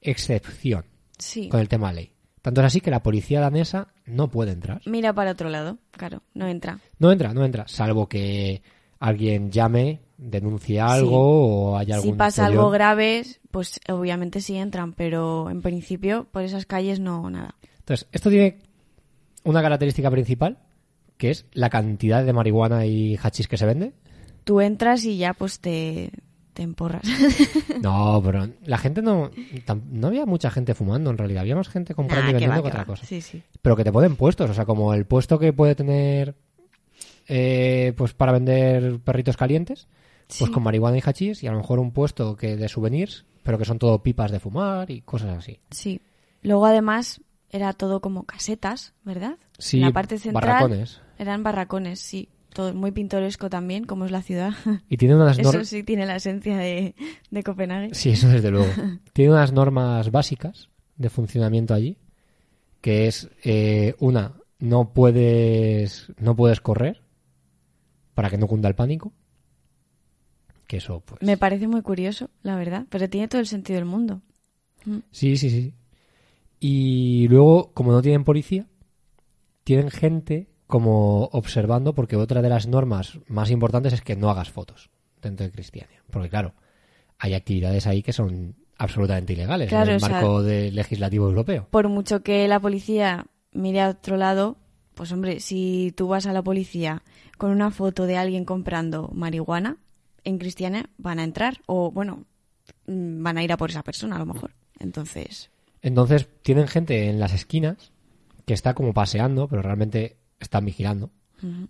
excepción 0.00 0.84
Sí. 1.18 1.48
con 1.48 1.60
el 1.60 1.68
tema 1.68 1.92
ley. 1.92 2.12
Tanto 2.40 2.60
es 2.62 2.66
así 2.68 2.80
que 2.80 2.90
la 2.90 3.02
policía 3.02 3.40
danesa 3.40 3.88
no 4.06 4.28
puede 4.30 4.52
entrar. 4.52 4.80
Mira 4.86 5.12
para 5.12 5.32
otro 5.32 5.50
lado, 5.50 5.78
claro, 5.90 6.22
no 6.34 6.46
entra. 6.48 6.78
No 6.98 7.12
entra, 7.12 7.34
no 7.34 7.44
entra, 7.44 7.66
salvo 7.68 8.08
que 8.08 8.62
alguien 9.00 9.50
llame, 9.50 10.00
denuncie 10.18 10.80
algo 10.80 11.70
o 11.70 11.78
haya 11.78 11.94
algún 11.94 12.10
Si 12.12 12.16
pasa 12.16 12.46
algo 12.46 12.70
grave, 12.70 13.24
pues 13.50 13.80
obviamente 13.88 14.40
sí 14.40 14.56
entran, 14.56 14.92
pero 14.92 15.48
en 15.48 15.62
principio 15.62 16.26
por 16.30 16.42
esas 16.42 16.66
calles 16.66 17.00
no 17.00 17.30
nada. 17.30 17.54
Entonces, 17.78 18.06
esto 18.12 18.28
tiene 18.28 18.58
una 19.44 19.62
característica 19.62 20.10
principal, 20.10 20.58
que 21.16 21.30
es 21.30 21.46
la 21.52 21.70
cantidad 21.70 22.24
de 22.24 22.32
marihuana 22.32 22.84
y 22.84 23.16
hachís 23.22 23.48
que 23.48 23.56
se 23.56 23.64
vende. 23.64 23.94
Tú 24.44 24.60
entras 24.60 25.04
y 25.04 25.16
ya 25.16 25.32
pues 25.34 25.60
te, 25.60 26.10
te 26.52 26.62
emporras. 26.62 27.02
No, 27.80 28.20
pero 28.24 28.48
la 28.64 28.76
gente 28.76 29.02
no... 29.02 29.30
No 29.90 30.08
había 30.08 30.26
mucha 30.26 30.50
gente 30.50 30.74
fumando, 30.74 31.10
en 31.10 31.18
realidad. 31.18 31.42
Había 31.42 31.54
más 31.54 31.68
gente 31.68 31.94
comprando 31.94 32.24
Nah, 32.24 32.30
y 32.30 32.32
que 32.32 32.48
vendiendo 32.48 32.56
va, 32.56 32.58
que 32.58 32.62
que 32.62 32.68
otra 32.68 32.80
va. 32.80 32.86
cosa. 32.86 33.06
Sí, 33.06 33.20
sí. 33.20 33.40
pero 33.62 33.76
que 33.76 33.84
te 33.84 33.92
ponen 33.92 34.16
puestos, 34.16 34.50
o 34.50 34.54
sea, 34.54 34.64
como 34.66 34.92
el 34.94 35.06
puesto 35.06 35.38
que 35.38 35.52
puede 35.52 35.76
tener 35.76 36.34
eh, 37.28 37.92
pues 37.96 38.14
para 38.14 38.32
vender 38.32 38.98
perritos 39.00 39.36
calientes, 39.36 39.86
pues 40.38 40.50
con 40.50 40.62
marihuana 40.62 40.98
y 40.98 41.02
hachís, 41.04 41.42
y 41.42 41.46
a 41.46 41.52
lo 41.52 41.58
mejor 41.58 41.78
un 41.78 41.92
puesto 41.92 42.36
que 42.36 42.56
de 42.56 42.68
souvenirs, 42.68 43.24
pero 43.42 43.58
que 43.58 43.64
son 43.64 43.78
todo 43.78 44.02
pipas 44.02 44.30
de 44.30 44.40
fumar 44.40 44.90
y 44.90 45.02
cosas 45.02 45.38
así. 45.38 45.60
Sí. 45.70 46.00
Luego 46.42 46.66
además 46.66 47.20
era 47.50 47.72
todo 47.72 48.00
como 48.00 48.24
casetas, 48.24 48.94
¿verdad? 49.04 49.36
Sí, 49.58 49.78
En 49.78 49.84
la 49.84 49.92
parte 49.92 50.18
central 50.18 50.46
barracones. 50.46 51.00
eran 51.18 51.42
barracones, 51.42 52.00
sí. 52.00 52.28
Todo 52.52 52.72
muy 52.74 52.90
pintoresco 52.92 53.50
también, 53.50 53.84
como 53.84 54.04
es 54.06 54.10
la 54.10 54.22
ciudad. 54.22 54.52
Y 54.88 54.96
tiene 54.96 55.16
unas 55.16 55.38
Eso 55.38 55.52
normas... 55.52 55.68
sí 55.68 55.82
tiene 55.82 56.06
la 56.06 56.16
esencia 56.16 56.56
de, 56.56 56.94
de 57.30 57.42
Copenhague. 57.42 57.94
Sí, 57.94 58.10
eso 58.10 58.28
desde 58.28 58.50
luego. 58.50 58.70
Tiene 59.12 59.32
unas 59.32 59.52
normas 59.52 60.10
básicas 60.10 60.68
de 60.96 61.10
funcionamiento 61.10 61.74
allí, 61.74 61.98
que 62.80 63.06
es 63.06 63.28
eh, 63.44 63.94
una, 63.98 64.32
no 64.58 64.92
puedes, 64.92 66.10
no 66.18 66.34
puedes 66.36 66.60
correr 66.60 67.02
para 68.18 68.30
que 68.30 68.36
no 68.36 68.48
cunda 68.48 68.68
el 68.68 68.74
pánico. 68.74 69.12
Que 70.66 70.78
eso, 70.78 71.04
pues. 71.06 71.22
Me 71.22 71.36
parece 71.36 71.68
muy 71.68 71.82
curioso, 71.82 72.30
la 72.42 72.56
verdad, 72.56 72.84
pero 72.90 73.08
tiene 73.08 73.28
todo 73.28 73.40
el 73.40 73.46
sentido 73.46 73.76
del 73.76 73.84
mundo. 73.84 74.22
Sí, 75.12 75.36
sí, 75.36 75.50
sí. 75.50 75.72
Y 76.58 77.28
luego, 77.28 77.70
como 77.74 77.92
no 77.92 78.02
tienen 78.02 78.24
policía, 78.24 78.66
tienen 79.62 79.88
gente 79.92 80.48
como 80.66 81.26
observando, 81.26 81.94
porque 81.94 82.16
otra 82.16 82.42
de 82.42 82.48
las 82.48 82.66
normas 82.66 83.20
más 83.28 83.52
importantes 83.52 83.92
es 83.92 84.00
que 84.02 84.16
no 84.16 84.30
hagas 84.30 84.50
fotos 84.50 84.90
dentro 85.22 85.46
de 85.46 85.52
Cristiania. 85.52 86.02
Porque 86.10 86.28
claro, 86.28 86.54
hay 87.18 87.34
actividades 87.34 87.86
ahí 87.86 88.02
que 88.02 88.12
son 88.12 88.56
absolutamente 88.78 89.34
ilegales 89.34 89.68
Claro, 89.68 89.90
en 89.90 89.90
el 89.90 89.96
o 89.98 90.00
sea- 90.00 90.08
marco 90.08 90.42
del 90.42 90.74
legislativo 90.74 91.28
europeo. 91.28 91.68
Por 91.70 91.88
mucho 91.88 92.24
que 92.24 92.48
la 92.48 92.58
policía 92.58 93.26
mire 93.52 93.80
a 93.80 93.90
otro 93.90 94.16
lado, 94.16 94.56
pues 94.94 95.12
hombre, 95.12 95.38
si 95.38 95.94
tú 95.96 96.08
vas 96.08 96.26
a 96.26 96.32
la 96.32 96.42
policía 96.42 97.04
con 97.38 97.50
una 97.50 97.70
foto 97.70 98.04
de 98.04 98.16
alguien 98.16 98.44
comprando 98.44 99.10
marihuana, 99.14 99.78
en 100.24 100.38
Cristiania 100.38 100.90
van 100.98 101.18
a 101.18 101.24
entrar 101.24 101.60
o, 101.66 101.90
bueno, 101.90 102.24
mm, 102.86 103.22
van 103.22 103.38
a 103.38 103.42
ir 103.42 103.52
a 103.52 103.56
por 103.56 103.70
esa 103.70 103.82
persona 103.82 104.16
a 104.16 104.18
lo 104.18 104.26
mejor. 104.26 104.50
Entonces, 104.78 105.50
Entonces 105.80 106.28
tienen 106.42 106.68
gente 106.68 107.08
en 107.08 107.18
las 107.18 107.32
esquinas 107.32 107.92
que 108.44 108.54
está 108.54 108.74
como 108.74 108.92
paseando, 108.92 109.48
pero 109.48 109.62
realmente 109.62 110.16
están 110.40 110.64
vigilando. 110.64 111.10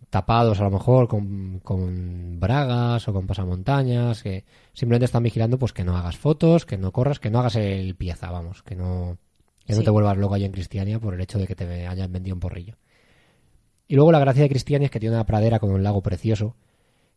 Tapados 0.08 0.60
a 0.60 0.64
lo 0.64 0.70
mejor 0.70 1.08
con, 1.08 1.60
con 1.62 2.40
bragas 2.40 3.06
o 3.06 3.12
con 3.12 3.26
pasamontañas, 3.26 4.22
que 4.22 4.46
simplemente 4.72 5.04
están 5.04 5.22
vigilando 5.22 5.58
pues 5.58 5.74
que 5.74 5.84
no 5.84 5.94
hagas 5.94 6.16
fotos, 6.16 6.64
que 6.64 6.78
no 6.78 6.90
corras, 6.90 7.20
que 7.20 7.28
no 7.28 7.40
hagas 7.40 7.56
el 7.56 7.94
pieza, 7.94 8.30
vamos, 8.30 8.62
que 8.62 8.74
no, 8.74 9.18
que 9.66 9.74
no 9.74 9.82
te 9.82 9.90
vuelvas 9.90 10.16
loco 10.16 10.34
allí 10.34 10.46
en 10.46 10.52
Cristiania 10.52 10.98
por 10.98 11.12
el 11.12 11.20
hecho 11.20 11.38
de 11.38 11.46
que 11.46 11.54
te 11.54 11.86
hayan 11.86 12.10
vendido 12.10 12.34
un 12.34 12.40
porrillo. 12.40 12.76
Y 13.89 13.97
luego 13.97 14.12
la 14.12 14.20
gracia 14.20 14.43
de 14.43 14.51
Cristiania 14.51 14.86
es 14.86 14.91
que 14.91 15.01
tiene 15.01 15.16
una 15.16 15.24
pradera 15.24 15.59
con 15.59 15.70
un 15.70 15.82
lago 15.82 16.03
precioso, 16.03 16.55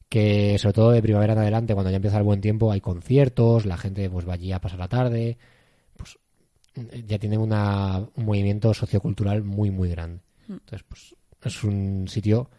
que 0.08 0.58
sobre 0.58 0.74
todo 0.74 0.92
de 0.92 1.02
primavera 1.02 1.34
en 1.34 1.40
adelante, 1.40 1.74
cuando 1.74 1.90
ya 1.90 1.98
empieza 1.98 2.18
el 2.18 2.24
buen 2.24 2.42
tiempo, 2.42 2.72
hay 2.72 2.80
conciertos, 2.80 3.66
la 3.66 3.78
gente 3.78 4.10
pues 4.10 4.28
va 4.28 4.34
allí 4.34 4.52
a 4.54 4.62
pasar 4.62 4.80
la 4.80 4.88
tarde, 4.88 5.38
pues 5.98 6.18
ya 7.06 7.20
tiene 7.20 7.38
una, 7.38 8.00
un 8.16 8.26
movimiento 8.26 8.74
sociocultural 8.74 9.44
muy, 9.44 9.70
muy 9.70 9.90
grande. 9.90 10.22
Entonces, 10.48 10.84
pues 10.88 11.16
es 11.44 11.64
un 11.64 12.08
sitio 12.08 12.50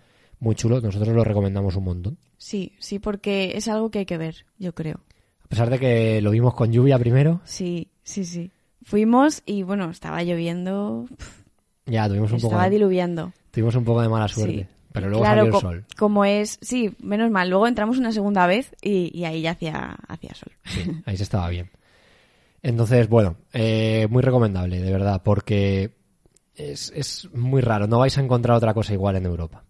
muy 0.41 0.55
chulo, 0.55 0.81
nosotros 0.81 1.15
lo 1.15 1.25
recomendamos 1.25 1.77
un 1.77 1.85
montón. 1.85 2.19
sí, 2.37 2.73
sí, 2.79 2.99
porque 2.99 3.53
es 3.57 3.69
algo 3.69 3.91
que 3.91 4.01
hay 4.01 4.07
que 4.07 4.19
ver, 4.19 4.45
yo 4.59 4.75
creo. 4.75 5.01
A 5.45 5.49
pesar 5.49 5.71
de 5.71 5.79
que 5.79 6.21
lo 6.21 6.31
vimos 6.31 6.55
con 6.55 6.73
lluvia 6.73 6.99
primero, 6.99 7.41
Sí, 7.45 7.89
sí, 8.03 8.25
sí. 8.25 8.51
Fuimos 8.85 9.43
y 9.47 9.63
bueno, 9.63 9.91
estaba 9.91 10.23
lloviendo, 10.23 11.07
ya 11.87 12.09
tuvimos 12.09 12.33
un, 12.33 12.39
poco 12.39 12.55
estaba 12.55 12.69
diluviando. 12.69 13.33
Tuvimos 13.53 13.77
un 13.77 13.85
poco 13.85 14.03
de 14.03 14.09
mala 14.09 14.27
suerte. 14.27 14.65
Sí. 14.69 14.77
Pero 14.93 15.09
luego 15.09 15.23
claro, 15.23 15.41
salió 15.43 15.47
el 15.47 15.53
co- 15.53 15.61
sol. 15.61 15.85
como 15.97 16.25
es, 16.25 16.59
sí, 16.61 16.95
menos 17.01 17.31
mal. 17.31 17.49
Luego 17.49 17.67
entramos 17.67 17.97
una 17.99 18.13
segunda 18.13 18.47
vez 18.47 18.75
y, 18.83 19.17
y 19.19 19.25
ahí 19.25 19.41
ya 19.43 19.53
hacía, 19.53 19.97
hacía 20.09 20.35
sol. 20.35 20.53
Sí, 20.65 20.83
ahí 21.07 21.17
se 21.17 21.23
estaba 21.23 21.49
bien. 21.49 21.71
Entonces, 22.63 23.09
bueno, 23.09 23.37
eh, 23.53 24.07
muy 24.11 24.23
recomendable, 24.23 24.81
de 24.81 24.93
verdad, 24.93 25.23
porque 25.25 25.95
es, 26.55 26.93
es 26.95 27.29
muy 27.33 27.63
raro. 27.63 27.87
No 27.87 27.99
vais 28.01 28.19
a 28.19 28.21
encontrar 28.21 28.57
otra 28.57 28.75
cosa 28.75 28.93
igual 28.93 29.17
en 29.17 29.25
Europa. 29.25 29.65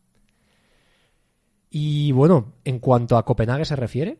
Y 1.71 2.13
bueno, 2.13 2.55
en 2.65 2.79
cuanto 2.81 3.17
a 3.17 3.25
Copenhague 3.25 3.65
se 3.65 3.77
refiere, 3.77 4.19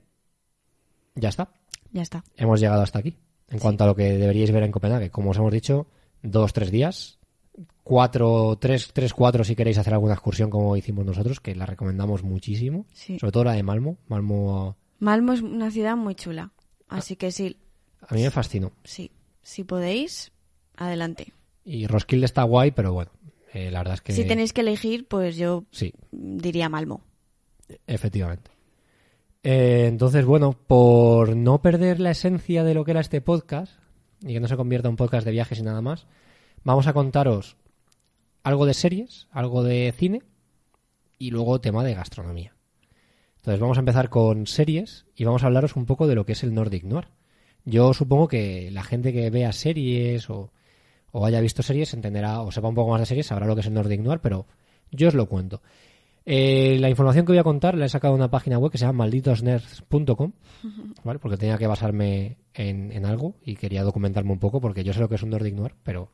ya 1.15 1.29
está. 1.29 1.51
Ya 1.91 2.03
está. 2.03 2.25
Hemos 2.37 2.61
llegado 2.61 2.81
hasta 2.83 3.01
aquí. 3.01 3.17
En 3.49 3.59
cuanto 3.59 3.85
a 3.85 3.89
lo 3.89 3.95
que 3.95 4.05
deberíais 4.17 4.51
ver 4.53 4.63
en 4.63 4.73
Copenhague, 4.73 5.11
como 5.11 5.31
os 5.31 5.37
hemos 5.37 5.53
dicho, 5.53 5.87
dos, 6.23 6.53
tres 6.55 6.71
días. 6.71 7.19
Cuatro, 7.85 8.57
tres, 8.61 8.91
tres, 8.93 9.13
cuatro 9.13 9.43
si 9.45 9.57
queréis 9.57 9.79
hacer 9.79 9.93
alguna 9.95 10.15
excursión 10.15 10.51
como 10.51 10.77
hicimos 10.77 11.05
nosotros, 11.05 11.41
que 11.41 11.55
la 11.55 11.67
recomendamos 11.67 12.23
muchísimo. 12.23 12.87
Sí. 12.93 13.19
Sobre 13.19 13.33
todo 13.33 13.45
la 13.45 13.53
de 13.55 13.63
Malmo. 13.63 13.99
Malmo 14.09 14.77
Malmo 15.01 15.33
es 15.33 15.43
una 15.43 15.71
ciudad 15.71 15.97
muy 15.97 16.15
chula. 16.15 16.53
Así 16.89 17.17
que 17.17 17.33
sí, 17.33 17.57
a 18.07 18.15
mí 18.15 18.23
me 18.23 18.31
fascinó. 18.31 18.73
sí. 18.85 19.11
Si 19.45 19.65
podéis, 19.65 20.31
adelante. 20.77 21.33
Y 21.65 21.89
Roskilde 21.89 22.27
está 22.27 22.45
guay, 22.45 22.71
pero 22.71 22.93
bueno, 22.93 23.11
eh, 23.53 23.73
la 23.73 23.81
verdad 23.81 23.95
es 23.95 24.01
que... 24.03 24.13
Si 24.13 24.25
tenéis 24.25 24.53
que 24.53 24.61
elegir, 24.61 25.09
pues 25.09 25.35
yo 25.37 25.65
Sí, 25.73 25.93
diría 26.13 26.69
Malmo. 26.69 27.01
efectivamente. 27.89 28.53
Eh, 29.43 29.87
entonces, 29.89 30.25
bueno, 30.25 30.53
por 30.53 31.35
no 31.35 31.61
perder 31.61 31.99
la 31.99 32.13
esencia 32.13 32.63
de 32.63 32.75
lo 32.75 32.85
que 32.85 32.93
era 32.93 33.01
este 33.01 33.21
podcast, 33.21 33.73
y 34.21 34.33
que 34.35 34.39
no 34.39 34.47
se 34.47 34.57
convierta 34.57 34.87
en 34.87 34.93
un 34.93 34.97
podcast 34.97 35.25
de 35.27 35.33
viajes 35.33 35.59
y 35.59 35.63
nada 35.65 35.81
más, 35.83 36.07
vamos 36.63 36.87
a 36.87 36.93
contaros 36.93 37.57
algo 38.43 38.67
de 38.67 38.75
series, 38.75 39.29
algo 39.31 39.63
de 39.63 39.93
cine, 39.97 40.23
y 41.19 41.31
luego 41.31 41.61
tema 41.61 41.85
de 41.85 41.95
gastronomía. 41.95 42.55
Entonces 43.37 43.61
vamos 43.61 43.77
a 43.77 43.81
empezar 43.81 44.09
con 44.09 44.47
series 44.47 45.07
y 45.17 45.25
vamos 45.25 45.43
a 45.43 45.47
hablaros 45.47 45.77
un 45.77 45.87
poco 45.87 46.07
de 46.07 46.15
lo 46.15 46.27
que 46.27 46.33
es 46.33 46.43
el 46.43 46.55
Nordic 46.55 46.85
Noir. 46.85 47.09
Yo 47.65 47.95
supongo 47.95 48.29
que 48.29 48.71
la 48.73 48.83
gente 48.83 49.13
que 49.13 49.31
vea 49.31 49.53
series 49.53 50.29
o, 50.31 50.53
o 51.13 51.27
haya 51.27 51.41
visto 51.41 51.63
series 51.63 51.95
entenderá 51.95 52.41
o 52.41 52.51
sepa 52.51 52.69
un 52.69 52.75
poco 52.75 52.91
más 52.91 53.01
de 53.01 53.07
series, 53.07 53.27
sabrá 53.27 53.47
lo 53.47 53.55
que 53.55 53.61
es 53.61 53.67
el 53.67 53.75
Nordic 53.75 54.01
Noir, 54.01 54.21
pero 54.21 54.47
yo 54.91 55.09
os 55.09 55.15
lo 55.15 55.27
cuento. 55.27 55.63
Eh, 56.25 56.77
la 56.81 56.89
información 56.89 57.27
que 57.27 57.33
voy 57.33 57.39
a 57.39 57.45
contar 57.45 57.77
la 57.77 57.87
he 57.87 57.89
sacado 57.89 58.15
de 58.15 58.21
una 58.21 58.31
página 58.31 58.59
web 58.59 58.71
que 58.71 58.79
se 58.79 58.85
llama 58.85 58.99
malditosnerds.com, 58.99 60.33
¿vale? 61.03 61.19
porque 61.19 61.37
tenía 61.37 61.59
que 61.59 61.67
basarme 61.67 62.39
en, 62.55 62.93
en 62.93 63.07
algo 63.07 63.35
y 63.45 63.57
quería 63.57 63.83
documentarme 63.83 64.33
un 64.33 64.39
poco 64.39 64.61
porque 64.61 64.85
yo 64.85 64.93
sé 64.93 65.01
lo 65.01 65.09
que 65.09 65.17
es 65.17 65.23
un 65.23 65.31
Nordic 65.31 65.55
Noir, 65.55 65.75
pero 65.83 66.11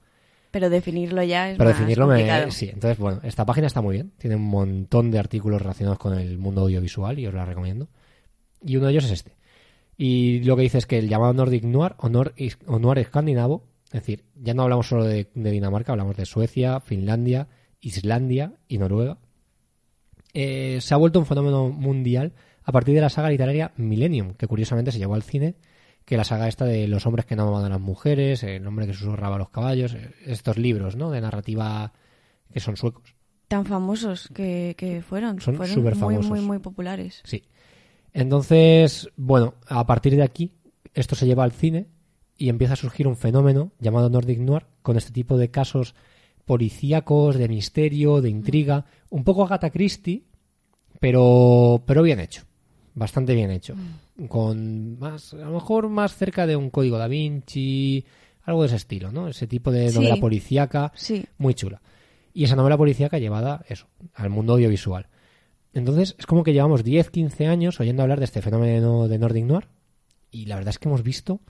Pero 0.50 0.70
definirlo 0.70 1.22
ya 1.22 1.50
es 1.50 1.58
pero 1.58 1.70
más 1.70 1.78
definirlo 1.78 2.06
me... 2.06 2.50
Sí, 2.50 2.70
entonces, 2.72 2.98
bueno, 2.98 3.20
esta 3.22 3.44
página 3.44 3.66
está 3.66 3.80
muy 3.82 3.96
bien. 3.96 4.12
Tiene 4.18 4.36
un 4.36 4.44
montón 4.48 5.10
de 5.10 5.18
artículos 5.18 5.60
relacionados 5.60 5.98
con 5.98 6.18
el 6.18 6.38
mundo 6.38 6.62
audiovisual 6.62 7.18
y 7.18 7.26
os 7.26 7.34
la 7.34 7.44
recomiendo. 7.44 7.88
Y 8.64 8.76
uno 8.76 8.86
de 8.86 8.92
ellos 8.92 9.04
es 9.04 9.10
este. 9.12 9.36
Y 9.96 10.40
lo 10.44 10.56
que 10.56 10.62
dice 10.62 10.78
es 10.78 10.86
que 10.86 10.98
el 10.98 11.08
llamado 11.08 11.32
Nordic 11.34 11.64
Noir 11.64 11.94
o, 11.98 12.08
nor- 12.08 12.32
o 12.66 12.78
Noir 12.78 12.98
escandinavo, 12.98 13.64
es 13.86 14.00
decir, 14.00 14.24
ya 14.36 14.54
no 14.54 14.62
hablamos 14.62 14.86
solo 14.88 15.04
de, 15.04 15.28
de 15.34 15.50
Dinamarca, 15.50 15.92
hablamos 15.92 16.16
de 16.16 16.24
Suecia, 16.24 16.80
Finlandia, 16.80 17.48
Islandia 17.80 18.52
y 18.68 18.78
Noruega, 18.78 19.18
eh, 20.34 20.78
se 20.80 20.94
ha 20.94 20.96
vuelto 20.96 21.18
un 21.18 21.26
fenómeno 21.26 21.68
mundial 21.68 22.32
a 22.62 22.72
partir 22.72 22.94
de 22.94 23.00
la 23.00 23.08
saga 23.08 23.30
literaria 23.30 23.72
Millennium, 23.76 24.34
que 24.34 24.46
curiosamente 24.46 24.92
se 24.92 24.98
llevó 24.98 25.14
al 25.14 25.22
cine, 25.22 25.54
que 26.08 26.16
la 26.16 26.24
saga 26.24 26.48
esta 26.48 26.64
de 26.64 26.88
los 26.88 27.04
hombres 27.04 27.26
que 27.26 27.36
no 27.36 27.42
amaban 27.42 27.66
a 27.66 27.68
las 27.68 27.80
mujeres, 27.80 28.42
el 28.42 28.66
hombre 28.66 28.86
que 28.86 28.94
susurraba 28.94 29.36
a 29.36 29.38
los 29.38 29.50
caballos, 29.50 29.94
estos 30.24 30.56
libros, 30.56 30.96
¿no? 30.96 31.10
De 31.10 31.20
narrativa 31.20 31.92
que 32.50 32.60
son 32.60 32.78
suecos. 32.78 33.14
Tan 33.46 33.66
famosos 33.66 34.30
que, 34.32 34.74
que 34.78 35.02
fueron. 35.02 35.38
Son 35.38 35.56
fueron 35.56 35.74
superfamosos. 35.74 36.26
muy, 36.30 36.38
muy, 36.38 36.46
muy 36.46 36.58
populares. 36.60 37.20
Sí. 37.24 37.44
Entonces, 38.14 39.10
bueno, 39.16 39.56
a 39.68 39.86
partir 39.86 40.16
de 40.16 40.22
aquí, 40.22 40.54
esto 40.94 41.14
se 41.14 41.26
lleva 41.26 41.44
al 41.44 41.52
cine 41.52 41.88
y 42.38 42.48
empieza 42.48 42.72
a 42.72 42.76
surgir 42.76 43.06
un 43.06 43.16
fenómeno 43.16 43.72
llamado 43.78 44.08
Nordic 44.08 44.38
Noir 44.38 44.64
con 44.80 44.96
este 44.96 45.12
tipo 45.12 45.36
de 45.36 45.50
casos 45.50 45.94
policíacos, 46.46 47.36
de 47.36 47.48
misterio, 47.48 48.22
de 48.22 48.30
intriga, 48.30 48.86
un 49.10 49.24
poco 49.24 49.44
Agatha 49.44 49.68
Christie, 49.68 50.24
pero, 51.00 51.82
pero 51.86 52.02
bien 52.02 52.18
hecho, 52.18 52.44
bastante 52.98 53.34
bien 53.34 53.50
hecho, 53.50 53.74
con 54.28 54.98
más, 54.98 55.32
a 55.34 55.36
lo 55.38 55.52
mejor 55.52 55.88
más 55.88 56.14
cerca 56.16 56.46
de 56.46 56.56
un 56.56 56.70
código 56.70 56.98
da 56.98 57.08
Vinci, 57.08 58.04
algo 58.42 58.62
de 58.62 58.66
ese 58.68 58.76
estilo, 58.76 59.12
¿no? 59.12 59.28
Ese 59.28 59.46
tipo 59.46 59.70
de 59.70 59.90
Sí. 59.90 59.94
novela 59.96 60.16
policíaca, 60.16 60.92
Sí. 60.94 61.24
muy 61.38 61.54
chula. 61.54 61.80
Y 62.34 62.44
esa 62.44 62.56
novela 62.56 62.76
policíaca 62.76 63.18
llevada, 63.18 63.64
eso, 63.68 63.86
al 64.14 64.30
mundo 64.30 64.54
audiovisual. 64.54 65.06
Entonces, 65.74 66.14
es 66.18 66.26
como 66.26 66.42
que 66.44 66.52
llevamos 66.52 66.82
10, 66.84 67.10
15 67.10 67.46
años 67.46 67.78
oyendo 67.80 68.02
hablar 68.02 68.18
de 68.18 68.24
este 68.24 68.42
fenómeno 68.42 69.06
de 69.08 69.18
Nordic 69.18 69.44
Noir 69.44 69.68
y 70.30 70.46
la 70.46 70.56
verdad 70.56 70.70
es 70.70 70.78
que 70.78 70.88
hemos 70.88 71.02
visto 71.02 71.40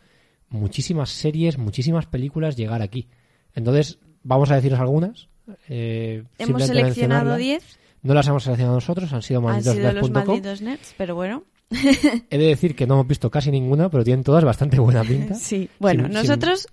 muchísimas 0.49 1.11
series, 1.11 1.59
muchísimas 1.59 2.07
películas 2.07 2.57
llegar 2.57 2.83
aquí. 2.83 3.09
Entonces, 3.55 3.99
vamos 4.23 4.51
a 4.51 4.57
deciros 4.57 4.81
algunas. 4.81 5.29
eh, 5.69 6.25
Hemos 6.39 6.63
seleccionado 6.67 7.31
mencionarlas. 7.31 7.39
10. 7.39 7.79
No 8.03 8.15
las 8.15 8.27
hemos 8.29 8.45
seleccionado 8.45 8.77
nosotros, 8.77 9.13
han 9.13 9.23
sido 9.23 9.47
Han 9.49 9.63
sido 9.63 9.93
los 9.93 10.11
malditos 10.11 10.61
nerds, 10.63 10.95
pero 10.97 11.15
bueno. 11.15 11.45
He 11.71 12.39
de 12.39 12.47
decir 12.47 12.75
que 12.75 12.87
no 12.87 12.95
hemos 12.95 13.07
visto 13.07 13.31
casi 13.31 13.51
ninguna, 13.51 13.91
pero 13.91 14.05
tienen 14.05 14.25
todas 14.25 14.45
bastante 14.45 14.79
buena 14.81 15.03
pinta. 15.05 15.35
Sí. 15.39 15.69
Bueno, 15.79 16.05
Sin- 16.05 16.15
nosotros 16.15 16.69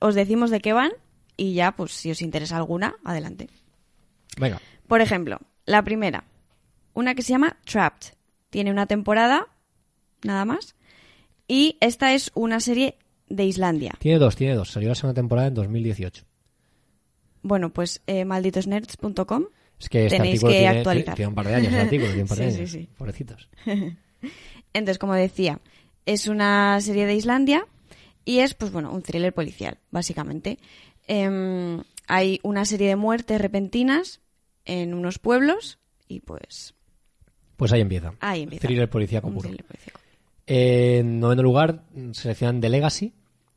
os 0.00 0.14
decimos 0.14 0.50
de 0.50 0.60
qué 0.60 0.72
van 0.72 0.92
y 1.36 1.54
ya, 1.54 1.72
pues 1.72 1.92
si 1.92 2.10
os 2.10 2.22
interesa 2.22 2.56
alguna, 2.56 2.94
adelante. 3.04 3.48
Venga, 4.38 4.60
Por 4.86 5.00
ejemplo, 5.00 5.38
la 5.66 5.82
primera, 5.82 6.24
una 6.94 7.14
que 7.14 7.22
se 7.22 7.32
llama 7.32 7.56
Trapped. 7.64 8.12
Tiene 8.50 8.70
una 8.70 8.86
temporada 8.86 9.48
nada 10.22 10.44
más. 10.44 10.76
Y 11.48 11.76
esta 11.80 12.14
es 12.14 12.30
una 12.34 12.60
serie 12.60 12.96
de 13.28 13.44
Islandia. 13.44 13.92
Tiene 13.98 14.18
dos, 14.18 14.36
tiene 14.36 14.54
dos. 14.54 14.70
Salió 14.70 14.88
la 14.90 14.94
segunda 14.94 15.14
temporada 15.20 15.48
en 15.48 15.54
2018. 15.54 16.24
Bueno, 17.42 17.72
pues 17.72 18.02
eh, 18.06 18.24
malditosnerds.com. 18.24 19.44
Es 19.80 19.88
que 19.88 20.06
este 20.06 20.16
Tenéis 20.16 20.34
artículo 20.34 20.52
que 20.52 20.58
tiene, 20.58 20.78
actualizar. 20.78 21.14
tiene 21.14 21.28
un 21.28 21.34
par 21.34 21.46
de 21.48 21.54
años, 21.54 21.72
el 21.72 21.78
artículo 21.80 22.08
tiene 22.08 22.22
un 22.22 22.28
par 22.28 22.38
de 22.38 22.50
Sí, 22.50 22.56
años. 22.58 22.70
sí, 22.70 22.78
sí. 22.80 22.88
Pobrecitos. 22.96 23.48
Entonces, 24.72 24.98
como 24.98 25.14
decía, 25.14 25.60
es 26.06 26.26
una 26.26 26.80
serie 26.80 27.06
de 27.06 27.14
Islandia 27.14 27.64
y 28.24 28.40
es, 28.40 28.54
pues 28.54 28.72
bueno, 28.72 28.92
un 28.92 29.02
thriller 29.02 29.32
policial, 29.32 29.78
básicamente. 29.90 30.58
Em, 31.06 31.82
hay 32.06 32.40
una 32.42 32.64
serie 32.64 32.88
de 32.88 32.96
muertes 32.96 33.40
repentinas 33.40 34.20
en 34.64 34.94
unos 34.94 35.18
pueblos 35.18 35.78
y 36.08 36.20
pues 36.20 36.74
Pues 37.56 37.72
ahí 37.72 37.80
empieza. 37.80 38.12
ahí 38.20 38.42
empieza. 38.42 38.66
Thriller 38.66 38.90
policíaco 38.90 39.28
puro. 39.30 39.48
thriller 39.48 39.64
policíaco. 39.64 40.00
En 40.46 41.20
noveno 41.20 41.42
lugar, 41.42 41.82
mm, 41.94 42.12
seleccionan 42.12 42.60
The 42.60 42.68
Legacy. 42.68 43.12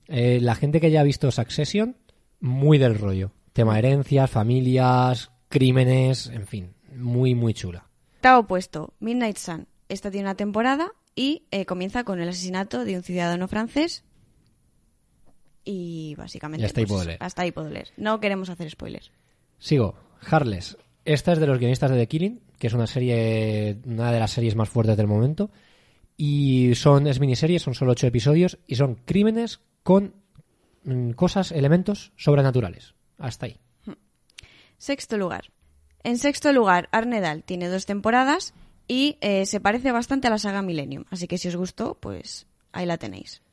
Eh, 0.08 0.40
la 0.42 0.56
gente 0.56 0.80
que 0.82 0.92
ya 0.92 1.02
ha 1.02 1.04
visto 1.04 1.32
Succession, 1.32 1.96
muy 2.40 2.78
del 2.78 2.98
rollo. 2.98 3.32
Tema 3.54 3.78
herencias, 3.80 4.30
familias, 4.30 5.32
crímenes, 5.52 6.28
en 6.28 6.48
fin, 6.48 6.74
muy, 6.96 7.36
muy 7.36 7.54
chula. 7.54 7.86
Octavo 8.16 8.48
puesto, 8.48 8.94
Midnight 9.00 9.38
Sun. 9.38 9.68
Esta 9.90 10.10
tiene 10.10 10.26
una 10.26 10.36
temporada 10.36 10.94
y 11.16 11.44
eh, 11.52 11.66
comienza 11.66 12.04
con 12.04 12.20
el 12.20 12.30
asesinato 12.30 12.86
de 12.86 12.96
un 12.96 13.04
ciudadano 13.04 13.48
francés. 13.48 14.04
Y 15.64 16.16
básicamente. 16.18 16.64
Y 16.64 16.66
hasta 16.66 16.80
ahí 16.80 16.86
pues, 16.86 16.98
puedo 16.98 17.06
leer. 17.06 17.18
Hasta 17.22 17.42
ahí 17.44 17.52
puedo 17.52 17.70
leer. 17.70 17.90
No 17.98 18.20
queremos 18.20 18.50
hacer 18.50 18.70
spoilers. 18.72 19.12
Sigo. 19.60 19.96
Harless. 20.22 20.78
Esta 21.04 21.34
es 21.34 21.40
de 21.40 21.48
los 21.48 21.60
guionistas 21.60 21.92
de 21.92 21.98
The 21.98 22.08
Killing, 22.08 22.42
que 22.58 22.68
es 22.68 22.74
una 22.74 22.88
serie, 22.88 23.80
una 23.86 24.12
de 24.12 24.20
las 24.20 24.32
series 24.32 24.56
más 24.56 24.70
fuertes 24.70 24.98
del 24.98 25.08
momento. 25.08 25.52
Y 26.16 26.76
son, 26.76 27.08
es 27.08 27.20
miniserie, 27.20 27.60
son 27.60 27.74
solo 27.74 27.92
ocho 27.92 28.08
episodios 28.08 28.60
y 28.68 28.76
son 28.76 28.96
crímenes 28.96 29.62
con 29.84 30.14
mm, 30.84 31.12
cosas, 31.12 31.52
elementos 31.52 32.14
sobrenaturales. 32.16 32.94
Hasta 33.18 33.48
ahí. 33.48 33.60
Sexto 34.82 35.16
lugar. 35.20 35.52
En 36.04 36.18
sexto 36.18 36.52
lugar, 36.52 36.90
Arnedal 36.92 37.44
tiene 37.44 37.68
dos 37.68 37.86
temporadas 37.86 38.56
y 38.88 39.18
eh, 39.22 39.46
se 39.46 39.60
parece 39.60 39.92
bastante 39.92 40.26
a 40.26 40.32
la 40.32 40.40
saga 40.40 40.64
Millennium. 40.64 41.04
Así 41.12 41.28
que 41.28 41.38
si 41.38 41.50
os 41.50 41.56
gustó, 41.56 42.00
pues 42.00 42.48
ahí 42.72 42.88
la 42.88 42.98
tenéis. 42.98 43.44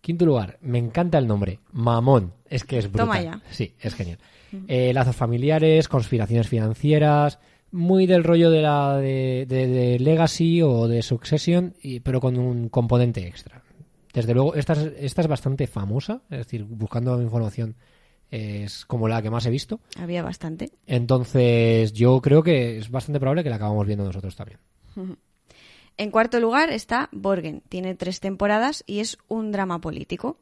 Quinto 0.00 0.26
lugar, 0.26 0.58
me 0.62 0.78
encanta 0.78 1.18
el 1.18 1.28
nombre, 1.28 1.60
Mamón. 1.70 2.32
Es 2.50 2.64
que 2.64 2.78
es 2.78 2.88
brutal. 2.90 3.06
Toma 3.06 3.22
ya. 3.22 3.40
Sí, 3.52 3.74
es 3.78 3.94
genial. 3.94 4.18
Eh, 4.66 4.92
lazos 4.92 5.14
familiares, 5.14 5.86
conspiraciones 5.86 6.48
financieras, 6.48 7.38
muy 7.70 8.06
del 8.06 8.24
rollo 8.24 8.50
de 8.50 8.62
la 8.62 8.96
de, 8.96 9.46
de- 9.48 9.68
de 9.68 9.98
Legacy 10.00 10.62
o 10.62 10.88
de 10.88 11.02
Succession, 11.02 11.74
y- 11.80 12.00
pero 12.00 12.20
con 12.20 12.36
un 12.38 12.68
componente 12.70 13.24
extra. 13.24 13.62
Desde 14.12 14.34
luego, 14.34 14.56
esta 14.56 14.72
es, 14.72 14.92
esta 14.98 15.20
es 15.22 15.28
bastante 15.28 15.68
famosa, 15.68 16.22
es 16.28 16.38
decir, 16.38 16.64
buscando 16.64 17.22
información 17.22 17.76
es 18.36 18.84
como 18.84 19.08
la 19.08 19.22
que 19.22 19.30
más 19.30 19.46
he 19.46 19.50
visto. 19.50 19.80
Había 19.98 20.22
bastante. 20.22 20.70
Entonces, 20.86 21.92
yo 21.92 22.20
creo 22.20 22.42
que 22.42 22.78
es 22.78 22.90
bastante 22.90 23.20
probable 23.20 23.42
que 23.42 23.50
la 23.50 23.56
acabamos 23.56 23.86
viendo 23.86 24.04
nosotros 24.04 24.36
también. 24.36 24.58
En 25.98 26.10
cuarto 26.10 26.40
lugar 26.40 26.68
está 26.68 27.08
Borgen. 27.10 27.62
Tiene 27.70 27.94
tres 27.94 28.20
temporadas 28.20 28.84
y 28.86 29.00
es 29.00 29.16
un 29.28 29.50
drama 29.50 29.80
político. 29.80 30.36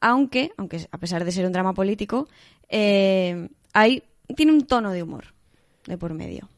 Aunque, 0.00 0.52
aunque 0.56 0.86
a 0.88 0.98
pesar 0.98 1.24
de 1.24 1.32
ser 1.32 1.46
un 1.46 1.52
drama 1.52 1.74
político, 1.74 2.28
eh, 2.68 3.48
hay, 3.72 4.04
tiene 4.36 4.52
un 4.52 4.66
tono 4.66 4.92
de 4.92 5.02
humor 5.02 5.34
de 5.86 5.98
por 5.98 6.14
medio. 6.14 6.48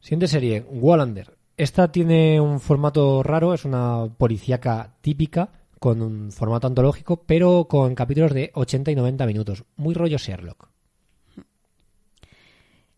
Siguiente 0.00 0.28
serie, 0.28 0.64
Wallander. 0.70 1.36
Esta 1.58 1.92
tiene 1.92 2.40
un 2.40 2.60
formato 2.60 3.22
raro, 3.22 3.52
es 3.52 3.64
una 3.64 4.06
policíaca 4.16 4.94
típica, 5.00 5.50
con 5.78 6.02
un 6.02 6.32
formato 6.32 6.66
antológico, 6.66 7.22
pero 7.24 7.66
con 7.66 7.94
capítulos 7.94 8.32
de 8.34 8.50
80 8.54 8.90
y 8.90 8.94
90 8.96 9.26
minutos. 9.26 9.64
Muy 9.76 9.94
rollo 9.94 10.18
Sherlock. 10.18 10.68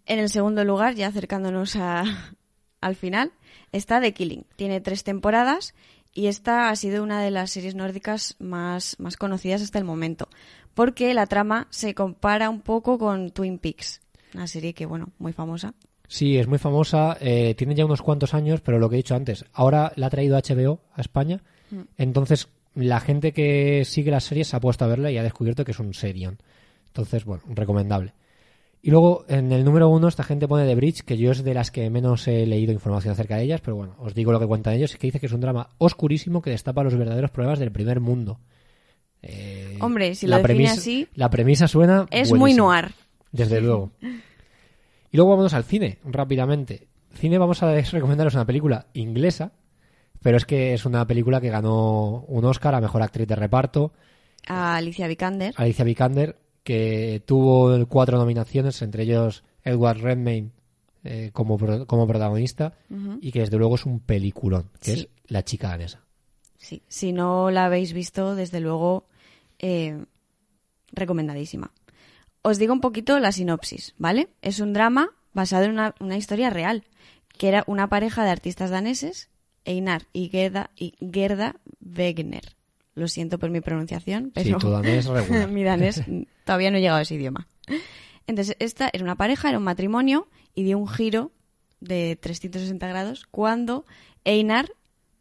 En 0.06 0.18
el 0.18 0.28
segundo 0.28 0.64
lugar, 0.64 0.94
ya 0.94 1.08
acercándonos 1.08 1.76
a- 1.76 2.04
al 2.80 2.96
final, 2.96 3.32
está 3.72 4.00
The 4.00 4.12
Killing. 4.12 4.44
Tiene 4.56 4.80
tres 4.80 5.04
temporadas 5.04 5.74
y 6.12 6.26
esta 6.26 6.70
ha 6.70 6.76
sido 6.76 7.02
una 7.02 7.22
de 7.22 7.30
las 7.30 7.50
series 7.52 7.74
nórdicas 7.74 8.34
más, 8.40 8.96
más 8.98 9.16
conocidas 9.16 9.62
hasta 9.62 9.78
el 9.78 9.84
momento. 9.84 10.28
Porque 10.74 11.14
la 11.14 11.26
trama 11.26 11.66
se 11.70 11.94
compara 11.94 12.48
un 12.50 12.60
poco 12.60 12.98
con 12.98 13.30
Twin 13.30 13.58
Peaks, 13.58 14.00
una 14.34 14.46
serie 14.46 14.72
que, 14.72 14.86
bueno, 14.86 15.10
muy 15.18 15.32
famosa. 15.32 15.74
Sí, 16.08 16.38
es 16.38 16.48
muy 16.48 16.58
famosa, 16.58 17.16
eh, 17.20 17.54
tiene 17.56 17.76
ya 17.76 17.84
unos 17.84 18.02
cuantos 18.02 18.34
años, 18.34 18.60
pero 18.62 18.80
lo 18.80 18.88
que 18.88 18.96
he 18.96 19.02
dicho 19.04 19.14
antes, 19.14 19.44
ahora 19.52 19.92
la 19.94 20.06
ha 20.06 20.10
traído 20.10 20.36
HBO 20.36 20.80
a 20.92 21.00
España, 21.00 21.40
entonces 21.96 22.48
la 22.74 23.00
gente 23.00 23.32
que 23.32 23.84
sigue 23.84 24.10
las 24.10 24.24
series 24.24 24.48
se 24.48 24.56
ha 24.56 24.60
puesto 24.60 24.84
a 24.84 24.88
verla 24.88 25.10
y 25.10 25.18
ha 25.18 25.22
descubierto 25.22 25.64
que 25.64 25.72
es 25.72 25.78
un 25.78 25.94
serión. 25.94 26.38
Entonces, 26.88 27.24
bueno, 27.24 27.42
recomendable. 27.48 28.14
Y 28.82 28.90
luego, 28.90 29.26
en 29.28 29.52
el 29.52 29.64
número 29.64 29.88
uno, 29.88 30.08
esta 30.08 30.22
gente 30.22 30.48
pone 30.48 30.66
The 30.66 30.74
Bridge, 30.74 31.02
que 31.02 31.18
yo 31.18 31.32
es 31.32 31.44
de 31.44 31.52
las 31.52 31.70
que 31.70 31.90
menos 31.90 32.26
he 32.26 32.46
leído 32.46 32.72
información 32.72 33.12
acerca 33.12 33.36
de 33.36 33.44
ellas, 33.44 33.60
pero 33.60 33.76
bueno, 33.76 33.94
os 33.98 34.14
digo 34.14 34.32
lo 34.32 34.40
que 34.40 34.46
cuentan 34.46 34.74
ellos, 34.74 34.94
y 34.94 34.98
que 34.98 35.06
dice 35.06 35.20
que 35.20 35.26
es 35.26 35.32
un 35.32 35.42
drama 35.42 35.68
oscurísimo 35.76 36.40
que 36.40 36.50
destapa 36.50 36.82
los 36.82 36.96
verdaderos 36.96 37.30
problemas 37.30 37.58
del 37.58 37.72
primer 37.72 38.00
mundo. 38.00 38.40
Eh, 39.22 39.76
Hombre, 39.80 40.14
si 40.14 40.26
lo 40.26 40.36
define 40.36 40.54
premisa, 40.54 40.72
así, 40.72 41.08
La 41.14 41.28
premisa 41.28 41.68
suena 41.68 42.06
Es 42.10 42.32
muy 42.32 42.54
noir. 42.54 42.92
Desde 43.32 43.60
luego. 43.60 43.90
Y 44.00 45.16
luego 45.16 45.36
vamos 45.36 45.52
al 45.52 45.64
cine, 45.64 45.98
rápidamente. 46.04 46.88
Cine 47.14 47.36
vamos 47.36 47.62
a 47.62 47.74
recomendaros 47.92 48.34
una 48.34 48.46
película 48.46 48.86
inglesa, 48.94 49.52
pero 50.22 50.36
es 50.36 50.44
que 50.44 50.74
es 50.74 50.84
una 50.84 51.06
película 51.06 51.40
que 51.40 51.50
ganó 51.50 52.24
un 52.28 52.44
Oscar 52.44 52.74
a 52.74 52.80
Mejor 52.80 53.02
Actriz 53.02 53.26
de 53.28 53.36
Reparto, 53.36 53.92
A 54.46 54.76
Alicia 54.76 55.06
Vikander. 55.08 55.54
Alicia 55.56 55.84
Vikander, 55.84 56.38
que 56.64 57.22
tuvo 57.26 57.86
cuatro 57.86 58.18
nominaciones, 58.18 58.80
entre 58.82 59.02
ellos 59.04 59.44
Edward 59.64 59.98
Redmayne 60.00 60.50
eh, 61.04 61.30
como, 61.32 61.56
pro- 61.56 61.86
como 61.86 62.06
protagonista, 62.06 62.74
y 63.20 63.32
que 63.32 63.40
desde 63.40 63.56
luego 63.56 63.74
es 63.76 63.86
un 63.86 64.00
peliculón, 64.00 64.70
que 64.80 64.92
Sí. 64.94 65.00
es 65.00 65.08
La 65.32 65.44
chica 65.44 65.68
danesa. 65.68 66.00
Sí, 66.58 66.82
si 66.88 67.12
no 67.12 67.50
la 67.50 67.64
habéis 67.66 67.92
visto, 67.94 68.34
desde 68.34 68.60
luego, 68.60 69.06
eh, 69.58 70.04
recomendadísima. 70.92 71.72
Os 72.42 72.58
digo 72.58 72.72
un 72.72 72.80
poquito 72.80 73.18
la 73.18 73.32
sinopsis, 73.32 73.94
¿vale? 73.98 74.28
Es 74.42 74.60
un 74.60 74.72
drama 74.72 75.10
basado 75.32 75.64
en 75.64 75.72
una, 75.72 75.94
una 76.00 76.16
historia 76.16 76.50
real, 76.50 76.84
que 77.38 77.48
era 77.48 77.64
una 77.66 77.88
pareja 77.88 78.24
de 78.24 78.30
artistas 78.30 78.70
daneses, 78.70 79.28
Einar 79.64 80.06
y 80.12 80.28
Gerda, 80.28 80.70
y 80.76 80.94
Gerda 81.12 81.56
Wegener. 81.80 82.56
Lo 82.94 83.08
siento 83.08 83.38
por 83.38 83.50
mi 83.50 83.60
pronunciación, 83.60 84.30
pero 84.34 84.46
Sí, 84.46 84.54
tu 84.58 84.70
danés 84.70 85.06
regular. 85.06 85.48
mi 85.50 85.62
danés 85.62 86.02
todavía 86.44 86.70
no 86.70 86.78
he 86.78 86.80
llegado 86.80 86.98
a 86.98 87.02
ese 87.02 87.14
idioma. 87.14 87.46
Entonces, 88.26 88.56
esta 88.58 88.90
era 88.92 89.02
una 89.04 89.16
pareja, 89.16 89.48
era 89.48 89.58
un 89.58 89.64
matrimonio, 89.64 90.28
y 90.54 90.64
dio 90.64 90.78
un 90.78 90.88
giro 90.88 91.32
de 91.80 92.16
360 92.20 92.86
grados 92.86 93.26
cuando 93.30 93.86
Einar 94.24 94.70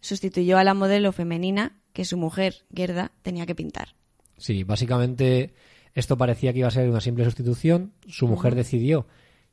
sustituyó 0.01 0.57
a 0.57 0.63
la 0.63 0.73
modelo 0.73 1.11
femenina 1.11 1.77
que 1.93 2.05
su 2.05 2.17
mujer, 2.17 2.65
Gerda, 2.75 3.11
tenía 3.21 3.45
que 3.45 3.55
pintar. 3.55 3.95
Sí, 4.37 4.63
básicamente 4.63 5.53
esto 5.93 6.17
parecía 6.17 6.53
que 6.53 6.59
iba 6.59 6.67
a 6.67 6.71
ser 6.71 6.89
una 6.89 7.01
simple 7.01 7.25
sustitución. 7.25 7.93
Su 8.07 8.27
mujer 8.27 8.55
decidió 8.55 9.07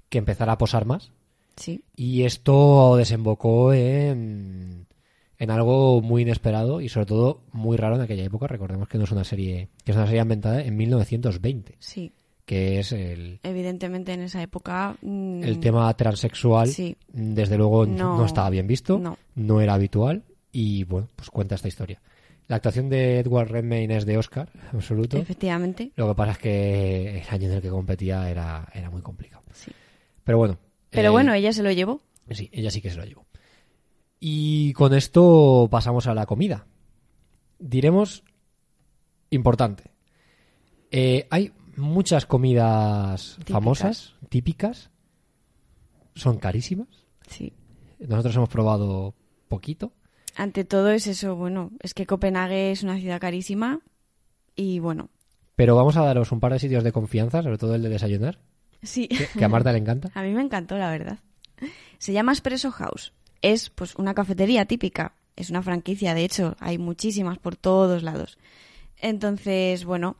que 0.08 0.18
empezara 0.18 0.52
a 0.52 0.58
posar 0.58 0.84
más 0.84 1.12
Sí, 1.56 1.82
y 1.96 2.22
esto 2.24 2.96
desembocó 2.96 3.72
en, 3.72 4.86
en 5.38 5.50
algo 5.50 6.02
muy 6.02 6.22
inesperado 6.22 6.80
y 6.80 6.88
sobre 6.88 7.06
todo 7.06 7.42
muy 7.52 7.76
raro 7.76 7.96
en 7.96 8.02
aquella 8.02 8.24
época. 8.24 8.46
Recordemos 8.46 8.88
que 8.88 8.98
no 8.98 9.04
es 9.04 9.10
una 9.12 9.24
serie 9.24 9.68
que 9.84 9.92
es 9.92 9.96
una 9.96 10.06
serie 10.06 10.20
ambientada 10.20 10.62
en 10.62 10.76
1920, 10.76 11.76
sí. 11.78 12.12
que 12.44 12.78
es 12.80 12.92
el, 12.92 13.40
Evidentemente 13.42 14.12
en 14.12 14.22
esa 14.22 14.42
época... 14.42 14.96
mm, 15.02 15.42
el 15.44 15.58
tema 15.60 15.92
transexual. 15.96 16.68
Sí. 16.68 16.96
Desde 17.08 17.56
luego 17.56 17.86
No. 17.86 18.18
no, 18.18 18.26
estaba 18.26 18.50
bien 18.50 18.66
visto, 18.66 18.98
No. 19.34 19.60
era 19.60 19.74
habitual 19.74 20.24
y 20.52 20.84
bueno, 20.84 21.08
pues 21.16 21.30
cuenta 21.30 21.54
esta 21.54 21.68
historia. 21.68 22.00
La 22.48 22.56
actuación 22.56 22.88
de 22.88 23.18
Edward 23.18 23.48
Redmayne 23.50 23.96
es 23.96 24.06
de 24.06 24.18
Oscar, 24.18 24.48
absoluto. 24.72 25.16
Efectivamente. 25.16 25.90
Lo 25.96 26.06
que 26.08 26.14
pasa 26.14 26.32
es 26.32 26.38
que 26.38 27.18
el 27.18 27.28
año 27.28 27.48
en 27.48 27.54
el 27.54 27.62
que 27.62 27.70
competía 27.70 28.30
era, 28.30 28.68
era 28.72 28.88
muy 28.88 29.02
complicado. 29.02 29.42
Sí. 29.52 29.72
Pero 30.22 30.38
bueno. 30.38 30.58
Pero 30.96 31.08
eh, 31.08 31.12
bueno, 31.12 31.32
ella 31.34 31.52
se 31.52 31.62
lo 31.62 31.70
llevó. 31.70 32.00
Sí, 32.30 32.50
ella 32.52 32.70
sí 32.70 32.80
que 32.80 32.90
se 32.90 32.96
lo 32.96 33.04
llevó. 33.04 33.26
Y 34.18 34.72
con 34.72 34.94
esto 34.94 35.68
pasamos 35.70 36.06
a 36.08 36.14
la 36.14 36.26
comida. 36.26 36.66
Diremos 37.58 38.24
importante. 39.30 39.92
Eh, 40.90 41.26
hay 41.30 41.52
muchas 41.76 42.26
comidas 42.26 43.34
Típicas. 43.38 43.52
famosas, 43.52 44.14
típicas. 44.28 44.90
Son 46.14 46.38
carísimas. 46.38 46.88
Sí. 47.28 47.52
Nosotros 47.98 48.36
hemos 48.36 48.48
probado 48.48 49.14
poquito. 49.48 49.92
Ante 50.34 50.64
todo 50.64 50.90
es 50.90 51.06
eso, 51.06 51.34
bueno, 51.36 51.70
es 51.80 51.94
que 51.94 52.06
Copenhague 52.06 52.70
es 52.70 52.82
una 52.82 52.98
ciudad 52.98 53.20
carísima 53.20 53.80
y 54.54 54.80
bueno, 54.80 55.08
Pero 55.54 55.74
vamos 55.76 55.96
a 55.96 56.04
daros 56.04 56.30
un 56.32 56.40
par 56.40 56.52
de 56.52 56.58
sitios 56.58 56.84
de 56.84 56.92
confianza, 56.92 57.42
sobre 57.42 57.56
todo 57.56 57.74
el 57.74 57.82
de 57.82 57.88
desayunar, 57.88 58.38
sí. 58.86 59.08
que, 59.08 59.26
que 59.26 59.44
a 59.44 59.48
Marta 59.48 59.72
le 59.72 59.78
encanta. 59.78 60.10
A 60.14 60.22
mí 60.22 60.32
me 60.32 60.42
encantó, 60.42 60.78
la 60.78 60.90
verdad. 60.90 61.18
Se 61.98 62.12
llama 62.12 62.32
Espresso 62.32 62.70
House. 62.70 63.12
Es 63.42 63.70
pues 63.70 63.94
una 63.96 64.14
cafetería 64.14 64.64
típica 64.64 65.14
es 65.36 65.50
una 65.50 65.62
franquicia, 65.62 66.14
de 66.14 66.24
hecho, 66.24 66.56
hay 66.58 66.78
muchísimas 66.78 67.38
por 67.38 67.56
todos 67.56 68.02
lados. 68.02 68.38
Entonces, 68.96 69.84
bueno, 69.84 70.16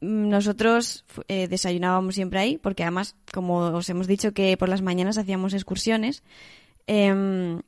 mm, 0.00 0.28
nosotros 0.28 1.04
eh, 1.28 1.48
desayunábamos 1.48 2.14
siempre 2.14 2.38
ahí, 2.38 2.58
porque 2.58 2.82
además, 2.82 3.16
como 3.32 3.58
os 3.58 3.88
hemos 3.88 4.06
dicho 4.06 4.32
que 4.32 4.56
por 4.58 4.68
las 4.68 4.82
mañanas 4.82 5.16
hacíamos 5.16 5.54
excursiones, 5.54 6.22
em, 6.86 7.62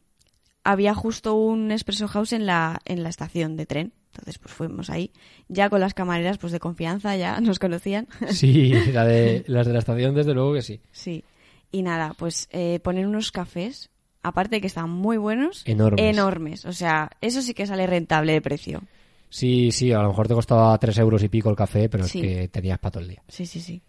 había 0.64 0.94
justo 0.94 1.34
un 1.34 1.70
Espresso 1.70 2.08
House 2.08 2.32
en 2.32 2.46
la, 2.46 2.80
en 2.84 3.02
la 3.02 3.08
estación 3.10 3.56
de 3.56 3.66
tren. 3.66 3.92
Entonces, 4.12 4.38
pues 4.38 4.54
fuimos 4.54 4.90
ahí, 4.90 5.10
ya 5.48 5.68
con 5.68 5.80
las 5.80 5.92
camareras 5.92 6.38
pues 6.38 6.52
de 6.52 6.60
confianza, 6.60 7.16
ya 7.16 7.40
nos 7.42 7.58
conocían. 7.58 8.06
Sí, 8.30 8.72
la 8.92 9.04
de, 9.04 9.44
las 9.48 9.66
de 9.66 9.72
la 9.72 9.78
estación, 9.80 10.14
desde 10.14 10.34
luego 10.34 10.54
que 10.54 10.62
sí. 10.62 10.80
Sí. 10.92 11.24
Y 11.72 11.82
nada, 11.82 12.14
pues 12.16 12.48
eh, 12.52 12.78
poner 12.84 13.06
unos 13.08 13.32
cafés, 13.32 13.90
aparte 14.22 14.56
de 14.56 14.60
que 14.60 14.68
están 14.68 14.88
muy 14.90 15.16
buenos, 15.16 15.62
Enormes. 15.66 16.04
enormes. 16.04 16.64
O 16.64 16.72
sea, 16.72 17.10
eso 17.20 17.42
sí 17.42 17.54
que 17.54 17.66
sale 17.66 17.86
rentable 17.88 18.32
de 18.32 18.40
precio. 18.40 18.82
Sí, 19.28 19.72
sí, 19.72 19.90
a 19.92 20.00
lo 20.00 20.08
mejor 20.10 20.28
te 20.28 20.34
costaba 20.34 20.78
tres 20.78 20.96
euros 20.98 21.20
y 21.24 21.28
pico 21.28 21.50
el 21.50 21.56
café, 21.56 21.88
pero 21.88 22.04
Sí. 22.06 22.20
es 22.20 22.24
que 22.24 22.48
tenías 22.48 22.78
para 22.78 22.92
todo 22.92 23.02
el 23.02 23.08
día. 23.08 23.22
Sí, 23.26 23.46
sí, 23.46 23.60
sí. 23.60 23.82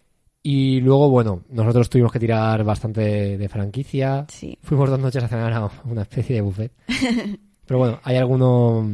Y 0.48 0.80
luego, 0.80 1.10
bueno, 1.10 1.42
nosotros 1.50 1.90
tuvimos 1.90 2.12
que 2.12 2.20
tirar 2.20 2.62
bastante 2.62 3.36
de, 3.36 3.48
franquicia. 3.48 4.26
Sí. 4.28 4.56
Fuimos 4.62 4.88
dos 4.88 5.00
noches 5.00 5.24
a 5.24 5.26
cenar 5.26 5.52
a 5.52 5.68
una 5.84 6.02
especie 6.02 6.36
de 6.36 6.40
buffet. 6.42 6.70
Pero 7.66 7.78
bueno, 7.80 7.98
hay 8.04 8.14
alguno, 8.16 8.88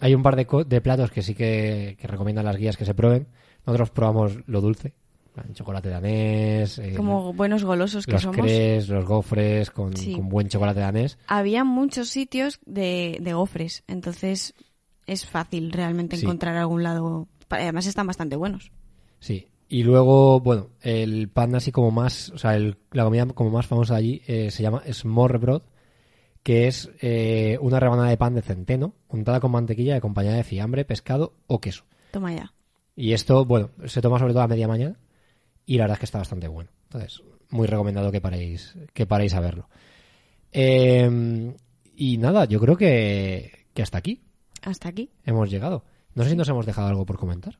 hay 0.00 0.12
un 0.16 0.24
par 0.24 0.34
de, 0.34 0.44
co- 0.44 0.64
de 0.64 0.80
platos 0.80 1.12
que 1.12 1.22
sí 1.22 1.36
que, 1.36 1.96
que 2.00 2.08
recomiendan 2.08 2.44
las 2.46 2.56
guías 2.56 2.76
que 2.76 2.84
se 2.84 2.94
prueben. 2.94 3.28
Nosotros 3.64 3.90
probamos 3.90 4.38
lo 4.46 4.60
dulce, 4.60 4.94
chocolate 5.52 5.88
danés, 5.88 6.80
eh, 6.80 6.94
Como 6.96 7.32
buenos 7.32 7.62
golosos 7.62 8.04
que 8.04 8.14
los 8.14 8.22
somos. 8.22 8.88
los 8.88 9.04
gofres 9.04 9.70
con, 9.70 9.96
Sí. 9.96 10.14
con 10.14 10.28
buen 10.28 10.48
chocolate 10.48 10.80
danés. 10.80 11.16
Había 11.28 11.62
muchos 11.62 12.08
sitios 12.08 12.58
de, 12.66 13.18
de 13.20 13.34
gofres, 13.34 13.84
entonces 13.86 14.52
es 15.06 15.26
fácil 15.26 15.70
realmente 15.70 16.16
Sí. 16.16 16.24
encontrar 16.24 16.56
algún 16.56 16.82
lado. 16.82 17.28
Además 17.50 17.86
están 17.86 18.08
bastante 18.08 18.34
buenos. 18.34 18.72
Sí. 19.20 19.46
Y 19.68 19.82
luego, 19.82 20.40
bueno, 20.40 20.68
el 20.80 21.28
pan 21.28 21.54
así 21.54 21.70
como 21.72 21.90
más, 21.90 22.30
o 22.30 22.38
sea, 22.38 22.56
el- 22.56 22.78
la 22.92 23.04
comida 23.04 23.26
como 23.26 23.50
más 23.50 23.66
famosa 23.66 23.94
de 23.94 23.98
allí 23.98 24.22
eh, 24.26 24.50
se 24.50 24.62
llama 24.62 24.82
smorrebrød, 24.90 25.62
que 26.42 26.66
es 26.68 26.90
eh, 27.02 27.58
una 27.60 27.78
rebanada 27.78 28.08
de 28.08 28.16
pan 28.16 28.34
de 28.34 28.40
centeno 28.42 28.94
untada 29.08 29.40
con 29.40 29.50
mantequilla 29.50 29.94
y 29.94 29.98
acompañada 29.98 30.36
de 30.36 30.44
fiambre, 30.44 30.84
pescado 30.86 31.34
o 31.46 31.60
queso. 31.60 31.84
Toma 32.12 32.32
ya. 32.34 32.54
Y 32.96 33.12
esto, 33.12 33.44
bueno, 33.44 33.70
se 33.86 34.00
toma 34.00 34.18
sobre 34.18 34.32
todo 34.32 34.42
a 34.42 34.48
media 34.48 34.66
mañana 34.68 34.98
y 35.66 35.76
la 35.76 35.84
verdad 35.84 35.96
es 35.96 36.00
que 36.00 36.04
está 36.06 36.18
bastante 36.18 36.48
bueno. 36.48 36.70
Entonces, 36.84 37.22
muy 37.50 37.66
recomendado 37.66 38.10
que 38.10 38.22
paréis, 38.22 38.74
que 38.94 39.04
paréis 39.06 39.34
a 39.34 39.40
verlo. 39.40 39.68
Eh, 40.52 41.54
y 41.94 42.16
nada, 42.18 42.44
yo 42.46 42.58
creo 42.60 42.76
que, 42.76 43.66
que 43.74 43.82
hasta 43.82 43.98
aquí 43.98 44.22
Hasta 44.62 44.88
aquí. 44.88 45.10
hemos 45.24 45.50
llegado. 45.50 45.84
No 46.14 46.24
sé 46.24 46.30
si 46.30 46.36
nos 46.36 46.48
hemos 46.48 46.64
dejado 46.66 46.88
algo 46.88 47.04
por 47.04 47.18
comentar. 47.18 47.58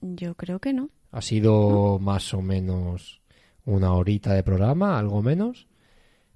Yo 0.00 0.34
creo 0.34 0.58
que 0.58 0.72
no. 0.72 0.88
Ha 1.12 1.20
sido 1.22 1.98
más 1.98 2.32
o 2.34 2.40
menos 2.42 3.20
una 3.64 3.92
horita 3.92 4.32
de 4.34 4.42
programa, 4.42 4.98
algo 4.98 5.22
menos. 5.22 5.66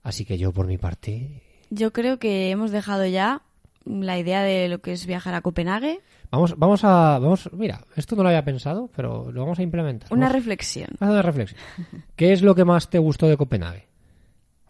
Así 0.03 0.25
que 0.25 0.37
yo 0.39 0.53
por 0.53 0.66
mi 0.66 0.79
parte... 0.79 1.43
Yo 1.70 1.93
creo 1.93 2.18
que 2.18 2.51
hemos 2.51 2.70
dejado 2.70 3.07
ya 3.07 3.43
la 3.85 4.18
idea 4.18 4.43
de 4.43 4.68
lo 4.68 4.81
que 4.81 4.93
es 4.93 5.07
viajar 5.07 5.35
a 5.35 5.41
Copenhague. 5.41 6.01
Vamos, 6.31 6.55
vamos 6.59 6.85
a... 6.85 7.18
Vamos, 7.18 7.49
mira, 7.53 7.85
esto 7.97 8.16
no 8.16 8.22
lo 8.22 8.29
había 8.29 8.45
pensado, 8.45 8.91
pero 8.95 9.31
lo 9.31 9.41
vamos 9.43 9.59
a 9.59 9.62
implementar. 9.62 10.12
Una 10.12 10.27
Vamos- 10.27 10.35
reflexión. 10.35 10.89
Haz 11.01 11.11
una 11.11 11.22
reflexión. 11.22 11.61
¿Qué 12.16 12.33
es 12.33 12.43
lo 12.43 12.55
que 12.55 12.64
más 12.64 12.91
te 12.91 12.99
gustó 12.99 13.29
de 13.29 13.37
Copenhague? 13.37 13.87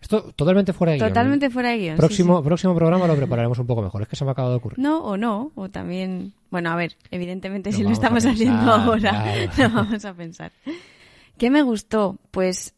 Esto 0.01 0.33
totalmente 0.37 0.75
fuera 0.75 0.93
de 0.93 0.99
guion, 0.99 1.09
¿eh? 1.09 1.11
Totalmente 1.11 1.49
fuera 1.51 1.71
de 1.71 1.79
guion. 1.79 1.97
Próximo, 1.97 2.39
sí. 2.39 2.45
próximo 2.45 2.75
programa 2.75 3.07
lo 3.07 3.17
prepararemos 3.17 3.59
un 3.59 3.67
poco 3.67 3.81
mejor. 3.81 4.03
Es 4.03 4.09
que 4.09 4.17
se 4.17 4.25
me 4.25 4.31
ha 4.31 4.33
acabado 4.33 4.53
de 4.53 4.59
ocurrir. 4.59 4.79
No 4.79 5.03
o 5.03 5.17
no, 5.17 5.51
o 5.55 5.71
también... 5.71 6.35
Bueno, 6.55 6.71
a 6.71 6.77
ver, 6.77 6.97
evidentemente 7.11 7.73
si 7.73 7.83
lo 7.83 7.91
estamos 7.91 8.25
haciendo 8.25 8.71
ahora, 8.71 9.25
claro. 9.57 9.75
lo 9.75 9.83
vamos 9.83 10.05
a 10.05 10.15
pensar. 10.15 10.53
¿Qué 11.37 11.51
me 11.51 11.63
gustó? 11.63 12.21
Pues 12.31 12.77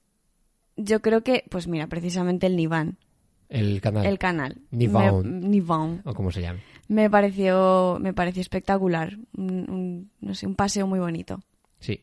yo 0.78 1.02
creo 1.02 1.22
que, 1.22 1.44
pues 1.50 1.68
mira, 1.68 1.86
precisamente 1.86 2.46
el 2.46 2.56
Nivan, 2.56 2.96
El 3.50 3.82
canal. 3.82 4.06
el 4.06 4.18
canal. 4.18 4.62
Nivan. 4.70 5.40
Me, 5.42 5.48
Nivan. 5.48 6.00
O 6.06 6.14
como 6.14 6.30
se 6.32 6.40
llame. 6.40 6.60
Me 6.88 7.10
pareció, 7.10 7.98
me 8.00 8.14
pareció 8.14 8.40
espectacular. 8.40 9.18
Un, 9.36 9.70
un- 9.70 10.10
no 10.22 10.34
sé, 10.34 10.46
un 10.46 10.54
paseo 10.54 10.86
muy 10.86 10.98
bonito. 10.98 11.42
Sí. 11.78 12.00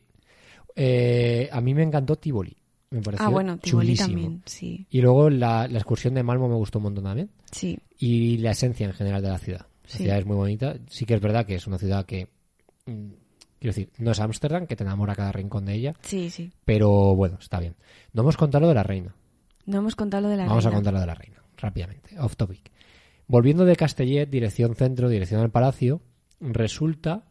Eh, 0.76 1.50
a 1.52 1.60
mí 1.60 1.74
me 1.74 1.82
encantó 1.82 2.18
Tivoli. 2.18 2.56
Me 2.92 3.02
pareció 3.02 3.26
Ah, 3.26 3.30
bueno, 3.30 3.58
Tivoli 3.58 3.88
chulísimo. 3.96 4.08
también, 4.10 4.42
sí. 4.46 4.86
Y 4.92 5.02
luego 5.02 5.32
la, 5.32 5.68
la 5.68 5.80
excursión 5.80 6.14
de 6.14 6.22
Malmo 6.22 6.48
me 6.50 6.56
gustó 6.56 6.78
un 6.78 6.84
montón 6.84 7.06
también. 7.06 7.32
Sí, 7.52 7.80
Y 7.98 8.38
la 8.38 8.52
esencia 8.52 8.86
en 8.86 8.94
general 8.94 9.24
de 9.24 9.30
la 9.30 9.40
ciudad. 9.40 9.66
La 9.84 9.90
Sí. 9.90 9.98
ciudad 10.00 10.18
es 10.20 10.26
muy 10.26 10.36
bonita. 10.36 10.76
Sí 10.90 11.06
que 11.06 11.14
es 11.16 11.22
verdad 11.22 11.46
que 11.46 11.56
es 11.56 11.68
una 11.68 11.78
ciudad 11.78 12.06
que... 12.06 12.30
mm, 12.86 13.10
Quiero 13.60 13.76
decir, 13.76 13.92
no 13.98 14.12
es 14.12 14.20
Ámsterdam, 14.20 14.68
que 14.68 14.76
te 14.76 14.84
enamora 14.84 15.16
cada 15.16 15.32
rincón 15.32 15.64
de 15.66 15.74
ella. 15.76 15.94
sí, 16.02 16.30
sí. 16.30 16.52
Pero 16.66 17.16
bueno, 17.16 17.38
está 17.40 17.60
bien. 17.62 17.76
No 18.12 18.24
hemos 18.24 18.36
contado 18.36 18.64
lo 18.64 18.68
de 18.68 18.74
la 18.76 18.84
reina. 18.84 19.16
No 19.66 19.78
hemos 19.78 19.96
contado 19.96 20.24
lo 20.24 20.30
de 20.30 20.36
la 20.36 20.46
Vamos 20.48 20.66
a 20.66 20.70
reina. 20.70 20.78
contar 20.78 20.94
lo 20.94 21.00
de 21.00 21.06
la 21.06 21.16
reina, 21.16 21.42
rápidamente. 21.58 22.20
Off 22.20 22.36
topic. 22.36 22.70
Volviendo 23.26 23.64
de 23.64 23.78
Castellet, 23.78 24.30
dirección 24.30 24.76
centro, 24.76 25.08
dirección 25.08 25.40
al 25.40 25.50
palacio, 25.50 26.02
resulta 26.42 27.24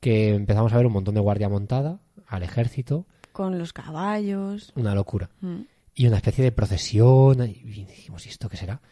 que 0.00 0.34
empezamos 0.34 0.72
a 0.72 0.76
ver 0.76 0.86
un 0.86 0.92
montón 0.92 1.14
de 1.14 1.20
guardia 1.20 1.48
montada, 1.48 2.00
al 2.26 2.42
ejército, 2.42 3.06
Con 3.30 3.56
los 3.58 3.72
caballos. 3.72 4.72
una 4.74 4.92
locura. 4.94 5.30
Mm. 5.40 5.60
Y 5.94 6.06
una 6.08 6.16
especie 6.16 6.42
de 6.44 6.50
procesión, 6.52 7.42
y 7.48 7.54
dijimos, 7.62 8.26
¿y 8.26 8.30
esto 8.30 8.48
qué 8.48 8.56
será? 8.56 8.82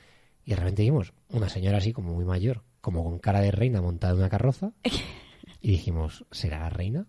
Y 0.44 0.50
de 0.50 0.56
repente 0.56 0.82
vimos 0.82 1.12
una 1.30 1.48
señora 1.48 1.78
así 1.78 1.92
como 1.92 2.14
muy 2.14 2.24
mayor, 2.24 2.62
como 2.84 3.02
con 3.02 3.18
cara 3.18 3.40
de 3.40 3.50
reina 3.50 3.80
montada 3.80 4.12
en 4.12 4.18
una 4.20 4.28
carroza, 4.28 4.72
y 5.60 5.70
dijimos, 5.70 6.24
¿será 6.30 6.60
la 6.60 6.68
reina? 6.70 7.06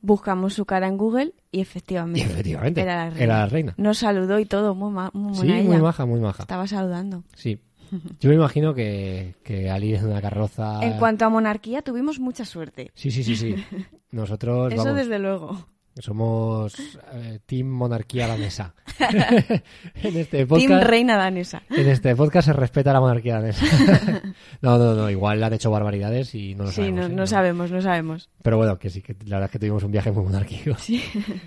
Buscamos 0.00 0.54
su 0.54 0.64
cara 0.64 0.88
en 0.88 0.96
Google 0.96 1.34
y 1.52 1.60
efectivamente, 1.60 2.20
Y 2.20 2.22
efectivamente, 2.22 2.80
era 2.80 2.96
la 2.96 3.10
reina. 3.10 3.22
era 3.24 3.38
la 3.40 3.46
reina. 3.46 3.74
Nos 3.76 3.98
saludó 3.98 4.38
y 4.40 4.46
todo, 4.46 4.74
muy, 4.74 4.90
ma- 4.90 5.10
muy 5.12 5.46
Sí, 5.46 5.52
muy 5.62 5.78
maja, 5.78 6.06
muy 6.06 6.18
maja. 6.20 6.42
Estaba 6.44 6.66
saludando. 6.66 7.24
Sí. 7.34 7.60
Yo 8.20 8.30
me 8.30 8.36
imagino 8.36 8.74
que, 8.74 9.34
que 9.44 9.70
al 9.70 9.84
ir 9.84 9.96
en 9.96 10.06
una 10.06 10.20
carroza... 10.22 10.80
En 10.82 10.94
cuanto 10.98 11.24
a 11.24 11.28
monarquía, 11.28 11.82
tuvimos 11.82 12.18
mucha 12.18 12.44
suerte. 12.44 12.90
Sí, 12.94 13.10
sí, 13.10 13.22
sí, 13.22 13.36
sí. 13.36 13.54
Nosotros, 14.10 14.72
Eso 14.72 14.82
vamos, 14.84 14.96
desde 14.96 15.18
luego. 15.18 15.66
Somos 15.98 16.74
eh, 17.12 17.38
Team 17.46 17.66
Monarquía 17.68 18.26
Danesa. 18.26 18.74
en 18.98 20.16
este 20.16 20.38
Team 20.44 20.48
podcast... 20.48 20.86
reina 20.86 21.16
danesa. 21.16 21.62
En 21.70 21.88
este 21.88 22.14
podcast 22.14 22.46
se 22.46 22.52
respeta 22.52 22.92
la 22.92 23.00
monarquía 23.00 23.34
danesa. 23.34 23.64
no, 24.62 24.78
no, 24.78 24.94
no, 24.94 25.10
igual 25.10 25.42
han 25.42 25.52
hecho 25.52 25.70
barbaridades 25.70 26.34
y 26.34 26.54
no 26.54 26.64
lo 26.64 26.70
Sí, 26.70 26.76
sabemos. 26.76 27.00
no, 27.00 27.06
¿eh? 27.06 27.16
no 27.16 27.26
sabemos, 27.26 27.70
no 27.70 27.82
sabemos. 27.82 28.28
Pero 28.42 28.56
bueno, 28.58 28.78
que 28.78 28.90
sí, 28.90 29.02
que 29.02 29.14
la 29.24 29.36
verdad 29.36 29.44
es 29.46 29.50
que 29.52 29.58
tuvimos 29.58 29.82
un 29.84 29.92
viaje 29.92 30.12
muy 30.12 30.24
monárquico. 30.24 30.76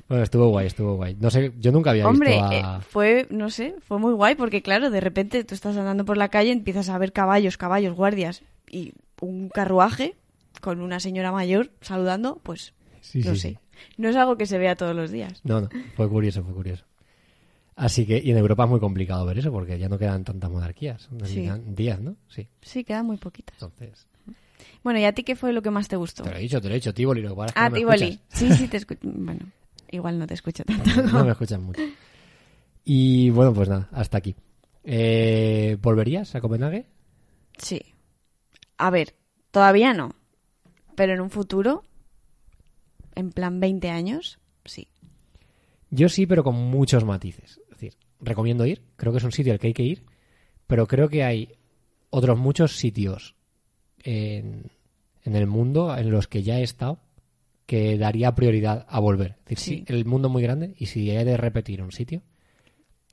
Bueno, 0.08 0.24
estuvo 0.24 0.50
guay, 0.50 0.68
estuvo 0.68 0.96
guay. 0.96 1.16
No 1.20 1.30
sé, 1.30 1.54
yo 1.60 1.72
nunca 1.72 1.92
había 1.92 2.08
Hombre, 2.08 2.32
visto 2.32 2.52
eh, 2.52 2.62
a... 2.64 2.82
fue, 2.82 3.28
no 3.30 3.50
sé, 3.50 3.76
fue 3.88 4.00
muy 4.00 4.14
guay 4.14 4.36
porque 4.36 4.62
claro, 4.62 4.90
de 4.90 5.00
repente 5.00 5.44
tú 5.44 5.54
estás 5.56 5.78
andando 5.78 6.06
por 6.06 6.18
la 6.18 6.30
calle, 6.30 6.52
empiezas 6.52 6.90
a 6.90 6.98
ver 6.98 7.14
caballos, 7.14 7.58
caballos, 7.58 7.96
guardias 7.96 8.44
y 8.70 8.94
un 9.22 9.50
carruaje 9.50 10.16
con 10.62 10.82
una 10.82 11.00
señora 11.00 11.32
mayor 11.32 11.72
saludando, 11.82 12.40
pues 12.44 12.74
Sí, 13.02 13.22
no 13.24 13.34
sí, 13.34 13.40
sé. 13.40 13.60
No 13.98 14.10
es 14.10 14.16
algo 14.16 14.38
que 14.38 14.46
se 14.46 14.58
vea 14.58 14.76
todos 14.76 14.96
los 14.96 15.12
días. 15.12 15.42
No, 15.44 15.62
no, 15.62 15.70
fue 15.96 16.08
curioso, 16.10 16.44
fue 16.44 16.54
curioso. 16.54 16.86
Así 17.76 18.06
que, 18.06 18.18
y 18.24 18.32
en 18.32 18.38
Europa 18.38 18.66
es 18.66 18.70
muy 18.70 18.80
complicado 18.80 19.26
ver 19.26 19.38
eso 19.40 19.52
porque 19.52 19.80
ya 19.80 19.88
no 19.88 19.98
quedan 19.98 20.24
tantas 20.26 20.50
monarquías. 20.52 21.08
Sí. 21.24 21.44
Quedan 21.44 21.76
días, 21.76 22.00
¿no? 22.02 22.16
Sí. 22.28 22.48
Sí, 22.62 22.84
quedan 22.84 23.06
muy 23.06 23.18
poquitas. 23.18 23.56
Entonces, 23.62 24.06
Bueno, 24.84 25.00
¿y 25.00 25.06
a 25.06 25.14
ti 25.14 25.24
qué 25.24 25.36
fue 25.38 25.54
lo 25.54 25.62
que 25.62 25.72
más 25.72 25.88
te 25.88 25.96
gustó? 25.96 26.24
te 26.24 26.32
lo 26.32 26.36
he 26.36 26.42
dicho, 26.42 26.60
te 26.60 26.68
lo 26.68 26.74
he 26.74 26.78
dicho, 26.78 26.94
Tivoli, 26.94 27.22
lo 27.22 27.30
que 27.30 27.36
pasa 27.36 27.48
es 27.48 27.54
que 27.54 27.60
Ah, 27.62 27.70
no 27.70 27.76
Tivoli. 27.78 28.20
Sí, 28.28 28.52
sí, 28.52 28.68
te 28.68 28.78
escucho. 28.78 29.00
Bueno, 29.04 29.46
igual 29.92 30.20
no 30.20 30.28
te 30.28 30.34
escucho 30.34 30.64
tanto. 30.66 31.02
No 31.04 31.24
me 31.24 31.32
escuchas 31.32 31.60
mucho. 31.60 31.82
Y 32.84 33.30
bueno, 33.30 33.54
pues 33.54 33.70
nada, 33.70 33.88
hasta 33.94 34.18
aquí. 34.18 34.36
Eh, 34.84 35.78
¿Volverías 35.82 36.34
a 36.36 36.42
Copenhague? 36.42 36.86
Sí. 37.58 37.82
A 38.78 38.90
ver, 38.90 39.16
todavía 39.52 39.94
no. 39.94 40.16
Pero 40.96 41.14
en 41.14 41.22
un 41.22 41.30
futuro, 41.30 41.84
en 43.20 43.32
plan 43.32 43.60
20 43.60 43.90
años, 43.90 44.40
sí. 44.66 44.88
Yo 45.92 46.10
sí, 46.10 46.26
pero 46.26 46.44
con 46.44 46.56
muchos 46.56 47.04
matices. 47.06 47.60
Es 47.64 47.70
decir, 47.70 47.94
recomiendo 48.22 48.66
ir, 48.66 48.82
creo 48.96 49.12
que 49.12 49.18
es 49.20 49.24
un 49.24 49.32
sitio 49.32 49.54
al 49.54 49.60
que 49.60 49.68
hay 49.68 49.74
que 49.74 49.84
ir, 49.84 50.04
pero 50.68 50.88
creo 50.88 51.10
que 51.10 51.24
hay 51.24 51.50
otros 52.10 52.38
muchos 52.38 52.78
sitios 52.78 53.36
en, 54.04 54.72
en 55.24 55.36
el 55.36 55.48
mundo 55.48 55.96
en 55.98 56.10
los 56.12 56.28
que 56.28 56.44
ya 56.44 56.60
he 56.60 56.64
estado 56.64 57.00
que 57.66 57.98
daría 57.98 58.34
prioridad 58.34 58.86
a 58.90 59.00
volver. 59.00 59.36
Es 59.46 59.46
decir, 59.46 59.58
Sí. 59.80 59.84
sí, 59.88 59.94
el 59.94 60.06
mundo 60.06 60.28
es 60.28 60.32
muy 60.32 60.42
grande 60.44 60.74
y 60.78 60.88
si 60.88 61.12
he 61.12 61.24
de 61.24 61.38
repetir 61.38 61.82
un 61.84 61.92
sitio, 61.92 62.22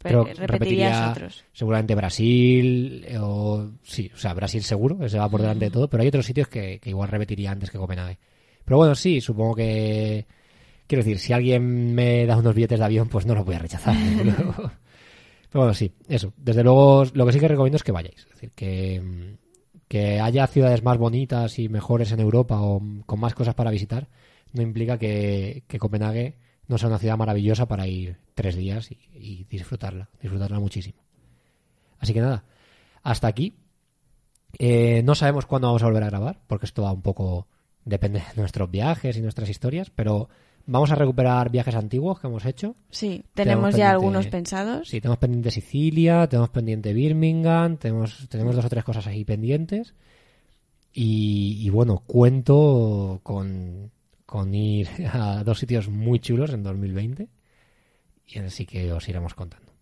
Pero 0.03 0.25
que 0.25 0.33
repetirías 0.35 0.51
repetiría 0.51 1.11
otros. 1.11 1.45
seguramente 1.53 1.95
Brasil 1.95 3.05
eh, 3.07 3.19
o 3.21 3.71
sí, 3.83 4.11
o 4.15 4.19
sea, 4.19 4.33
Brasil 4.35 4.63
seguro, 4.63 5.05
ese 5.05 5.19
va 5.19 5.29
por 5.29 5.41
delante 5.43 5.67
de 5.67 5.71
todo, 5.71 5.89
pero 5.91 6.03
hay 6.03 6.09
otros 6.09 6.25
sitios 6.27 6.49
que, 6.49 6.79
que 6.81 6.91
igual 6.91 7.09
repetiría 7.11 7.51
antes 7.51 7.71
que 7.71 7.79
Copenhague. 7.79 8.19
Pero 8.67 8.77
bueno, 8.77 8.95
sí, 8.95 9.23
supongo 9.23 9.55
que 9.55 10.27
quiero 10.87 11.03
decir, 11.03 11.19
si 11.19 11.33
alguien 11.33 11.95
me 11.95 12.27
da 12.27 12.37
unos 12.37 12.55
billetes 12.55 12.79
de 12.79 12.85
avión, 12.85 13.09
pues 13.09 13.25
no 13.25 13.35
los 13.35 13.47
voy 13.47 13.55
a 13.55 13.61
rechazar. 13.61 13.97
Pero 15.51 15.63
bueno, 15.63 15.73
sí, 15.73 15.93
eso. 16.09 16.35
Desde 16.37 16.63
luego, 16.63 17.05
lo 17.15 17.25
que 17.25 17.33
sí 17.33 17.41
que 17.41 17.49
recomiendo 17.49 17.77
es 17.77 17.83
que 17.83 17.93
vayáis. 17.93 18.19
Es 18.27 18.29
decir, 18.35 18.51
que, 18.55 19.37
Que 19.89 20.21
haya 20.21 20.47
ciudades 20.49 20.83
más 20.83 20.99
bonitas 20.99 21.59
y 21.59 21.69
mejores 21.71 22.13
en 22.13 22.21
Europa 22.21 22.61
o 22.61 22.83
con 23.07 23.21
más 23.21 23.35
cosas 23.35 23.55
para 23.55 23.71
visitar, 23.71 24.09
no 24.53 24.61
implica 24.63 24.99
que, 24.99 25.63
que 25.69 25.79
Copenhague 25.79 26.37
no 26.69 26.77
sea 26.79 26.89
una 26.89 26.99
ciudad 26.99 27.17
maravillosa 27.17 27.67
para 27.67 27.87
ir 27.87 28.19
tres 28.35 28.57
días 28.57 28.91
y, 28.91 28.99
y 29.15 29.45
disfrutarla, 29.45 30.11
disfrutarla 30.21 30.59
muchísimo. 30.61 31.01
Así 32.01 32.13
que 32.13 32.21
nada, 32.21 32.45
hasta 33.03 33.29
aquí. 33.29 33.55
Eh, 34.59 35.03
no 35.05 35.15
sabemos 35.15 35.47
cuándo 35.47 35.69
vamos 35.69 35.83
a 35.83 35.87
volver 35.87 36.03
a 36.03 36.11
grabar, 36.11 36.41
porque 36.47 36.67
esto 36.67 36.83
va 36.83 36.93
un 36.93 37.03
poco. 37.03 37.47
Depende 37.87 38.19
de 38.19 38.41
nuestros 38.41 38.71
viajes 38.71 39.17
y 39.17 39.23
nuestras 39.23 39.49
historias, 39.49 39.91
pero 39.91 40.29
vamos 40.67 40.91
a 40.91 40.97
recuperar 40.97 41.51
viajes 41.51 41.75
antiguos 41.75 42.21
que 42.21 42.27
hemos 42.27 42.45
hecho. 42.45 42.75
Sí, 42.91 43.25
Tenemos 43.33 43.35
tenemos 43.35 43.77
ya 43.77 43.91
algunos 43.93 44.27
pensados. 44.27 44.89
Sí, 44.89 45.01
tenemos 45.01 45.19
pendiente 45.19 45.51
Sicilia, 45.51 46.27
tenemos 46.27 46.51
pendiente 46.51 46.93
Birmingham, 46.93 47.79
tenemos, 47.79 48.29
tenemos 48.29 48.57
dos 48.57 48.65
o 48.65 48.69
tres 48.69 48.85
cosas 48.85 49.07
ahí 49.07 49.25
pendientes. 49.25 49.95
Y, 50.93 51.59
y 51.61 51.71
bueno, 51.71 52.03
cuento 52.07 53.21
con, 53.23 53.91
con 54.27 54.55
ir 54.55 54.89
a 55.13 55.45
dos 55.45 55.59
sitios 55.59 55.89
muy 55.89 56.19
chulos 56.19 56.53
en 56.53 56.63
2020. 56.65 57.29
Y 58.27 58.39
así 58.41 58.67
que 58.67 58.93
os 58.93 59.09
iremos 59.09 59.35
contando. 59.35 59.73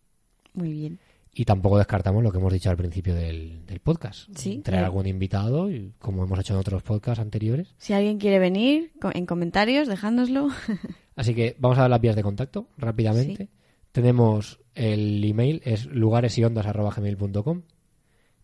Muy 0.53 0.73
bien. 0.73 0.99
Y 1.37 1.45
tampoco 1.45 1.79
descartamos 1.79 2.23
lo 2.23 2.31
que 2.31 2.39
hemos 2.39 2.53
dicho 2.53 2.71
al 2.71 2.77
principio 2.77 3.15
del, 3.15 3.67
del 3.67 3.81
podcast. 3.81 4.29
Sí, 4.37 4.61
Traer 4.63 4.85
algún 4.85 5.07
invitado, 5.07 5.71
y 5.71 5.93
como 5.99 6.23
hemos 6.23 6.39
hecho 6.39 6.55
en 6.55 6.61
otros 6.61 6.83
podcasts 6.83 7.21
anteriores. 7.21 7.75
Si 7.77 7.93
alguien 7.93 8.19
quiere 8.19 8.39
venir, 8.39 8.93
en 9.13 9.27
comentarios, 9.27 9.89
dejádnoslo. 9.89 10.49
Así 11.17 11.35
que 11.35 11.57
vamos 11.59 11.79
a 11.79 11.83
dar 11.83 11.91
las 11.91 12.01
vías 12.01 12.15
de 12.15 12.23
contacto 12.23 12.69
rápidamente. 12.77 13.45
Sí. 13.45 13.51
Tenemos 13.91 14.61
el 14.75 15.25
email, 15.25 15.61
es 15.65 15.87
lugaresyondas.gmail.com. 15.87 17.63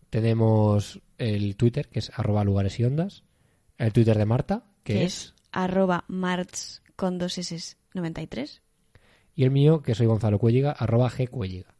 Tenemos 0.09 1.01
el 1.17 1.55
Twitter, 1.55 1.87
que 1.87 1.99
es 1.99 2.11
arroba 2.13 2.43
lugares 2.43 2.79
y 2.79 2.83
ondas. 2.83 3.23
El 3.77 3.93
Twitter 3.93 4.17
de 4.17 4.25
Marta, 4.25 4.65
que, 4.83 4.93
que 4.93 5.03
es... 5.05 5.13
es 5.13 5.33
arroba 5.51 6.03
marts 6.07 6.81
con 6.95 7.17
dos 7.17 7.37
s 7.37 7.77
93. 7.93 8.61
Y 9.35 9.43
el 9.43 9.51
mío, 9.51 9.81
que 9.81 9.95
soy 9.95 10.07
Gonzalo 10.07 10.39
Cuelliga, 10.39 10.71
arroba 10.71 11.09
gcuelliga. 11.09 11.73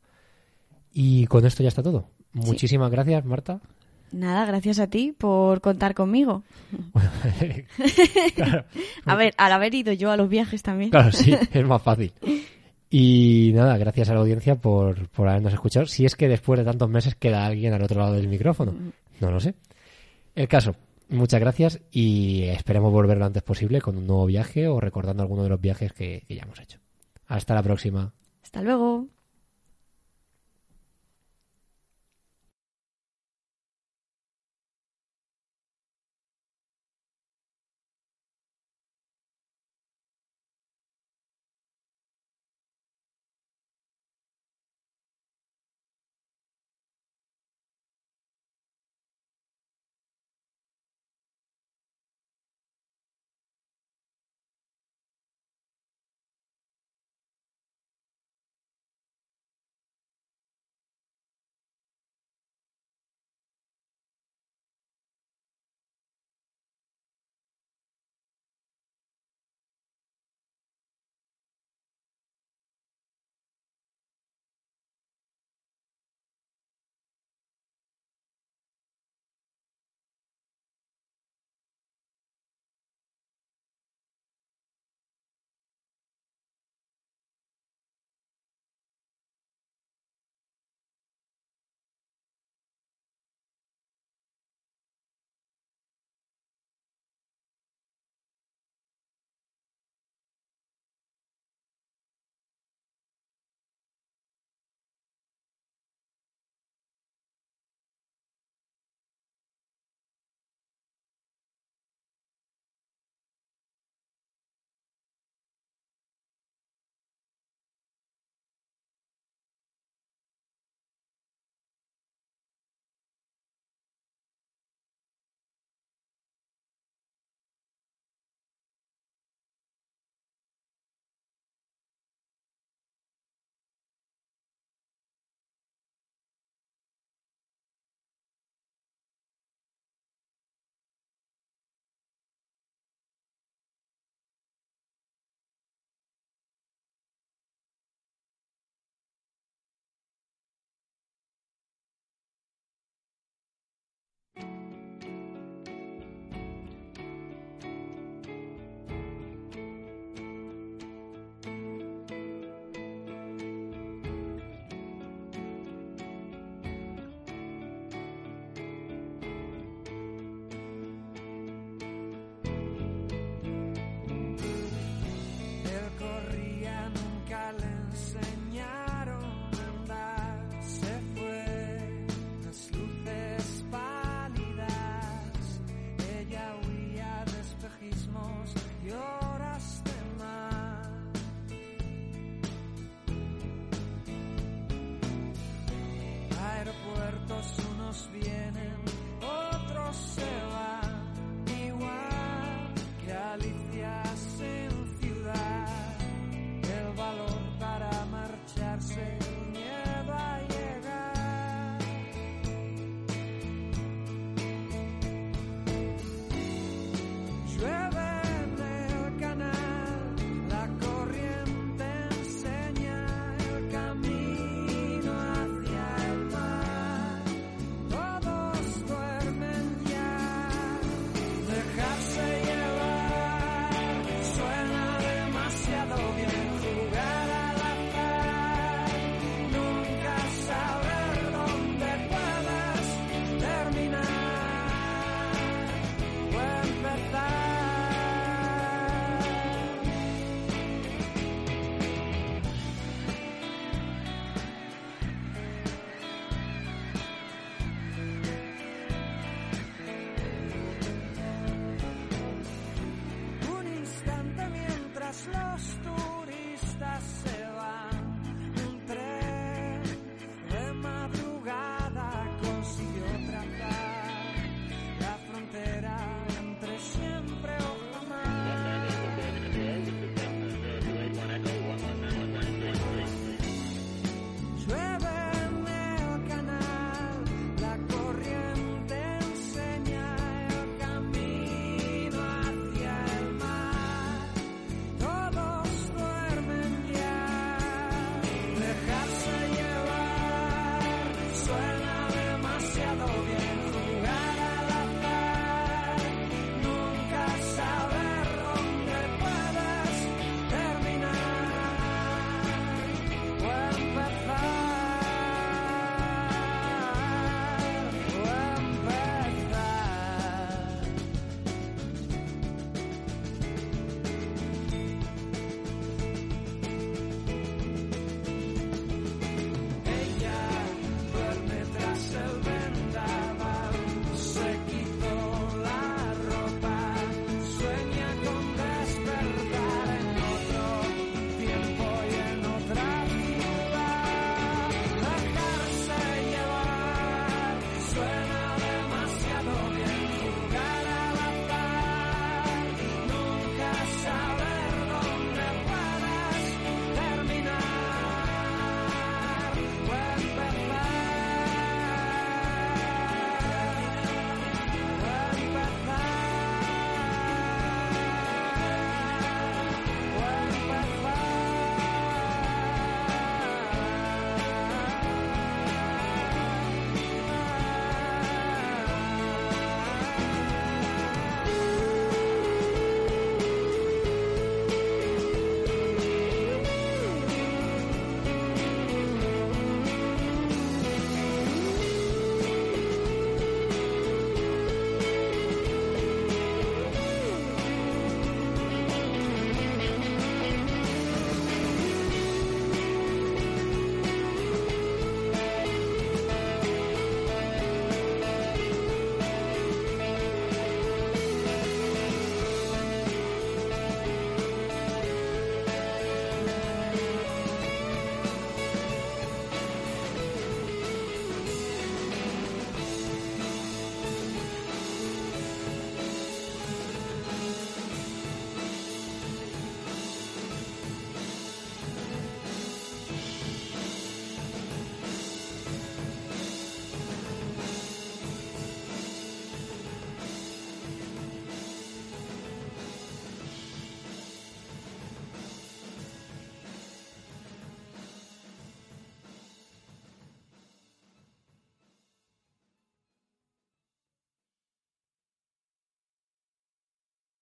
Y 0.94 1.26
con 1.28 1.46
esto 1.46 1.64
ya 1.64 1.70
está 1.70 1.84
todo. 1.84 2.10
Muchísimas 2.34 2.92
gracias, 2.92 3.26
Marta. 3.26 3.60
Nada, 4.12 4.46
gracias 4.46 4.80
a 4.80 4.88
ti 4.88 5.14
por 5.18 5.62
contar 5.62 5.94
conmigo. 5.94 6.44
claro, 8.36 8.66
A 9.06 9.16
ver, 9.16 9.34
al 9.38 9.52
haber 9.54 9.74
ido 9.74 9.94
yo 9.94 10.12
a 10.12 10.18
los 10.18 10.28
viajes 10.30 10.62
también. 10.64 10.90
claro, 10.92 11.12
sí, 11.12 11.34
es 11.54 11.66
más 11.66 11.82
fácil. 11.82 12.14
Y 12.90 13.52
nada, 13.56 13.78
gracias 13.78 14.10
a 14.10 14.14
la 14.14 14.20
audiencia 14.20 14.56
por, 14.56 15.08
por 15.10 15.30
habernos 15.30 15.54
escuchado. 15.54 15.86
Si 15.86 16.06
es 16.06 16.16
que 16.16 16.28
después 16.28 16.60
de 16.60 16.66
tantos 16.66 16.90
meses 16.90 17.16
queda 17.16 17.46
alguien 17.46 17.74
al 17.74 17.84
otro 17.84 18.02
lado 18.02 18.14
del 18.14 18.28
micrófono. 18.28 18.74
No 19.22 19.32
lo 19.32 19.40
sé. 19.40 19.56
El 20.36 20.50
caso, 20.50 20.76
muchas 21.08 21.40
gracias 21.40 21.80
y 21.90 22.44
esperemos 22.44 22.92
volver 22.92 23.18
lo 23.18 23.26
antes 23.26 23.44
posible 23.44 23.80
con 23.80 23.98
un 23.98 24.08
nuevo 24.08 24.26
viaje 24.26 24.68
o 24.68 24.82
recordando 24.82 25.24
alguno 25.24 25.44
de 25.44 25.50
los 25.50 25.62
viajes 25.62 25.94
que, 25.94 26.24
que 26.28 26.36
ya 26.36 26.44
hemos 26.44 26.60
hecho. 26.60 26.80
Hasta 27.28 27.56
la 27.56 27.64
próxima. 27.64 28.14
Hasta 28.44 28.62
luego. 28.62 29.08